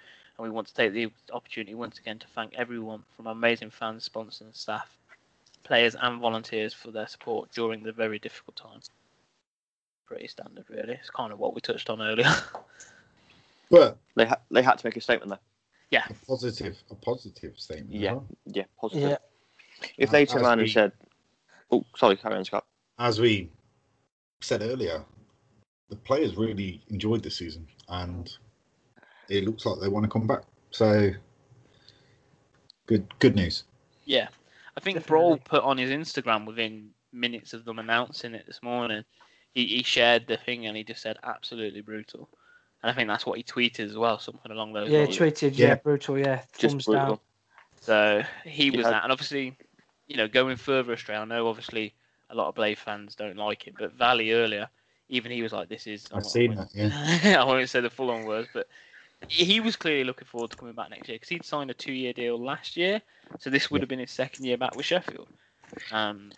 [0.43, 4.03] we want to take the opportunity once again to thank everyone from our amazing fans,
[4.03, 4.89] sponsors, and staff,
[5.63, 8.89] players, and volunteers for their support during the very difficult times.
[10.05, 10.95] Pretty standard, really.
[10.95, 12.29] It's kind of what we touched on earlier.
[13.69, 15.39] But They ha- they had to make a statement there.
[15.91, 17.91] Yeah, a positive, a positive statement.
[17.93, 18.13] Yeah.
[18.13, 18.27] well.
[18.45, 19.09] Yeah, positive.
[19.09, 19.17] Yeah,
[19.97, 20.91] If they As turned around we- and said,
[21.71, 22.65] "Oh, sorry, carry on, Scott,"
[22.99, 23.49] As we
[24.41, 25.03] said earlier,
[25.89, 28.35] the players really enjoyed the season, and
[29.29, 30.43] it looks like they want to come back.
[30.71, 31.11] So,
[32.85, 33.63] good, good news.
[34.05, 34.27] Yeah,
[34.75, 35.09] I think Definitely.
[35.09, 39.03] Broll put on his Instagram within minutes of them announcing it this morning.
[39.53, 42.29] He, he shared the thing and he just said absolutely brutal,
[42.83, 45.17] and I think that's what he tweeted as well, something along those yeah, lines.
[45.17, 45.75] tweeted, yeah, Yeah.
[45.75, 47.05] brutal, yeah, just thumbs brutal.
[47.05, 47.19] down.
[47.81, 48.91] So he was Yeah.
[48.91, 49.57] that, and obviously,
[50.07, 51.15] you know, going further astray.
[51.15, 51.93] I know obviously
[52.29, 54.69] a lot of Blade fans don't like it, but Valley earlier,
[55.09, 56.69] even he was like, "This is." I've seen that.
[56.73, 58.67] Yeah, I won't say the full-on words, but
[59.27, 62.13] he was clearly looking forward to coming back next year because he'd signed a two-year
[62.13, 63.01] deal last year,
[63.39, 65.27] so this would have been his second year back with Sheffield.
[65.91, 66.31] Um,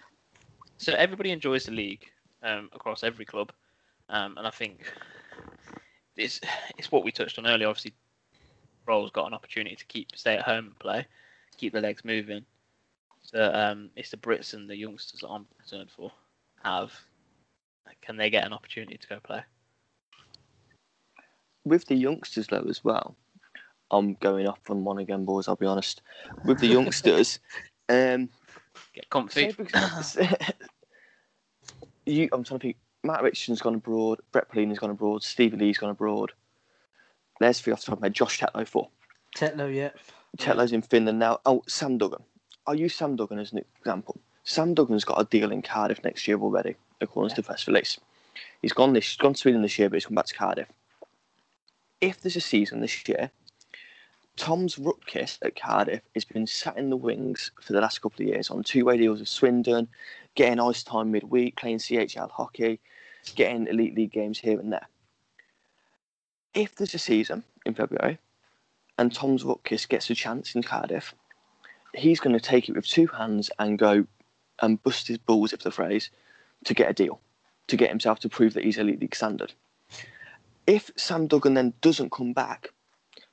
[0.78, 2.06] so everybody enjoys the league
[2.44, 3.52] um, across every club,
[4.10, 4.91] um, and I think
[6.16, 6.40] it's
[6.78, 7.68] it's what we touched on earlier.
[7.68, 7.94] Obviously,
[8.86, 11.06] Roll's got an opportunity to keep stay at home and play,
[11.57, 12.45] keep the legs moving.
[13.31, 16.11] So um, it's the Brits and the youngsters that I'm concerned for.
[16.64, 16.91] Have
[18.01, 19.43] can they get an opportunity to go play?
[21.65, 23.15] with the youngsters though as well.
[23.91, 25.47] I'm going off on one again, boys.
[25.47, 26.01] I'll be honest.
[26.45, 27.39] With the youngsters,
[27.89, 28.30] um,
[28.93, 29.51] Get comfy.
[29.51, 30.18] because-
[32.06, 32.77] you, I'm trying to think.
[33.03, 34.19] Matt Richardson's gone abroad.
[34.31, 35.23] Brett Perlini's gone abroad.
[35.23, 36.34] Stevie Lee's gone abroad.
[37.39, 38.14] There's three off the top of my head.
[38.14, 38.89] Josh Tetlow for.
[39.38, 39.91] Tetlow, yeah.
[40.38, 41.39] Tetlow's in Finland now.
[41.45, 42.23] Oh, Sam Duggan.
[42.70, 44.20] I'll use Sam Duggan as an example.
[44.44, 48.00] Sam Duggan's got a deal in Cardiff next year already, according to the press release.
[48.62, 50.68] He's gone this, he's gone to Sweden this year, but he's come back to Cardiff.
[52.00, 53.32] If there's a season this year,
[54.38, 58.28] Tom's Rutkiss at Cardiff has been sat in the wings for the last couple of
[58.28, 59.88] years on two-way deals with Swindon,
[60.36, 62.80] getting ice time midweek, playing CHL hockey,
[63.34, 64.88] getting elite league games here and there.
[66.54, 68.20] If there's a season in February,
[69.00, 71.16] and Tom's Rutkiss gets a chance in Cardiff,
[71.94, 74.06] he's going to take it with two hands and go
[74.61, 76.10] and bust his balls, if the phrase,
[76.66, 77.20] to get a deal,
[77.68, 79.53] to get himself to prove that he's elite league standard.
[80.68, 82.70] If Sam Duggan then doesn't come back,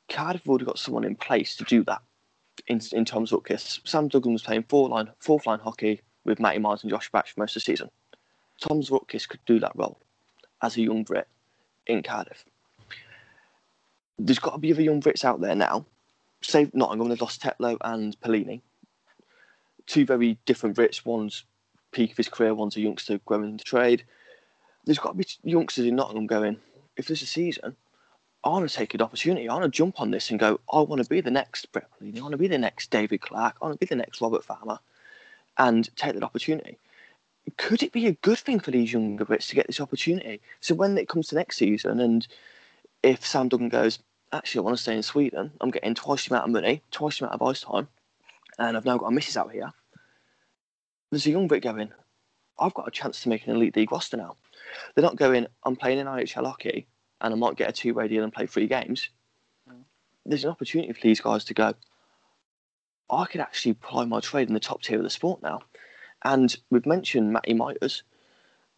[0.09, 2.01] Cardiff have already got someone in place to do that.
[2.69, 6.59] In, in Tom's Rutkiss, Sam Duggan was playing four line, fourth line hockey with Matty
[6.59, 7.91] Myers and Josh Batch for most of the season.
[8.61, 10.01] Tom's Rutkiss could do that role
[10.63, 11.29] as a young Brit
[11.87, 12.45] in Cardiff.
[14.19, 15.85] There's got to be other young Brits out there now.
[16.43, 18.61] Say Nottingham, they've lost Tetlow and Perlini.
[19.87, 21.05] Two very different Brits.
[21.05, 21.45] One's
[21.93, 24.05] peak of his career, one's a youngster growing into trade.
[24.85, 26.59] There's got to be youngsters in Nottingham going,
[26.97, 27.77] if there's a season,
[28.45, 29.49] I want to take an opportunity.
[29.49, 31.89] I want to jump on this and go, I want to be the next Brett
[31.91, 32.19] Perlini.
[32.19, 33.57] I want to be the next David Clarke.
[33.61, 34.79] I want to be the next Robert Farmer
[35.59, 36.79] and take that opportunity.
[37.57, 40.41] Could it be a good thing for these younger Brits to get this opportunity?
[40.61, 42.27] So when it comes to next season and
[43.03, 43.99] if Sam Duggan goes,
[44.33, 45.53] actually, I want to stay in Sweden.
[45.61, 47.89] I'm getting twice the amount of money, twice the amount of ice time,
[48.59, 49.73] and I've now got a missus out here.
[51.11, 51.93] There's a young Brit going,
[52.59, 54.37] I've got a chance to make an elite league roster now.
[54.95, 56.87] They're not going, I'm playing in IHL hockey
[57.21, 59.09] and I might get a two way deal and play three games.
[59.71, 59.83] Mm.
[60.25, 61.75] There's an opportunity for these guys to go,
[63.11, 65.63] I could actually ply my trade in the top tier of the sport now.
[66.25, 68.03] And we've mentioned Matty Myers.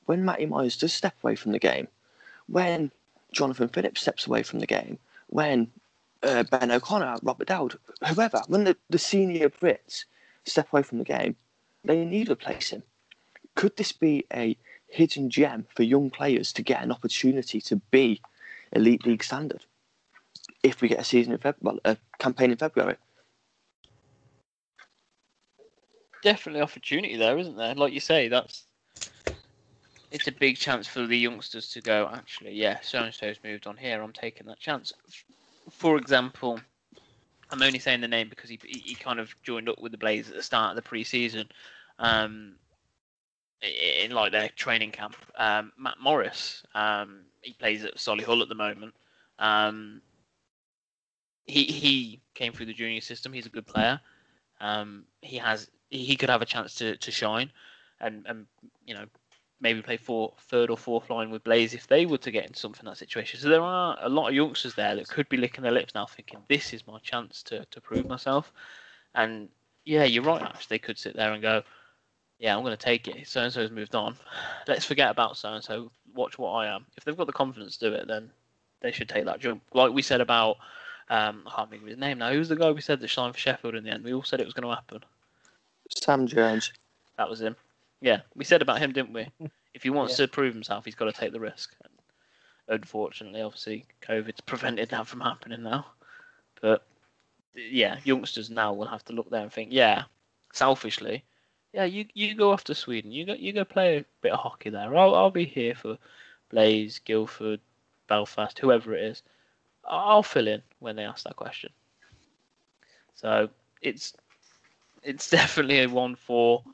[0.05, 1.89] When Matty Myers does step away from the game,
[2.47, 2.91] when
[3.33, 4.99] Jonathan Phillips steps away from the game,
[5.29, 5.71] when
[6.23, 10.05] uh, Ben O'Connor, Robert Dowd, whoever, when the, the senior Brits
[10.45, 11.37] step away from the game,
[11.85, 12.83] they need to replace him.
[13.55, 14.57] Could this be a
[14.89, 18.21] hidden gem for young players to get an opportunity to be
[18.73, 19.65] elite league standard
[20.63, 22.97] if we get a season in February, well, a campaign in February?
[26.23, 27.75] Definitely opportunity there, isn't there?
[27.75, 28.65] Like you say, that's
[30.11, 32.09] it's a big chance for the youngsters to go.
[32.13, 34.03] Actually, yeah, so and so's moved on here.
[34.03, 34.93] I'm taking that chance.
[35.71, 36.61] for example,
[37.51, 40.29] I'm only saying the name because he, he kind of joined up with the Blaze
[40.29, 41.47] at the start of the preseason,
[41.99, 42.55] um,
[43.63, 45.17] in like their training camp.
[45.37, 48.95] Um, Matt Morris, um, he plays at Solihull at the moment.
[49.39, 50.01] Um,
[51.47, 53.33] he he came through the junior system.
[53.33, 54.01] He's a good player.
[54.61, 57.51] Um, he has he could have a chance to, to shine,
[58.01, 58.47] and and
[58.87, 59.07] you know
[59.61, 62.55] maybe play for third or fourth line with Blaze if they were to get in
[62.55, 63.41] something that situation.
[63.41, 66.07] So there are a lot of youngsters there that could be licking their lips now,
[66.07, 68.53] thinking this is my chance to to prove myself.
[69.15, 69.49] And
[69.85, 70.43] yeah, you're right.
[70.43, 71.63] Actually, they could sit there and go,
[72.39, 73.27] yeah, I'm going to take it.
[73.27, 74.17] So and so has moved on.
[74.67, 75.91] Let's forget about so and so.
[76.15, 76.87] Watch what I am.
[76.97, 78.31] If they've got the confidence to do it, then
[78.81, 79.63] they should take that jump.
[79.73, 80.57] Like we said about,
[81.11, 82.33] um, I can't think of his name now.
[82.33, 84.05] Who's the guy we said that signed for Sheffield in the end?
[84.05, 85.03] We all said it was going to happen.
[85.91, 86.73] Sam Jones.
[87.17, 87.57] That was him.
[88.01, 89.29] Yeah, we said about him, didn't we?
[89.75, 90.27] If he wants Yeah.
[90.27, 91.73] to prove himself, he's got to take the risk.
[91.85, 95.87] And unfortunately, obviously, COVID's prevented that from happening now.
[96.61, 96.85] But
[97.55, 100.05] yeah, youngsters now will have to look there and think, yeah,
[100.53, 101.23] selfishly,
[101.73, 104.41] yeah, you you go off to Sweden, you go you go play a bit of
[104.41, 104.97] hockey there.
[104.97, 105.99] I'll I'll be here for
[106.51, 107.61] Blaze, Guildford,
[108.09, 109.23] Belfast, whoever it is.
[109.85, 111.71] I'll fill in when they ask that question.
[113.15, 113.49] So
[113.81, 114.15] it's
[115.03, 116.65] it's definitely a one for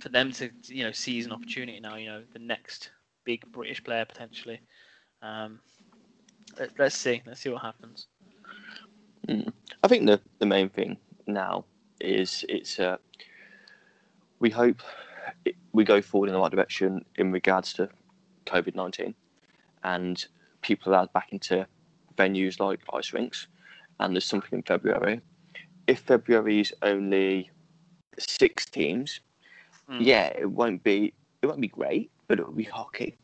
[0.00, 1.96] for them to you know seize an opportunity now.
[1.96, 2.90] You know the next
[3.24, 4.60] big British player potentially.
[5.22, 5.60] Um,
[6.58, 7.22] let, let's see.
[7.26, 8.06] Let's see what happens.
[9.82, 10.96] I think the, the main thing
[11.26, 11.64] now
[12.00, 12.96] is it's uh,
[14.40, 14.82] we hope
[15.44, 17.88] it, we go forward in the right direction in regards to
[18.46, 19.14] COVID nineteen,
[19.84, 20.24] and
[20.62, 21.66] people allowed back into
[22.16, 23.46] venues like ice rinks,
[24.00, 25.20] and there's something in February.
[25.86, 27.50] If February is only
[28.18, 29.20] six teams,
[29.90, 30.04] Mm.
[30.04, 31.12] yeah, it won't be
[31.42, 33.16] it won't be great, but it will be hockey.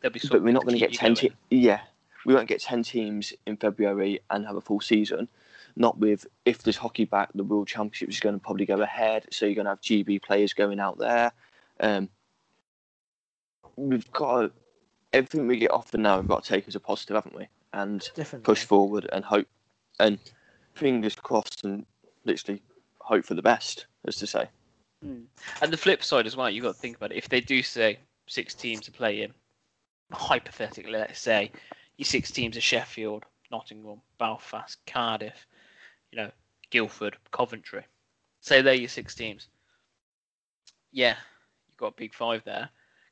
[0.00, 1.14] There'll be But we're not going to get ten.
[1.14, 1.80] Te- yeah,
[2.26, 5.28] we won't get ten teams in February and have a full season.
[5.76, 9.26] Not with if there's hockey back, the World Championship is going to probably go ahead.
[9.30, 11.32] So you're going to have GB players going out there.
[11.80, 12.08] Um,
[13.76, 14.52] we've got to,
[15.12, 16.18] everything we get offered now.
[16.18, 17.48] We've got to take as a positive, haven't we?
[17.72, 18.44] And Definitely.
[18.44, 19.48] push forward and hope
[19.98, 20.18] and
[20.74, 21.86] fingers crossed and
[22.24, 22.62] literally
[22.98, 24.48] hope for the best, as to say.
[25.04, 25.24] Mm.
[25.60, 27.18] And the flip side as well, you've got to think about it.
[27.18, 29.32] If they do say six teams to play in,
[30.12, 31.50] hypothetically, let's say
[31.96, 35.46] your six teams are Sheffield, Nottingham, Belfast, Cardiff,
[36.10, 36.30] you know,
[36.70, 37.84] Guildford, Coventry.
[38.40, 39.48] Say they're your six teams.
[40.92, 41.16] Yeah,
[41.68, 42.68] you've got a big five there.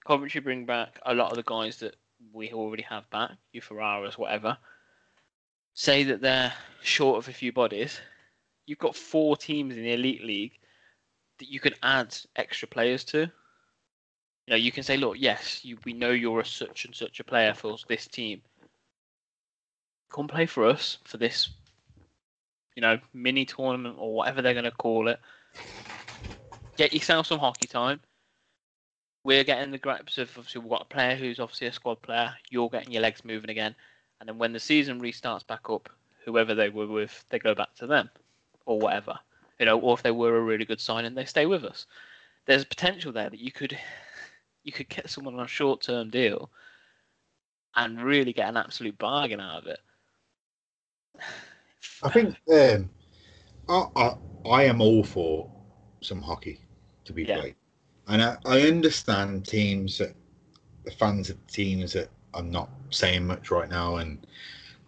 [0.07, 1.97] Coventry bring back a lot of the guys that
[2.33, 4.57] we already have back, your Ferraras, whatever.
[5.75, 6.53] Say that they're
[6.83, 8.01] short of a few bodies.
[8.67, 10.59] You've got four teams in the Elite League
[11.43, 13.19] that you can add extra players to.
[13.19, 17.19] You know, you can say, look, yes, you, we know you're a such and such
[17.19, 18.43] a player for this team.
[20.13, 21.49] Come play for us for this,
[22.77, 25.19] you know, mini tournament or whatever they're going to call it.
[26.77, 28.01] Get yourself some hockey time.
[29.25, 32.35] We're getting the grips of obviously we've got a player who's obviously a squad player.
[32.51, 33.75] You're getting your legs moving again,
[34.21, 35.89] and then when the season restarts back up,
[36.25, 38.11] whoever they were with, they go back to them,
[38.65, 39.19] or whatever
[39.63, 41.87] you know, or if they were a really good signing, they stay with us.
[42.47, 43.79] There's potential there that you could
[44.65, 46.51] you could get someone on a short term deal
[47.77, 49.79] and really get an absolute bargain out of it.
[52.03, 52.91] I think um,
[53.69, 54.17] I, I
[54.51, 55.49] I am all for
[56.01, 56.59] some hockey
[57.05, 57.41] to be Yeah.
[57.41, 57.55] played,
[58.09, 60.17] and I, I understand teams that
[60.85, 64.27] the fans of teams that are not saying much right now, and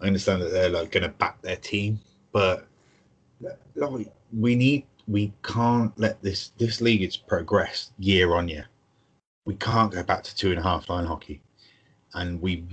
[0.00, 2.00] I understand that they're like going to back their team,
[2.32, 2.66] but
[3.76, 8.66] like we need we can't let this this league it's progressed year on year.
[9.46, 11.40] We can't go back to two and a half line hockey,
[12.14, 12.64] and we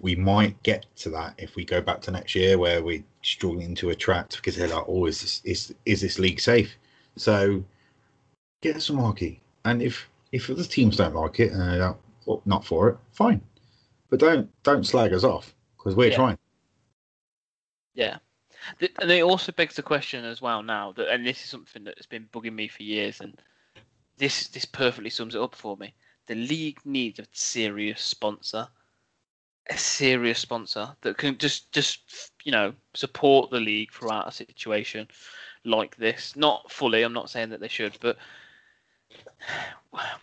[0.00, 3.74] we might get to that if we go back to next year where we're struggling
[3.76, 6.76] to attract because they're like, oh, is this is is this league safe?
[7.16, 7.64] So
[8.62, 12.42] get some hockey, and if if other teams don't like it and they're not- well,
[12.44, 13.40] not for it, fine,
[14.10, 16.16] but don't don't slag us off because we're Yeah.
[16.16, 16.38] trying.
[17.94, 18.18] Yeah.
[19.00, 22.06] And it also begs the question as well now that, and this is something that's
[22.06, 23.36] been bugging me for years, and
[24.16, 25.94] this this perfectly sums it up for me.
[26.26, 28.68] The league needs a serious sponsor,
[29.70, 35.08] a serious sponsor that can just just you know support the league throughout a situation
[35.64, 36.36] like this.
[36.36, 38.18] Not fully, I'm not saying that they should, but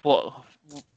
[0.01, 0.45] what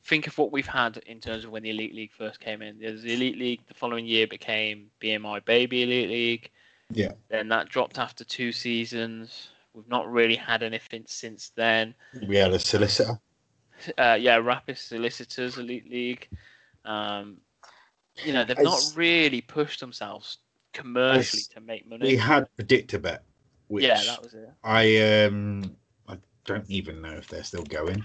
[0.05, 2.79] think of what we've had in terms of when the elite league first came in.
[2.79, 3.61] There's the elite league.
[3.69, 6.51] The following year became BMI Baby Elite League.
[6.93, 7.12] Yeah.
[7.28, 9.51] Then that dropped after two seasons.
[9.74, 11.94] We've not really had anything since then.
[12.27, 13.19] We had a solicitor.
[13.97, 16.28] Uh, yeah, Rapid Solicitors Elite League.
[16.85, 17.39] Um,
[18.24, 20.39] you know, they've not really pushed themselves
[20.73, 22.09] commercially to make money.
[22.09, 23.23] We had Predictor Bet,
[23.69, 24.48] which yeah, that was it.
[24.65, 25.77] I um
[26.09, 28.02] I don't even know if they're still going,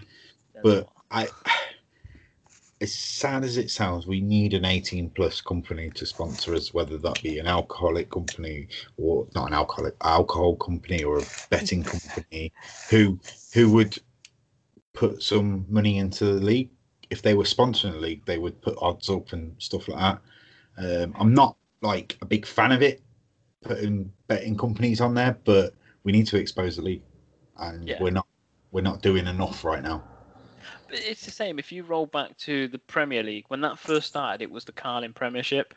[0.53, 0.93] Then but what?
[1.11, 1.27] I.
[2.83, 6.97] As sad as it sounds, we need an 18 plus company to sponsor us, whether
[6.97, 12.51] that be an alcoholic company or not an alcoholic alcohol company or a betting company
[12.89, 13.17] who
[13.53, 13.97] who would
[14.93, 16.71] put some money into the league.
[17.09, 19.99] If they were sponsoring the league, they would put odds up and stuff like
[20.77, 21.03] that.
[21.03, 23.01] Um, I'm not like a big fan of it,
[23.63, 25.73] putting betting companies on there, but
[26.03, 27.03] we need to expose the league,
[27.57, 28.03] and Yeah.
[28.03, 28.27] we're not
[28.73, 30.03] we're not doing enough right now.
[30.93, 31.59] It's the same.
[31.59, 34.71] If you roll back to the Premier League, when that first started, it was the
[34.71, 35.73] Carling Premiership.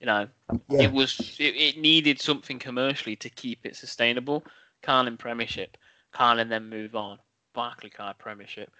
[0.00, 0.28] You know,
[0.68, 0.82] Yeah.
[0.82, 4.44] it was it, it needed something commercially to keep it sustainable.
[4.82, 5.76] Carling Premiership,
[6.12, 7.18] Carling then move on.
[7.54, 8.70] Barclaycard Premiership,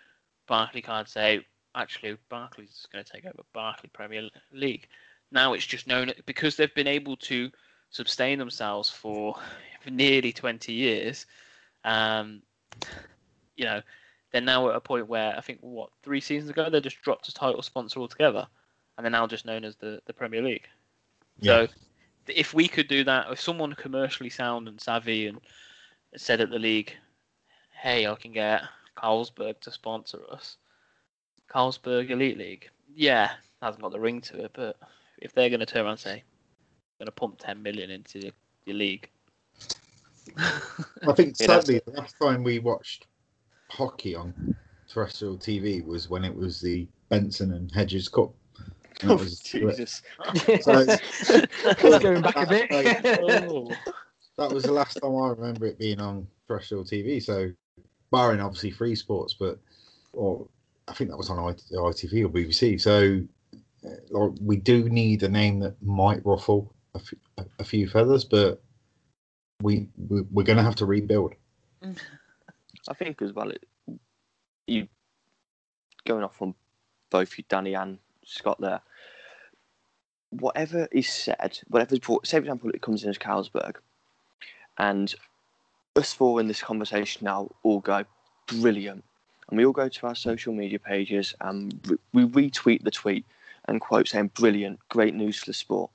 [0.48, 1.44] Barclaycard say
[1.74, 4.88] actually Barclays is going to take over Barclay Premier League.
[5.32, 7.50] Now it's just known because they've been able to
[7.90, 9.36] sustain themselves for,
[9.80, 11.26] for nearly 20 years.
[11.84, 12.42] Um,
[13.56, 13.80] you know,
[14.36, 17.26] they're now at a point where I think what three seasons ago they just dropped
[17.26, 18.46] a title sponsor altogether,
[18.96, 20.68] and they're now just known as the, the Premier League.
[21.38, 21.64] Yeah.
[21.64, 21.72] So
[22.28, 25.40] if we could do that, if someone commercially sound and savvy and
[26.18, 26.92] said at the league,
[27.70, 28.60] "Hey, I can get
[28.94, 30.58] Carlsberg to sponsor us,"
[31.50, 33.30] Carlsberg Elite League, yeah,
[33.62, 34.76] hasn't got the ring to it, but
[35.22, 38.18] if they're going to turn around and say, "I'm going to pump 10 million into
[38.18, 38.32] your,
[38.66, 39.08] your league,"
[40.36, 43.06] I think Yeah, that's- sadly the last time we watched
[43.70, 44.54] hockey on
[44.88, 48.32] terrestrial TV was when it was the Benson and Hedges Cup.
[49.02, 50.02] And Oh, that was- Jesus.
[52.00, 52.68] Going back a bit.
[53.20, 53.70] oh,
[54.38, 57.22] that was the last time I remember it being on terrestrial TV.
[57.22, 57.50] So,
[58.10, 59.58] barring obviously free sports, but
[60.12, 60.46] or
[60.88, 62.80] I think that was on ITV or BBC.
[62.80, 63.20] So,
[63.84, 67.88] uh, like, we do need a name that might ruffle a f- a- a few
[67.88, 68.62] feathers, but
[69.62, 71.34] we, we we're going to have to rebuild.
[72.88, 73.64] I think as well, it,
[74.66, 74.88] you
[76.04, 76.54] going off on
[77.10, 78.80] both you, Danny and Scott there.
[80.30, 83.76] Whatever is said, whatever is brought, say for example, it comes in as Carlsberg,
[84.78, 85.14] and
[85.94, 88.04] us four in this conversation now all go
[88.46, 89.04] brilliant,
[89.48, 93.24] and we all go to our social media pages and we retweet the tweet
[93.66, 95.90] and quote saying brilliant, great news for the sport.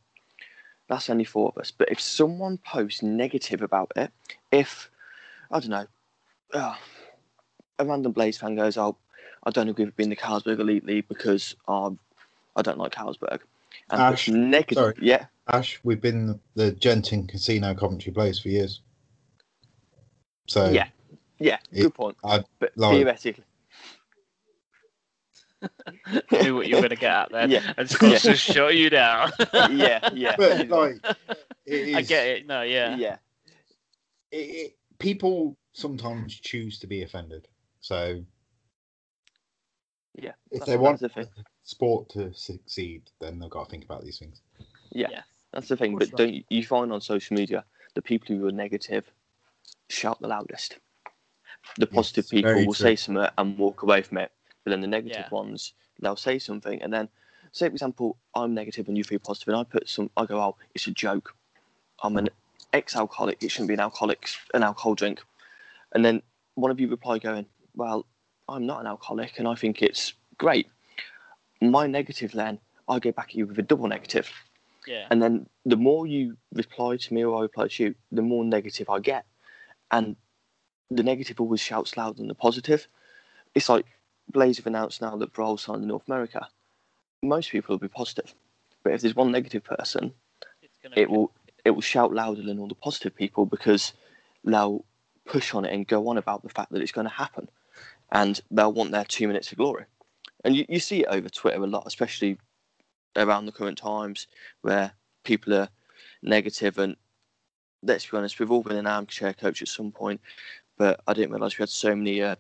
[0.88, 1.72] That's only four of us.
[1.72, 4.12] But if someone posts negative about it,
[4.52, 4.90] if
[5.50, 5.88] I don't know,
[6.54, 6.76] uh,
[7.80, 8.98] a random Blaze fan goes, "Oh,
[9.44, 11.98] I don't agree with being the Carlsberg Elite League because um,
[12.56, 13.40] I don't like Carlsberg."
[13.90, 14.94] And Ash, puts negative, sorry.
[15.02, 18.82] yeah, Ash, we've been the Genting Casino Coventry Blaze for years.
[20.48, 20.88] So yeah,
[21.40, 22.18] yeah, it- good point.
[22.24, 23.44] I- but like- theoretically,
[26.32, 27.74] knew what you were going to get at there, Yeah.
[27.78, 29.32] and Scott's just shut you down.
[29.54, 30.96] yeah, yeah, but like
[31.66, 32.48] it is, I get it.
[32.48, 32.96] No, yeah.
[32.96, 33.18] yeah,
[34.32, 37.48] It, it, people sometimes choose to be offended.
[37.80, 38.24] So
[40.16, 40.34] yeah.
[40.52, 41.28] if they want the thing.
[41.64, 44.42] sport to succeed, then they've got to think about these things.
[44.92, 45.22] Yeah, Yeah.
[45.54, 45.98] that's the thing.
[45.98, 49.10] course But don't you- you find on social media the people who are negative
[49.90, 50.80] shout the loudest.
[51.78, 52.74] The positive Yes, people will true.
[52.74, 54.32] say something and walk away from it,
[54.64, 55.30] but then the negative Yeah.
[55.30, 57.08] ones they'll say something and then
[57.52, 60.42] say for example I'm negative and you feel positive and I put some I go
[60.42, 61.36] oh it's a joke.
[62.04, 62.30] I'm an
[62.74, 63.44] ex-alcoholic.
[63.44, 65.24] It shouldn't be an alcoholic an alcohol drink,
[65.94, 66.22] and then
[66.56, 67.46] one of you reply going
[67.76, 68.06] well
[68.48, 70.68] I'm not an alcoholic and I think it's great.
[71.62, 74.30] My negative then I go back at you with a double negative.
[74.88, 75.08] Yeah.
[75.10, 78.44] And then the more you reply to me or I reply to you, the more
[78.44, 79.26] negative I get.
[79.92, 80.16] And
[80.90, 82.88] the negative always shouts louder than the positive.
[83.56, 83.86] It's like
[84.32, 86.48] Blaze have announced now that Broll signed in North America.
[87.22, 88.34] Most people will be positive.
[88.84, 90.14] But if there's one negative person,
[90.62, 91.32] It's gonna it will
[91.64, 93.94] it will shout louder than all the positive people because
[94.44, 94.84] they'll
[95.32, 97.48] push on it and go on about the fact that it's going to happen.
[98.12, 99.86] And they'll want their two minutes of glory.
[100.44, 102.38] And you, you see it over Twitter a lot, especially
[103.16, 104.28] around the current times
[104.62, 104.92] where
[105.24, 105.70] people are
[106.22, 106.98] negative and
[107.84, 110.20] let's be honest, we've all been an armchair coach at some point,
[110.78, 112.36] but I didn't realise we had so many uh,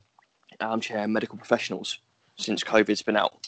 [0.59, 1.99] armchair medical professionals
[2.37, 3.47] since COVID's been out.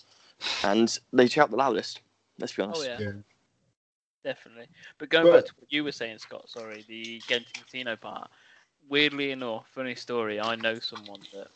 [0.63, 1.99] And they shout the loudest,
[2.39, 2.81] let's be honest.
[2.81, 3.11] Oh yeah, Yeah.
[4.23, 4.67] definitely.
[4.97, 6.49] But going But- back to what you were saying, Scott.
[6.49, 8.31] Sorry, the Genting Casino part.
[8.89, 10.39] Weirdly enough, funny story.
[10.39, 11.47] I know someone that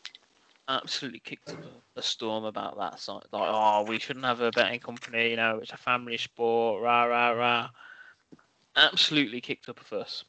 [0.68, 1.58] absolutely kicked up
[1.96, 3.24] a, storm about that site.
[3.32, 5.30] Like, oh, we shouldn't have a betting company.
[5.30, 6.82] You know, it's a family sport.
[6.82, 7.70] Rah rah rah.
[8.76, 10.24] Absolutely kicked up a fuss.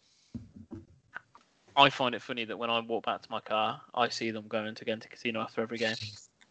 [1.75, 4.47] I find it funny that when I walk back to my car, I see them
[4.47, 5.95] going to Genting Casino after every game,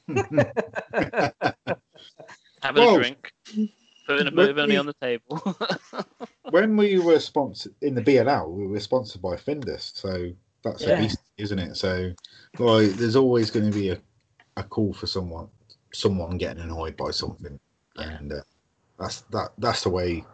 [2.62, 2.94] having Whoa.
[2.94, 3.32] a drink,
[4.06, 5.56] putting a bit of money on the table.
[6.50, 10.30] when we were sponsored in the BNL, we were sponsored by Findus, so
[10.62, 10.90] that's Yeah.
[10.94, 11.76] at least, isn't it?
[11.76, 12.12] So,
[12.58, 14.00] like, there's always going to be a,
[14.56, 15.48] a call for someone,
[15.92, 17.58] someone getting annoyed by something,
[17.96, 18.02] Yeah.
[18.18, 18.40] and uh,
[18.98, 19.52] that's that.
[19.58, 20.24] That's the way,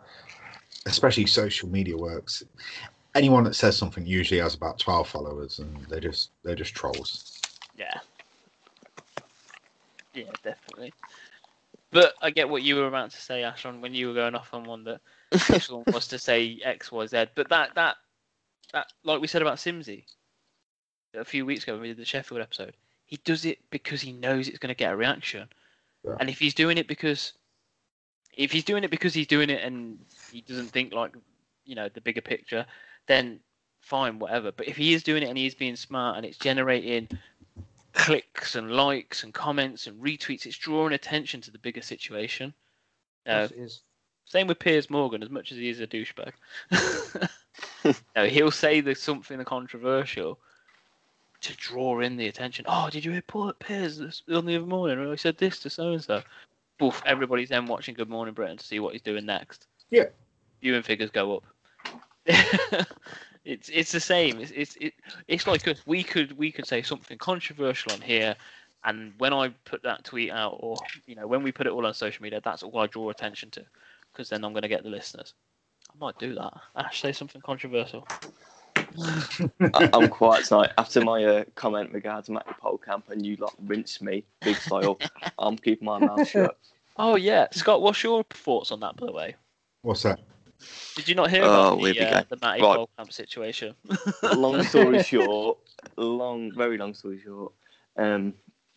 [0.87, 2.43] especially social media works.
[3.15, 7.39] Anyone that says something usually has about twelve followers, and they're just they're just trolls.
[7.77, 7.99] Yeah.
[10.15, 10.93] Yeah, definitely.
[11.91, 14.53] But I get what you were about to say, Ashon, when you were going off
[14.53, 15.01] on one that
[15.35, 17.27] Ashon was to say X, Y, Z.
[17.35, 17.97] But that that
[18.73, 20.05] that like we said about Simsy
[21.15, 22.75] a few weeks ago when we did the Sheffield episode,
[23.07, 25.49] he does it because he knows it's going to get a reaction.
[26.05, 26.17] Yeah.
[26.21, 27.33] And if he's doing it because
[28.37, 29.99] if he's doing it because he's doing it and
[30.33, 31.15] he doesn't think like
[31.65, 32.67] you know the bigger picture,
[33.07, 33.41] then
[33.81, 34.53] fine, whatever.
[34.53, 37.09] But if he is doing it and he's being smart and it's generating
[37.93, 42.53] clicks and likes and comments and retweets, it's drawing attention to the bigger situation.
[43.27, 43.83] Uh, Yes, it is.
[44.25, 46.33] Same with Piers Morgan, as much as he is a douchebag.
[48.17, 50.39] no, he'll say there's something controversial
[51.41, 52.65] to draw in the attention.
[52.69, 54.99] Oh, did you hear Paul Piers this, on the other morning?
[54.99, 56.23] Or he said this to so and so.
[56.79, 59.67] Boof, everybody's then watching Good Morning Britain to see what he's doing next.
[59.91, 60.07] Yeah.
[60.61, 61.45] Viewing figures go up.
[63.45, 64.41] it's it's the same.
[64.41, 64.95] It's it's it,
[65.29, 65.83] it's like us.
[65.87, 68.35] We could we could say something controversial on here,
[68.85, 71.87] and when I put that tweet out, or you know, when we put it all
[71.87, 73.65] on social media, that's all I draw attention to,
[74.15, 75.35] because then I'm going to get the listeners.
[75.91, 76.53] I might do that.
[76.77, 78.07] Ash, say something controversial.
[79.75, 80.73] I, I'm quiet tonight.
[80.79, 85.01] After my uh, comment regarding Matty Polkamp and you lot rinsed me big style,
[85.39, 86.57] I'm keeping my mouth shut.
[86.97, 89.35] Oh yeah, Scott, what's your thoughts on that, by the way?
[89.83, 90.21] What's that?
[90.95, 92.79] Did you not hear Oh, about the, we uh, the Matty Right.
[92.79, 93.75] Polkamp situation?
[94.23, 95.59] long story short,
[95.97, 97.53] long, very long story short,
[97.97, 98.35] um,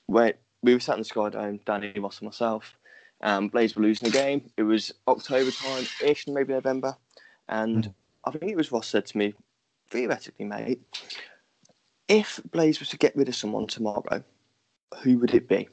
[0.07, 0.33] where
[0.63, 2.73] we were sat in the Sky Dome, Danny Moss and myself,
[3.21, 4.49] and Blaze were losing the game.
[4.57, 6.95] It was October time ish, maybe November,
[7.49, 7.93] and
[8.25, 9.33] I think it was Ross said to me,
[9.89, 10.81] theoretically, mate,
[12.07, 14.23] if Blaze was to get rid of someone tomorrow,
[15.01, 15.67] who would it be?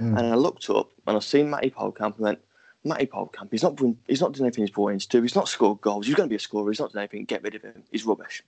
[0.00, 0.18] Mm.
[0.18, 2.38] And I looked up and I seen Matty Polkamp and went,
[2.84, 5.22] Matty Polkamp, he's not he's not doing anything he's brought in to do.
[5.22, 6.06] He's not scored goals.
[6.06, 6.70] He's going to be a scorer.
[6.70, 7.24] He's not doing anything.
[7.24, 7.82] Get rid of him.
[7.90, 8.42] He's rubbish.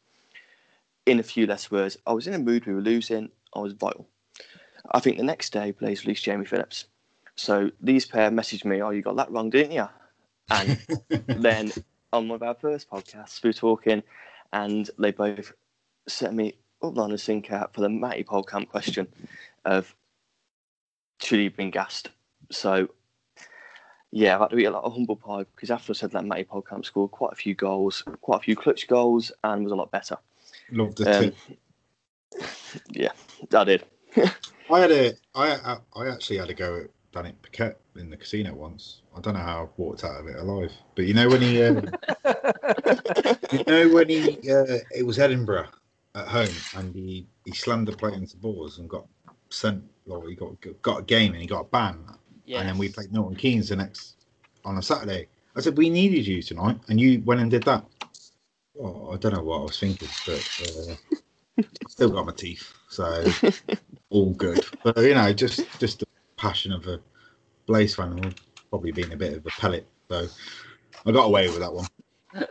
[1.07, 2.67] In a few less words, I was in a mood.
[2.67, 3.31] We were losing.
[3.55, 4.07] I was vital.
[4.93, 6.87] I think the next day, Blaze released Jamie Phillips.
[7.39, 9.89] So these pair messaged me, "Oh, you got that wrong, didn't you?"
[10.51, 10.79] And
[11.29, 11.73] then
[12.13, 14.03] on one of our first podcasts, we were talking,
[14.53, 15.53] and they both
[16.09, 19.07] set me upline a sync out for the Matty Polkamp question
[19.65, 19.95] of
[21.23, 22.11] should he have been gassed?
[22.51, 22.89] So
[24.11, 26.25] yeah, I've had to eat a lot of humble pie because after I said that,
[26.25, 29.77] Matty Polkamp scored quite a few goals, quite a few clutch goals, and was a
[29.77, 30.17] lot better.
[30.73, 31.33] Love the Um,
[32.33, 32.81] tip.
[32.91, 33.13] yeah,
[33.55, 33.85] I did.
[34.71, 38.17] I had a, I, I, I actually had a go at Danny Paquette in the
[38.17, 39.03] casino once.
[39.17, 41.63] I don't know how I walked out of it alive, but you know when he,
[41.63, 41.85] um,
[43.53, 45.69] you know when he, uh, it was Edinburgh
[46.15, 49.07] at home, and he he slammed the plate into balls and got
[49.51, 51.99] sent, or he got got a game and he got a ban,
[52.45, 52.61] Yeah.
[52.61, 54.17] and then we played Milton Keynes the next
[54.65, 55.29] on a Saturday.
[55.57, 57.85] I said we needed you tonight, and you went and did that.
[58.81, 63.25] Oh, I don't know what I was thinking, but uh, still got my teeth, so
[64.11, 64.65] all good.
[64.85, 66.05] But you know, just just
[66.39, 67.01] passion of a
[67.67, 68.35] Blaze fan, and
[68.71, 69.87] probably being a bit of a pellet.
[70.09, 70.27] So
[71.07, 71.87] I got away with that one.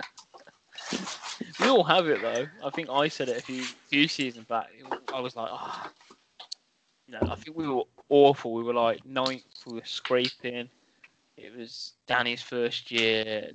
[1.60, 2.46] We all have it though.
[2.64, 4.68] I think I said it a few few seasons back.
[5.14, 5.92] I was like, ah,
[7.08, 8.54] you know, I think we were awful.
[8.54, 9.44] We were like ninth.
[9.66, 10.70] We were scraping.
[11.36, 13.52] It was Danny's first year.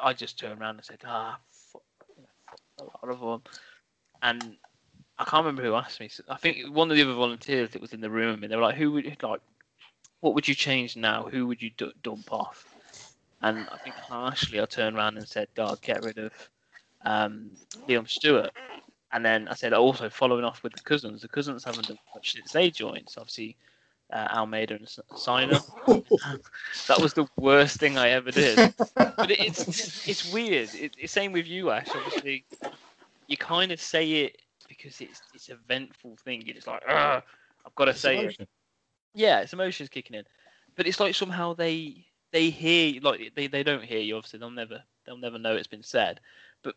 [0.00, 1.38] I just turned around and said, ah,
[1.72, 1.82] fuck
[2.80, 3.42] a lot of them.
[4.22, 4.56] And
[5.18, 6.08] I can't remember who asked me.
[6.28, 8.62] I think one of the other volunteers that was in the room, and they were
[8.62, 9.40] like, who would like,
[10.20, 11.24] what would you change now?
[11.24, 12.76] Who would you d- dump off?
[13.42, 16.32] And I think harshly, I turned around and said, God, get rid of
[17.04, 17.50] um,
[17.88, 18.50] Liam Stewart.
[19.12, 21.22] And then I said, also following off with the cousins.
[21.22, 23.08] The cousins haven't done much since they joined.
[23.08, 23.56] So obviously,
[24.12, 25.00] uh, Almeida and S-
[26.88, 28.60] that was the worst thing I ever did.
[29.20, 29.66] But it, it's
[30.06, 30.74] it's weird.
[30.74, 31.94] It, it's same with you, Ash.
[31.94, 32.44] Obviously,
[33.26, 34.36] you kind of say it
[34.68, 36.42] because it's it's a vengeful thing.
[36.44, 37.22] You're just like, "Ugh,
[37.66, 38.36] I've got to say it.
[39.14, 40.24] Yeah, it's emotions kicking in,
[40.76, 44.16] but it's like somehow they they hear like they, they don't hear you.
[44.16, 46.20] Obviously, they'll never they'll never know it's been said.
[46.62, 46.76] But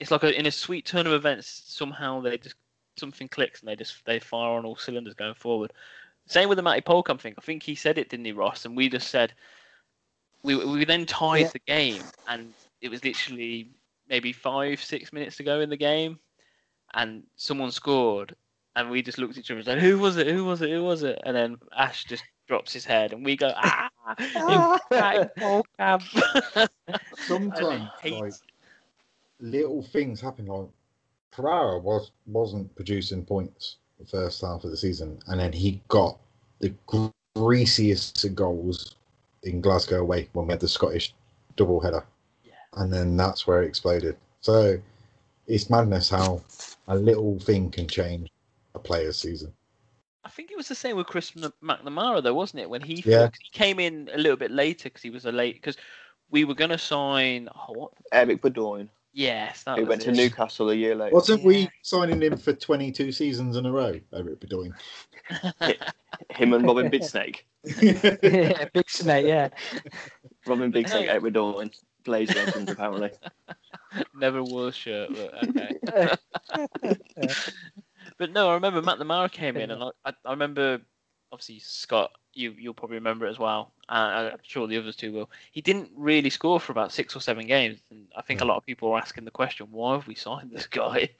[0.00, 2.56] it's like a, in a sweet turn of events, somehow they just
[2.98, 5.72] something clicks and they just they fire on all cylinders going forward.
[6.26, 7.34] Same with the Matty Polkamp thing.
[7.38, 8.64] I think he said it, didn't he, Ross?
[8.64, 9.32] And we just said
[10.42, 11.50] we we then tied Yeah.
[11.52, 13.70] the game, and it was literally
[14.08, 16.18] maybe five six minutes to go in the game,
[16.94, 18.34] and someone scored,
[18.76, 20.26] and we just looked at each other and said, "Who was it?
[20.28, 20.70] Who was it?
[20.70, 23.88] Who was it?" And then Ash just drops his head, and we go ah,
[24.18, 26.00] emphatic ball cam.
[27.16, 28.32] Sometimes like
[29.40, 30.46] little things happen.
[30.46, 30.68] Like
[31.32, 36.18] Perlini was wasn't producing points the first half of the season, and then he got
[36.60, 36.72] the
[37.36, 38.96] greasiest of goals
[39.42, 41.14] in Glasgow away when we had the Scottish
[41.56, 42.04] double header,
[42.44, 42.52] Yeah.
[42.74, 44.16] and then that's where it exploded.
[44.40, 44.80] So
[45.46, 46.42] it's madness how
[46.86, 48.30] a little thing can change
[48.78, 49.52] a player's season.
[50.24, 52.70] I think it was the same with Chris McNamara, though, wasn't it?
[52.70, 53.30] When he Yeah.
[53.40, 55.76] he came in a little bit later because he was a late because
[56.30, 57.48] we were gonna sign.
[57.54, 57.92] Oh, what?
[58.12, 58.88] Eric Bedoin.
[59.14, 60.12] Yes, that He was went to.
[60.12, 61.14] Newcastle a year later.
[61.14, 61.46] Wasn't Yeah.
[61.46, 63.98] we signing him for 22 seasons in a row?
[64.12, 64.72] Eric Bedoin.
[66.30, 67.46] Him and Robin Big Snake.
[67.82, 69.26] yeah, big snake.
[69.26, 69.48] Yeah.
[70.46, 71.74] Robin Big Snake, Eric Bedoin.
[72.04, 73.10] Blaze legends, apparently.
[74.14, 76.98] Never wore a shirt, but okay.
[78.18, 80.80] But no, I remember Matt Lamara came in, and I, I, remember,
[81.30, 83.72] obviously Scott, you you'll probably remember it as well.
[83.88, 85.30] Uh, I'm sure the others too will.
[85.52, 88.56] He didn't really score for about six or seven games, and I think a lot
[88.56, 91.10] of people were asking the question, why have we signed this guy?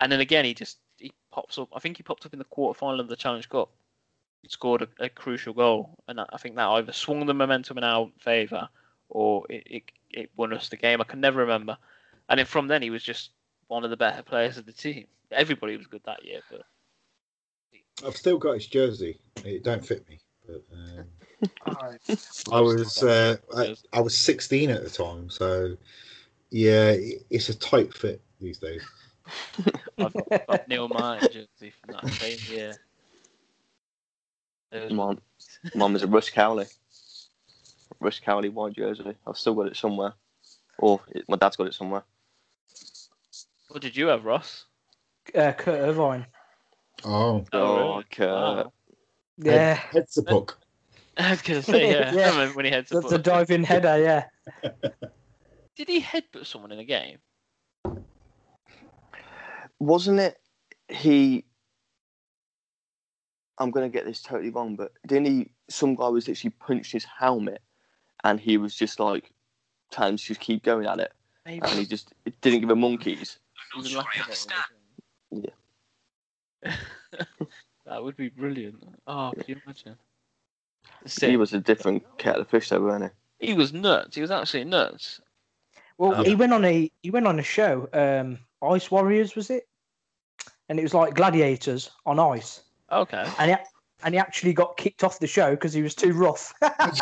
[0.00, 1.68] And then again, he just he pops up.
[1.72, 3.70] I think he popped up in the quarterfinal of the Challenge Cup,
[4.48, 7.84] scored a, a crucial goal, and I I think that either swung the momentum in
[7.84, 8.68] our favour
[9.10, 11.00] or it, it it won us the game.
[11.00, 11.76] I can never remember.
[12.28, 13.30] And then from then, he was just
[13.72, 15.06] one of the better players of the team.
[15.30, 16.60] Everybody was good that year, but
[18.06, 19.18] I've still got his jersey.
[19.46, 20.20] It don't fit me.
[20.46, 21.06] But, um,
[22.52, 25.74] I was uh, I, I was 16 at the time, so
[26.50, 26.94] yeah,
[27.30, 28.82] it's a tight fit these days.
[29.98, 32.78] I've got, got Neil Martin jersey from that same year.
[34.70, 35.18] It was- Mine,
[35.74, 36.66] mine was a Russ Cowley.
[38.00, 39.16] Russ Cowley white jersey.
[39.26, 40.12] I've still got it somewhere.
[40.78, 42.02] Or it, my dad's got it somewhere.
[43.72, 44.66] What did you have, Ross?
[45.34, 46.26] Uh, Kurt Irvine.
[47.04, 48.04] Oh, Oh, really?
[48.10, 48.28] Kurt.
[48.28, 48.72] Wow.
[49.38, 49.74] Yeah.
[49.74, 50.58] heads the puck.
[51.16, 52.12] I was gonna say yeah.
[52.14, 52.26] Yeah.
[52.26, 53.24] I remember when he had to That's a put...
[53.24, 53.98] diving header.
[54.62, 54.70] Yeah.
[55.76, 57.16] Did he headbutt someone in a game?
[59.78, 60.36] Wasn't it
[60.88, 61.44] he?
[63.58, 65.50] I'm gonna get this totally wrong, but didn't he?
[65.70, 67.62] Some guy was literally punched his helmet,
[68.22, 69.30] and he was just like,
[69.90, 71.12] trying to just keep going at it,
[71.46, 71.60] Maybe.
[71.62, 72.12] and he just
[72.42, 73.38] didn't give him monkeys.
[73.74, 74.72] He was laughing at
[76.64, 76.74] it,
[77.86, 78.82] that would be brilliant.
[79.06, 79.96] Oh, can you imagine?
[81.06, 81.30] Sick.
[81.30, 83.48] He was a different kettle of fish, though, wasn't he?
[83.48, 84.14] He was nuts.
[84.14, 85.20] He was absolutely nuts.
[85.98, 87.88] Well, Um, he went on a he went on a show.
[87.92, 89.68] Um, Ice Warriors was it?
[90.68, 92.62] And it was like gladiators on ice.
[92.90, 93.28] Okay.
[93.38, 93.56] And he
[94.04, 96.52] and he actually got kicked off the show because he was too rough.
[96.62, 96.92] and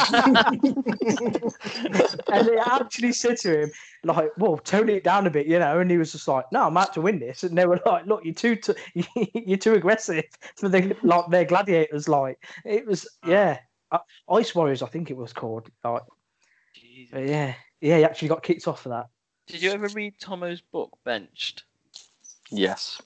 [2.48, 3.70] they actually said to him,
[4.04, 5.80] like, "Well, tone it down a bit," you know.
[5.80, 8.06] And he was just like, "No, I'm out to win this." And they were like,
[8.06, 8.74] "Look, you're too t-
[9.34, 10.24] you're too aggressive
[10.56, 13.58] for the like their gladiators." Like it was, yeah,
[13.92, 13.98] uh,
[14.30, 15.70] Ice Warriors, I think it was called.
[15.84, 16.02] Like,
[16.74, 17.28] Jesus.
[17.28, 19.06] yeah, yeah, he actually got kicked off for that.
[19.46, 21.64] Did you ever read Tomo's book, Benched?
[22.50, 23.00] Yes,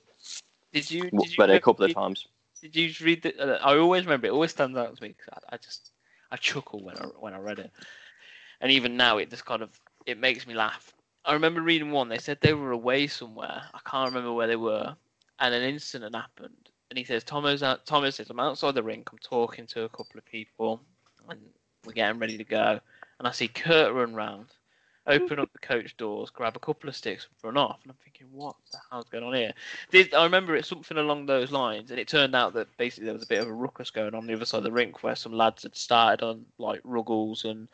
[0.73, 1.05] Did you?
[1.05, 2.27] W- Did you read it a couple of read- times.
[2.73, 3.39] Did you read the?
[3.39, 4.33] Uh, I always remember it.
[4.33, 5.93] Always stands out to me 'cause I, I just
[6.31, 7.71] I chuckle when I when I read it,
[8.63, 10.95] and even now it just kind of it makes me laugh.
[11.27, 12.09] I remember reading one.
[12.09, 13.63] They said they were away somewhere.
[13.75, 14.97] I can't remember where they were,
[15.41, 16.71] and an incident happened.
[16.89, 19.11] And he says, "Tomo's out." Tomo says, "I'm outside the rink.
[19.13, 20.81] I'm talking to a couple of people,
[21.29, 21.41] and
[21.85, 22.81] we're getting ready to go."
[23.19, 24.55] And I see Kurt run round,
[25.07, 27.81] open up the coach doors, grab a couple of sticks, and run off.
[27.83, 29.53] And I'm thinking, what the hell's going on here?
[29.91, 33.15] Did, I remember it something along those lines, and it turned out that basically there
[33.15, 35.17] was a bit of a ruckus going on the other side of the rink where
[35.17, 37.69] some lads had started on like Ruggles and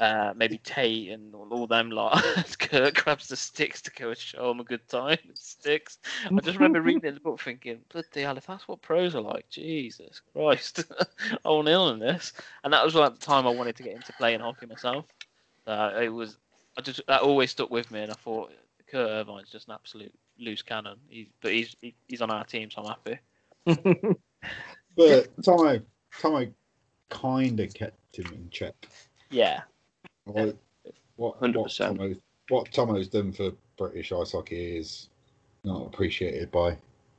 [0.00, 2.22] uh, maybe Tate and all, them lot.
[2.58, 5.18] Kurt grabs the sticks to go and show them a good time.
[5.34, 5.98] Sticks.
[6.24, 9.48] I just remember reading the book thinking, bloody hell, if that's what pros are like,
[9.50, 10.84] Jesus Christ,
[11.44, 12.32] I want ill in this.
[12.64, 15.04] And that was like the time I wanted to get into playing hockey myself.
[15.66, 16.36] Uh, it was,
[16.76, 18.52] I just that always stuck with me, and I thought
[18.86, 20.96] Kurt Irvine's just an absolute loose cannon.
[21.08, 24.16] He's, but he's he, he's on our team, so I'm happy.
[24.96, 25.80] But Tomo,
[26.18, 26.46] Tomo
[27.10, 28.74] kind of kept him in check.
[29.30, 29.60] Yeah,
[30.24, 30.56] What,
[31.16, 31.88] what, what, 100%.
[31.88, 32.14] Tomo,
[32.48, 35.08] what Tomo's done for British ice hockey is
[35.64, 36.76] not appreciated by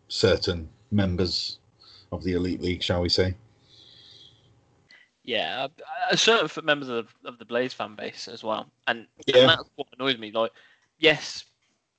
[0.08, 1.60] certain members
[2.12, 3.36] of the elite league, shall we say?
[5.28, 5.68] Yeah.
[6.10, 9.42] Uh, certain members of, of the Blaze fan base as well, and, Yeah.
[9.42, 10.32] and that's what annoys me.
[10.32, 10.52] Like,
[10.98, 11.46] yes,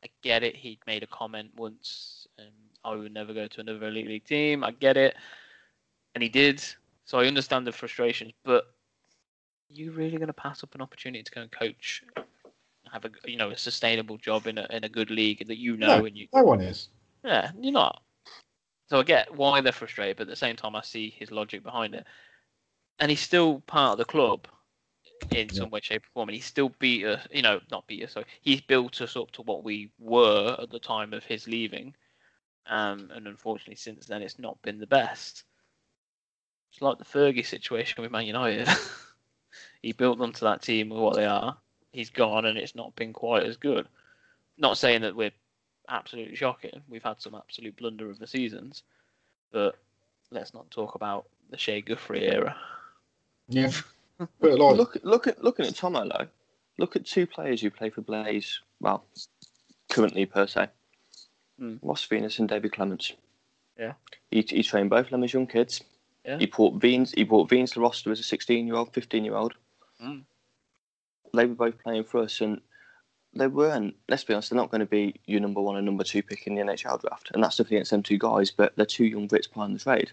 [0.02, 0.56] I get it.
[0.56, 2.48] He made a comment once, and
[2.84, 4.64] I would never go to another elite league team.
[4.64, 5.14] I get it,
[6.14, 6.64] and he did.
[7.04, 8.64] So I understand the frustrations, but
[9.68, 12.02] you really going to pass up an opportunity to go and coach,
[12.90, 15.76] have a you know a sustainable job in a in a good league that you
[15.76, 16.04] know No.
[16.06, 16.88] and you No one is.
[17.24, 18.02] Yeah, you're not.
[18.88, 21.62] So I get why they're frustrated, but at the same time, I see his logic
[21.62, 22.06] behind it.
[23.00, 24.46] And he's still part of the club
[25.30, 25.54] in Yeah.
[25.54, 26.28] some way, shape, or form.
[26.28, 28.12] And he still beat us, you know, not beat us.
[28.12, 31.94] So he's built us up to what we were at the time of his leaving.
[32.66, 35.44] Um, and unfortunately, since then, it's not been the best.
[36.72, 38.68] It's like the Fergie situation with Man United.
[39.82, 41.56] he built them to that team with what they are.
[41.92, 43.88] He's gone, and it's not been quite as good.
[44.58, 45.32] Not saying that we're
[45.88, 46.82] absolutely shocking.
[46.88, 48.82] We've had some absolute blunder of the seasons,
[49.50, 49.78] but
[50.30, 52.56] let's not talk about the Shea Guthrie era.
[53.48, 53.70] Yeah.
[54.40, 56.26] But like, Look, look at looking at Tomo though.
[56.76, 58.60] Look at two players who play for Blaze.
[58.80, 59.04] Well,
[59.88, 60.68] currently per se,
[61.60, 61.78] Mm.
[61.82, 63.12] Ross Venus and David Clements.
[63.78, 63.92] Yeah.
[64.30, 65.82] He, he trained both of them as young kids.
[66.24, 66.38] Yeah.
[66.38, 67.12] He brought Veens.
[67.12, 69.54] He brought Veens to roster as a 16 year old, 15 year old.
[70.04, 70.22] Mm.
[71.34, 72.60] They were both playing for us, and
[73.34, 73.94] they weren't.
[74.08, 76.46] Let's be honest, they're not going to be your number one and number two pick
[76.46, 78.50] in the NHL draft, and that's nothing against them two guys.
[78.50, 80.10] But they're two young Brits playing the trade.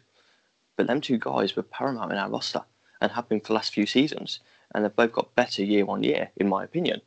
[0.77, 2.61] But them two guys were paramount in our roster
[3.05, 4.39] and have been for the last few seasons,
[4.73, 7.01] and they've both got better year on year, in my opinion.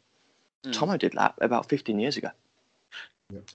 [0.64, 0.72] Mm.
[0.72, 2.30] Tomo did that about 15 years ago.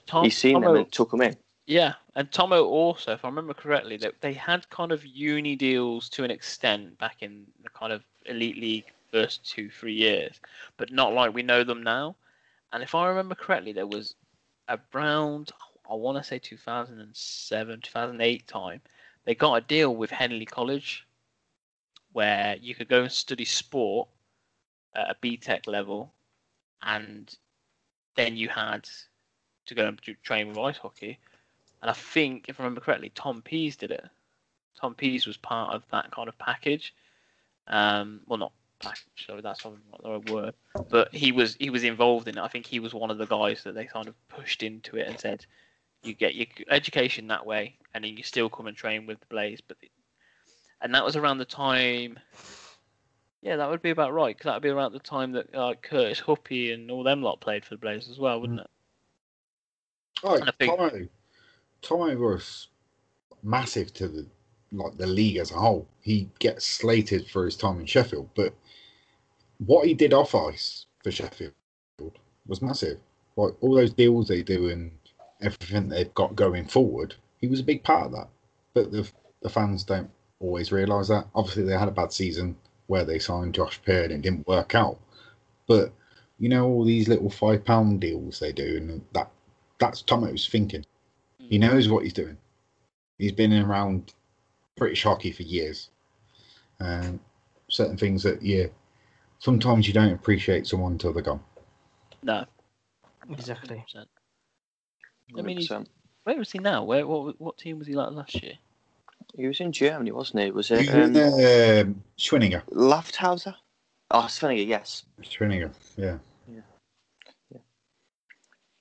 [0.05, 1.37] Tom, He's seen them and took them in.
[1.65, 6.09] Yeah, and Tomo also, if I remember correctly, that they had kind of uni deals
[6.09, 10.41] to an extent back in the kind of elite league first two three years,
[10.75, 12.15] but not like we know them now.
[12.73, 14.15] And if I remember correctly, there was
[14.67, 15.51] around
[15.89, 18.81] I want to say 2007 2008 time,
[19.23, 21.07] they got a deal with Henley College,
[22.13, 24.07] where you could go and study sport
[24.95, 26.13] at a BTEC level,
[26.81, 27.35] and
[28.15, 28.87] then you had
[29.65, 31.19] to go and train with ice hockey.
[31.81, 34.05] And I think, if I remember correctly, Tom Pease did it.
[34.79, 36.93] Tom Pease was part of that kind of package.
[37.67, 40.53] Um, well, not package, sorry, that's not the right word.
[40.89, 42.41] But he was he was involved in it.
[42.41, 45.07] I think he was one of the guys that they kind of pushed into it
[45.07, 45.45] and said,
[46.03, 49.25] "You get your education that way, and then you still come and train with the
[49.27, 49.77] Blaze." But
[50.83, 52.19] and that was around the time.
[53.41, 55.73] Yeah, that would be about right because that would be around the time that uh,
[55.81, 58.69] Curtis Huppy and all them lot played for the Blaze as well, wouldn't it?
[60.23, 61.07] Oh, and I think- Tomo,
[61.81, 62.67] Tomo was
[63.41, 64.25] massive to the
[64.71, 65.87] like the league as a whole.
[66.01, 68.53] He gets slated for his time in Sheffield, but
[69.59, 71.53] what he did off ice for Sheffield
[72.47, 72.97] was massive.
[73.35, 74.91] Like all those deals they do and
[75.41, 78.29] everything they've got going forward, he was a big part of that.
[78.73, 79.09] But the
[79.41, 80.09] the fans don't
[80.43, 81.25] always realise that.
[81.33, 82.55] Obviously, they had a bad season
[82.87, 84.99] where they signed Josh Pearl and it didn't work out.
[85.67, 85.93] But
[86.37, 89.31] you know all these little five pound deals they do, and that
[89.79, 90.85] that's Tomo's thinking.
[91.39, 92.37] He knows what he's doing.
[93.17, 94.13] He's been around
[94.77, 95.89] British hockey for years.
[96.79, 97.19] Um,
[97.69, 98.67] certain things that yeah,
[99.39, 101.43] sometimes you don't appreciate someone until they're gone.
[102.23, 102.45] No,
[103.29, 103.83] Exactly.
[103.95, 104.05] 100%.
[105.37, 105.87] I mean, he's- 100%.
[106.23, 106.85] Where was he now?
[106.85, 108.53] Where what what team was he like last year?
[109.35, 110.51] He was in Germany, wasn't he?
[110.51, 112.63] Was He it was um, um, Schwenninger.
[112.69, 113.55] Lafthauser?
[114.11, 115.05] Oh, Sveniger, yes.
[115.21, 116.17] Schwenninger, yeah.
[116.47, 116.61] Yeah.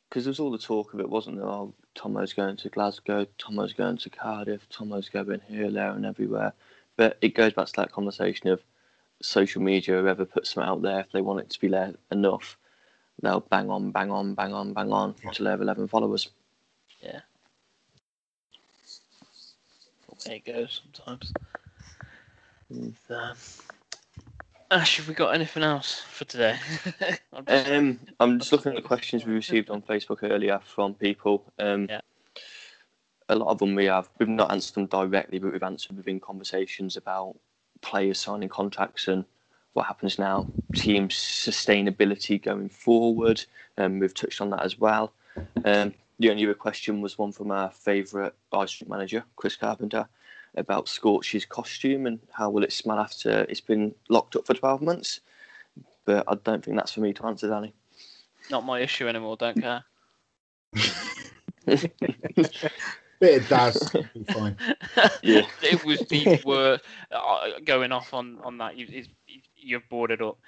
[0.09, 1.47] Because there was all the talk of it, wasn't there?
[1.47, 6.53] Oh, Tomo's going to Glasgow, Tomo's going to Cardiff, Tomo's going here, there, and everywhere.
[6.97, 8.63] But it goes back to that conversation of
[9.23, 12.59] social media, whoever puts them out there, if they want it to be there enough,
[13.23, 16.29] they'll bang on, bang on, bang on, bang on until they have 11 followers.
[20.25, 21.33] There it goes sometimes.
[22.73, 22.95] Mm.
[23.11, 23.37] Um,
[24.71, 26.57] Ash, have we got anything else for today?
[27.33, 30.95] I'm just- Um, I'm just looking at the questions we received on Facebook earlier from
[30.95, 31.45] people.
[31.59, 32.01] Um, Yeah.
[33.29, 36.21] A lot of them we have, we've not answered them directly, but we've answered within
[36.21, 37.37] conversations about
[37.81, 39.25] players signing contracts and
[39.75, 43.43] what happens now, team sustainability going forward.
[43.79, 45.13] Um, we've touched on that as well.
[45.65, 50.09] Um, the only other question was one from our favourite ice rink manager, Chris Carpenter,
[50.57, 54.83] about Scorch's costume and how will it smell after it's been locked up for 12
[54.83, 55.21] months
[56.05, 57.73] but I don't think that's for me to answer, Danny.
[58.51, 59.37] Not my issue anymore.
[59.37, 59.85] Don't care.
[63.21, 63.93] Bit of Daz,
[64.33, 64.57] fine.
[65.23, 65.43] Yeah.
[65.63, 66.83] it was the worst.
[67.13, 69.05] Uh, going off on on that, you,
[69.57, 70.39] you've brought it up.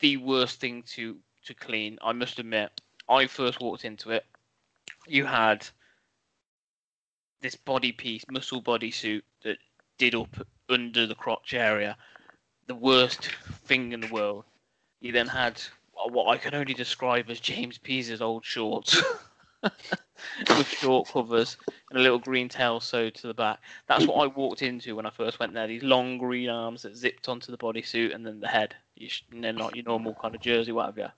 [0.00, 1.98] The worst thing to to clean.
[2.00, 2.70] I must admit,
[3.10, 4.24] I first walked into it.
[5.08, 5.66] You had
[7.40, 9.58] this body piece, muscle bodysuit that
[9.96, 11.96] did up under the crotch area.
[12.66, 13.26] The worst
[13.64, 14.44] thing in the world.
[15.00, 15.60] You then had
[15.92, 19.02] what I can only describe as James Pease's old shorts.
[20.48, 21.56] with short covers
[21.90, 23.58] and a little green tail sewed to the back.
[23.86, 25.66] That's what I walked into when I first went there.
[25.66, 28.74] These long green arms that zipped onto the bodysuit and then the head.
[28.94, 31.12] You sh- and then not your normal kind of jersey, whatever.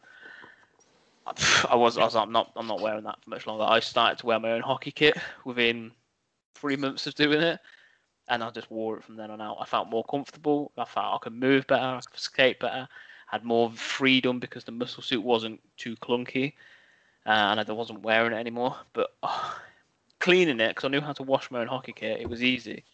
[1.26, 3.64] I was, I was, I'm not, I'm not wearing that for much longer.
[3.64, 5.92] I started to wear my own hockey kit within
[6.54, 7.60] three months of doing it,
[8.28, 9.58] and I just wore it from then on out.
[9.60, 10.72] I felt more comfortable.
[10.76, 11.82] I felt I could move better.
[11.82, 12.88] I could skate better.
[13.26, 16.54] Had more freedom because the muscle suit wasn't too clunky,
[17.26, 18.76] uh, and I wasn't wearing it anymore.
[18.92, 19.60] But oh,
[20.18, 22.84] cleaning it because I knew how to wash my own hockey kit, it was easy.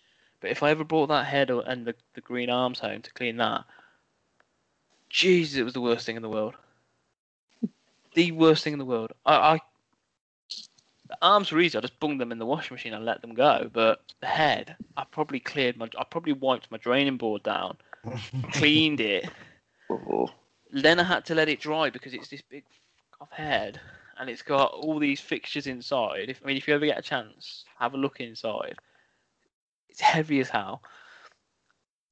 [0.40, 3.36] But if I ever brought that head and the, the green arms home to clean
[3.38, 3.64] that,
[5.08, 6.54] Jesus, it was the worst thing in the world.
[8.16, 9.12] The worst thing in the world.
[9.24, 9.60] I, I
[11.08, 11.78] the arms were easy.
[11.78, 13.70] I just bunged them in the washing machine and let them go.
[13.72, 15.88] But the head, I probably cleared my.
[15.96, 17.76] I probably wiped my draining board down,
[18.52, 19.30] cleaned it.
[19.90, 20.28] Oh,
[20.72, 22.64] Then I had to let it dry because it's this big
[23.20, 23.80] f- head,
[24.18, 26.28] and it's got all these fixtures inside.
[26.30, 28.76] If I mean, if you ever get a chance, have a look inside.
[29.88, 30.82] It's heavy as hell.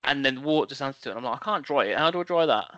[0.05, 1.13] And then water just adds to it.
[1.17, 1.99] And I'm like, I can't dry it.
[1.99, 2.71] How do I dry that?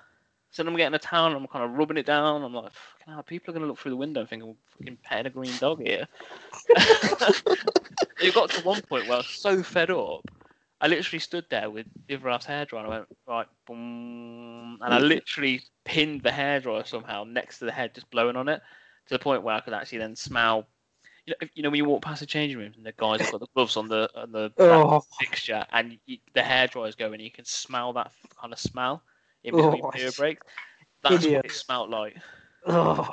[0.56, 2.42] So then I'm getting a town, and I'm kind of rubbing it down.
[2.42, 4.54] I'm like, fucking hell, people are going to look through the window and think I'm
[4.78, 6.08] fucking petting a green dog here.
[8.22, 10.22] it got to one point where I was so fed up.
[10.80, 14.78] I literally stood there with the other half's hairdryer and I went, right, boom.
[14.80, 18.62] And I literally pinned the hairdryer somehow next to the head, just blowing on it
[19.08, 20.66] to the point where I could actually then smell.
[21.26, 23.20] You know, if- you know when you walk past the changing rooms and the guys
[23.20, 26.94] have got the gloves on the on the Oh, fixture and you, the hair dryer's
[26.94, 28.10] going, you can smell that
[28.40, 29.02] kind of smell
[29.46, 30.46] in between Oh, beer breaks.
[31.02, 32.16] That's what it smelled like.
[32.66, 33.08] oh,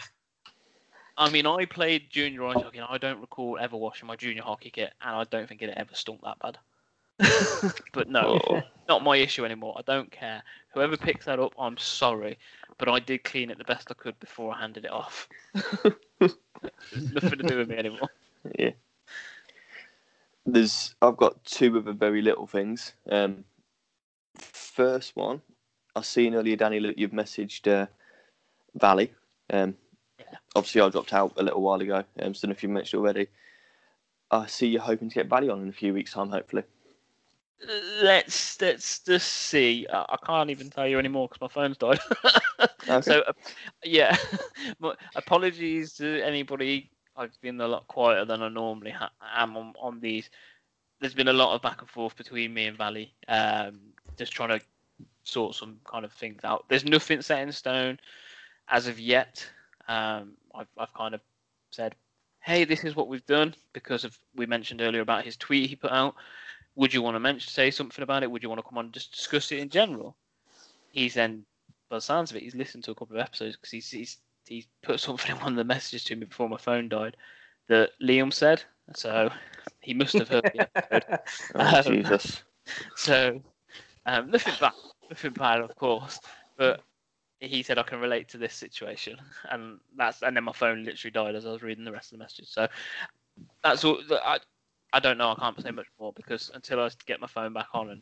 [1.15, 4.41] I mean, I played junior ice hockey, and I don't recall ever washing my junior
[4.41, 6.57] hockey kit, and I don't think it ever stunk that bad.
[7.93, 8.61] but no, Oh.
[8.89, 9.75] not my issue anymore.
[9.77, 10.41] I don't care.
[10.73, 12.39] Whoever picks that up, I'm sorry,
[12.79, 15.29] but I did clean it the best I could before I handed it off.
[16.19, 18.09] Nothing to do with me anymore.
[18.57, 18.71] yeah.
[20.45, 22.93] There's I've got two other very little things.
[23.09, 23.45] Um,
[24.37, 25.41] first one,
[25.95, 27.87] I've seen earlier, Danny, that you've messaged uh,
[28.75, 29.13] Valley.
[29.51, 29.75] Um,
[30.19, 30.37] Yeah.
[30.55, 32.03] Obviously, I dropped out a little while ago.
[32.21, 33.27] Um, so if you mentioned already,
[34.31, 36.63] I see you're hoping to get Valley on in a few weeks' time, hopefully.
[38.01, 39.87] Let's let's just see.
[39.91, 41.99] I, I can't even tell you anymore because my phone's died.
[42.89, 43.01] Okay.
[43.01, 43.33] So uh,
[43.85, 44.15] yeah,
[44.79, 46.91] My apologies to anybody.
[47.15, 50.29] I've been a lot quieter than I normally ha- am on, on these.
[50.99, 53.79] There's been a lot of back and forth between me and Valley, um,
[54.17, 54.65] just trying to
[55.23, 56.65] sort some kind of things out.
[56.69, 57.99] There's nothing set in stone
[58.69, 59.45] as of yet.
[59.87, 61.21] Um, I've I've kind of
[61.71, 61.95] said,
[62.41, 65.75] hey, this is what we've done because of we mentioned earlier about his tweet he
[65.75, 66.15] put out.
[66.75, 68.31] Would you want to mention say something about it?
[68.31, 70.15] Would you want to come on and just discuss it in general?
[70.91, 71.45] He's then
[71.89, 74.17] by the sounds of it, he's listened to a couple of episodes because he's, he's
[74.47, 77.15] he's put something in one of the messages to me before my phone died
[77.67, 78.63] that Liam said.
[78.95, 79.31] So
[79.81, 81.05] he must have heard the episode.
[81.55, 82.43] Oh, Um, Jesus.
[82.95, 83.41] So
[84.05, 84.71] um, nothing bad,
[85.23, 86.19] of course.
[86.57, 86.81] But
[87.39, 89.17] he said I can relate to this situation,
[89.49, 92.17] and that's and then my phone literally died as I was reading the rest of
[92.17, 92.47] the message.
[92.47, 92.67] So
[93.63, 93.99] that's all.
[94.11, 94.39] I
[94.93, 95.31] I don't know.
[95.31, 98.01] I can't say much more because until I get my phone back on and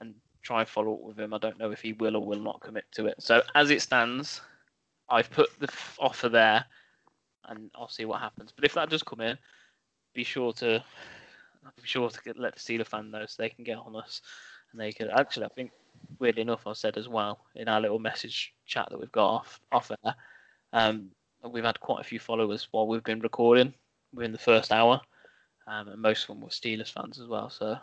[0.00, 2.40] and try and follow up with him, I don't know if he will or will
[2.40, 3.16] not commit to it.
[3.18, 4.40] So as it stands,
[5.08, 5.68] I've put the
[5.98, 6.64] offer there,
[7.48, 8.52] and I'll see what happens.
[8.54, 9.36] But if that does come in,
[10.14, 10.82] be sure to
[11.76, 14.22] be sure to get, let the Steeler fan know so they can get on us,
[14.72, 15.46] and they could actually.
[15.46, 15.72] I think
[16.18, 19.60] weirdly enough, I said as well in our little message chat that we've got off
[19.72, 20.14] off air.
[20.72, 21.10] Um,
[21.50, 23.74] we've had quite a few followers while we've been recording
[24.12, 25.00] within the first hour,
[25.66, 27.50] um, and most of them were Steelers fans as well.
[27.50, 27.76] So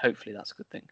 [0.00, 0.88] hopefully that's a good thing.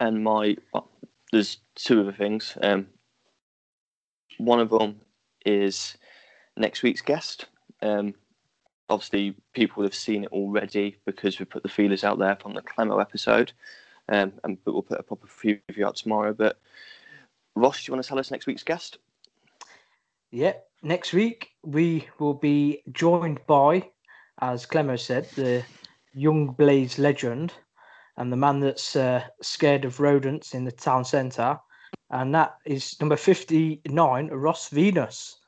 [0.00, 0.88] and my well,
[1.32, 2.56] there's two other things.
[2.62, 2.86] Um,
[4.38, 5.00] one of them
[5.44, 5.96] is
[6.56, 7.46] next week's guest.
[7.82, 8.14] Um,
[8.88, 12.62] obviously, people have seen it already because we put the feelers out there from the
[12.62, 13.52] Clemo episode,
[14.10, 16.34] um, and but we'll put a proper preview out tomorrow.
[16.34, 16.58] But
[17.54, 18.98] Ross, do you want to tell us next week's guest?
[20.30, 23.88] Yeah, next week we will be joined by,
[24.40, 25.64] as Clemo said, the
[26.12, 27.52] young Blaze legend
[28.16, 31.58] and the man that's uh, scared of rodents in the town centre.
[32.10, 35.38] And that is number 59, Ross Venus.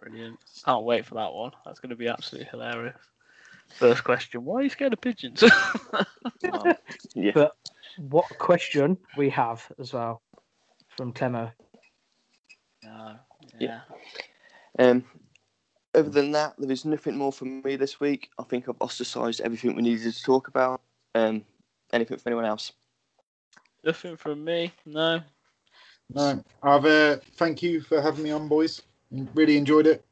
[0.00, 0.38] Brilliant.
[0.64, 1.52] Can't wait for that one.
[1.64, 2.96] That's going to be absolutely hilarious.
[3.68, 5.42] First question: Why are you scared of pigeons?
[6.42, 6.76] Well,
[7.14, 7.56] yeah, But
[7.96, 10.20] what question we have as well
[10.96, 11.50] from Clemo.
[12.82, 13.16] no.
[13.58, 13.80] Yeah.
[14.78, 14.86] Yeah.
[14.90, 15.04] Um,
[15.94, 18.28] other than that, there is nothing more from me this week.
[18.38, 20.82] I think I've ostracised everything we needed to talk about.
[21.14, 21.44] Um,
[21.92, 22.72] anything from anyone else?
[23.84, 24.72] Nothing from me.
[24.84, 25.20] No.
[26.12, 28.82] No, I've uh, thank you for having me on, boys.
[29.34, 30.04] Really enjoyed it.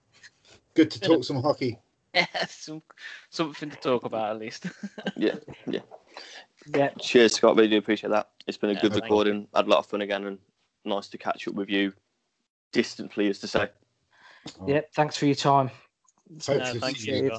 [0.74, 1.78] Good to talk some hockey.
[2.48, 2.82] some
[3.30, 4.66] something to talk about at least.
[5.16, 5.36] yeah,
[5.66, 5.80] yeah,
[6.74, 6.90] yeah.
[7.00, 7.56] Cheers, Scott.
[7.56, 8.30] Really do appreciate that.
[8.46, 9.48] It's been a yeah, good recording.
[9.54, 10.38] Had a lot of fun again, and
[10.84, 11.92] nice to catch up with you
[12.72, 13.68] distantly, as to say.
[14.60, 14.80] Oh.
[14.94, 15.70] Thanks for your time.
[16.40, 17.30] Thanks, no, you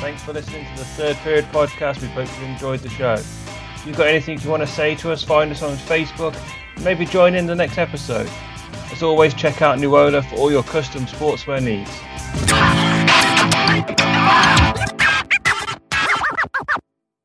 [0.00, 2.00] thanks for listening to the third period podcast.
[2.00, 3.14] We hope you enjoyed the show.
[3.14, 6.38] If you've got anything you want to say to us, find us on Facebook.
[6.82, 8.30] Maybe join in the next episode.
[8.92, 12.65] As always, check out Nuola for all your custom sportswear needs.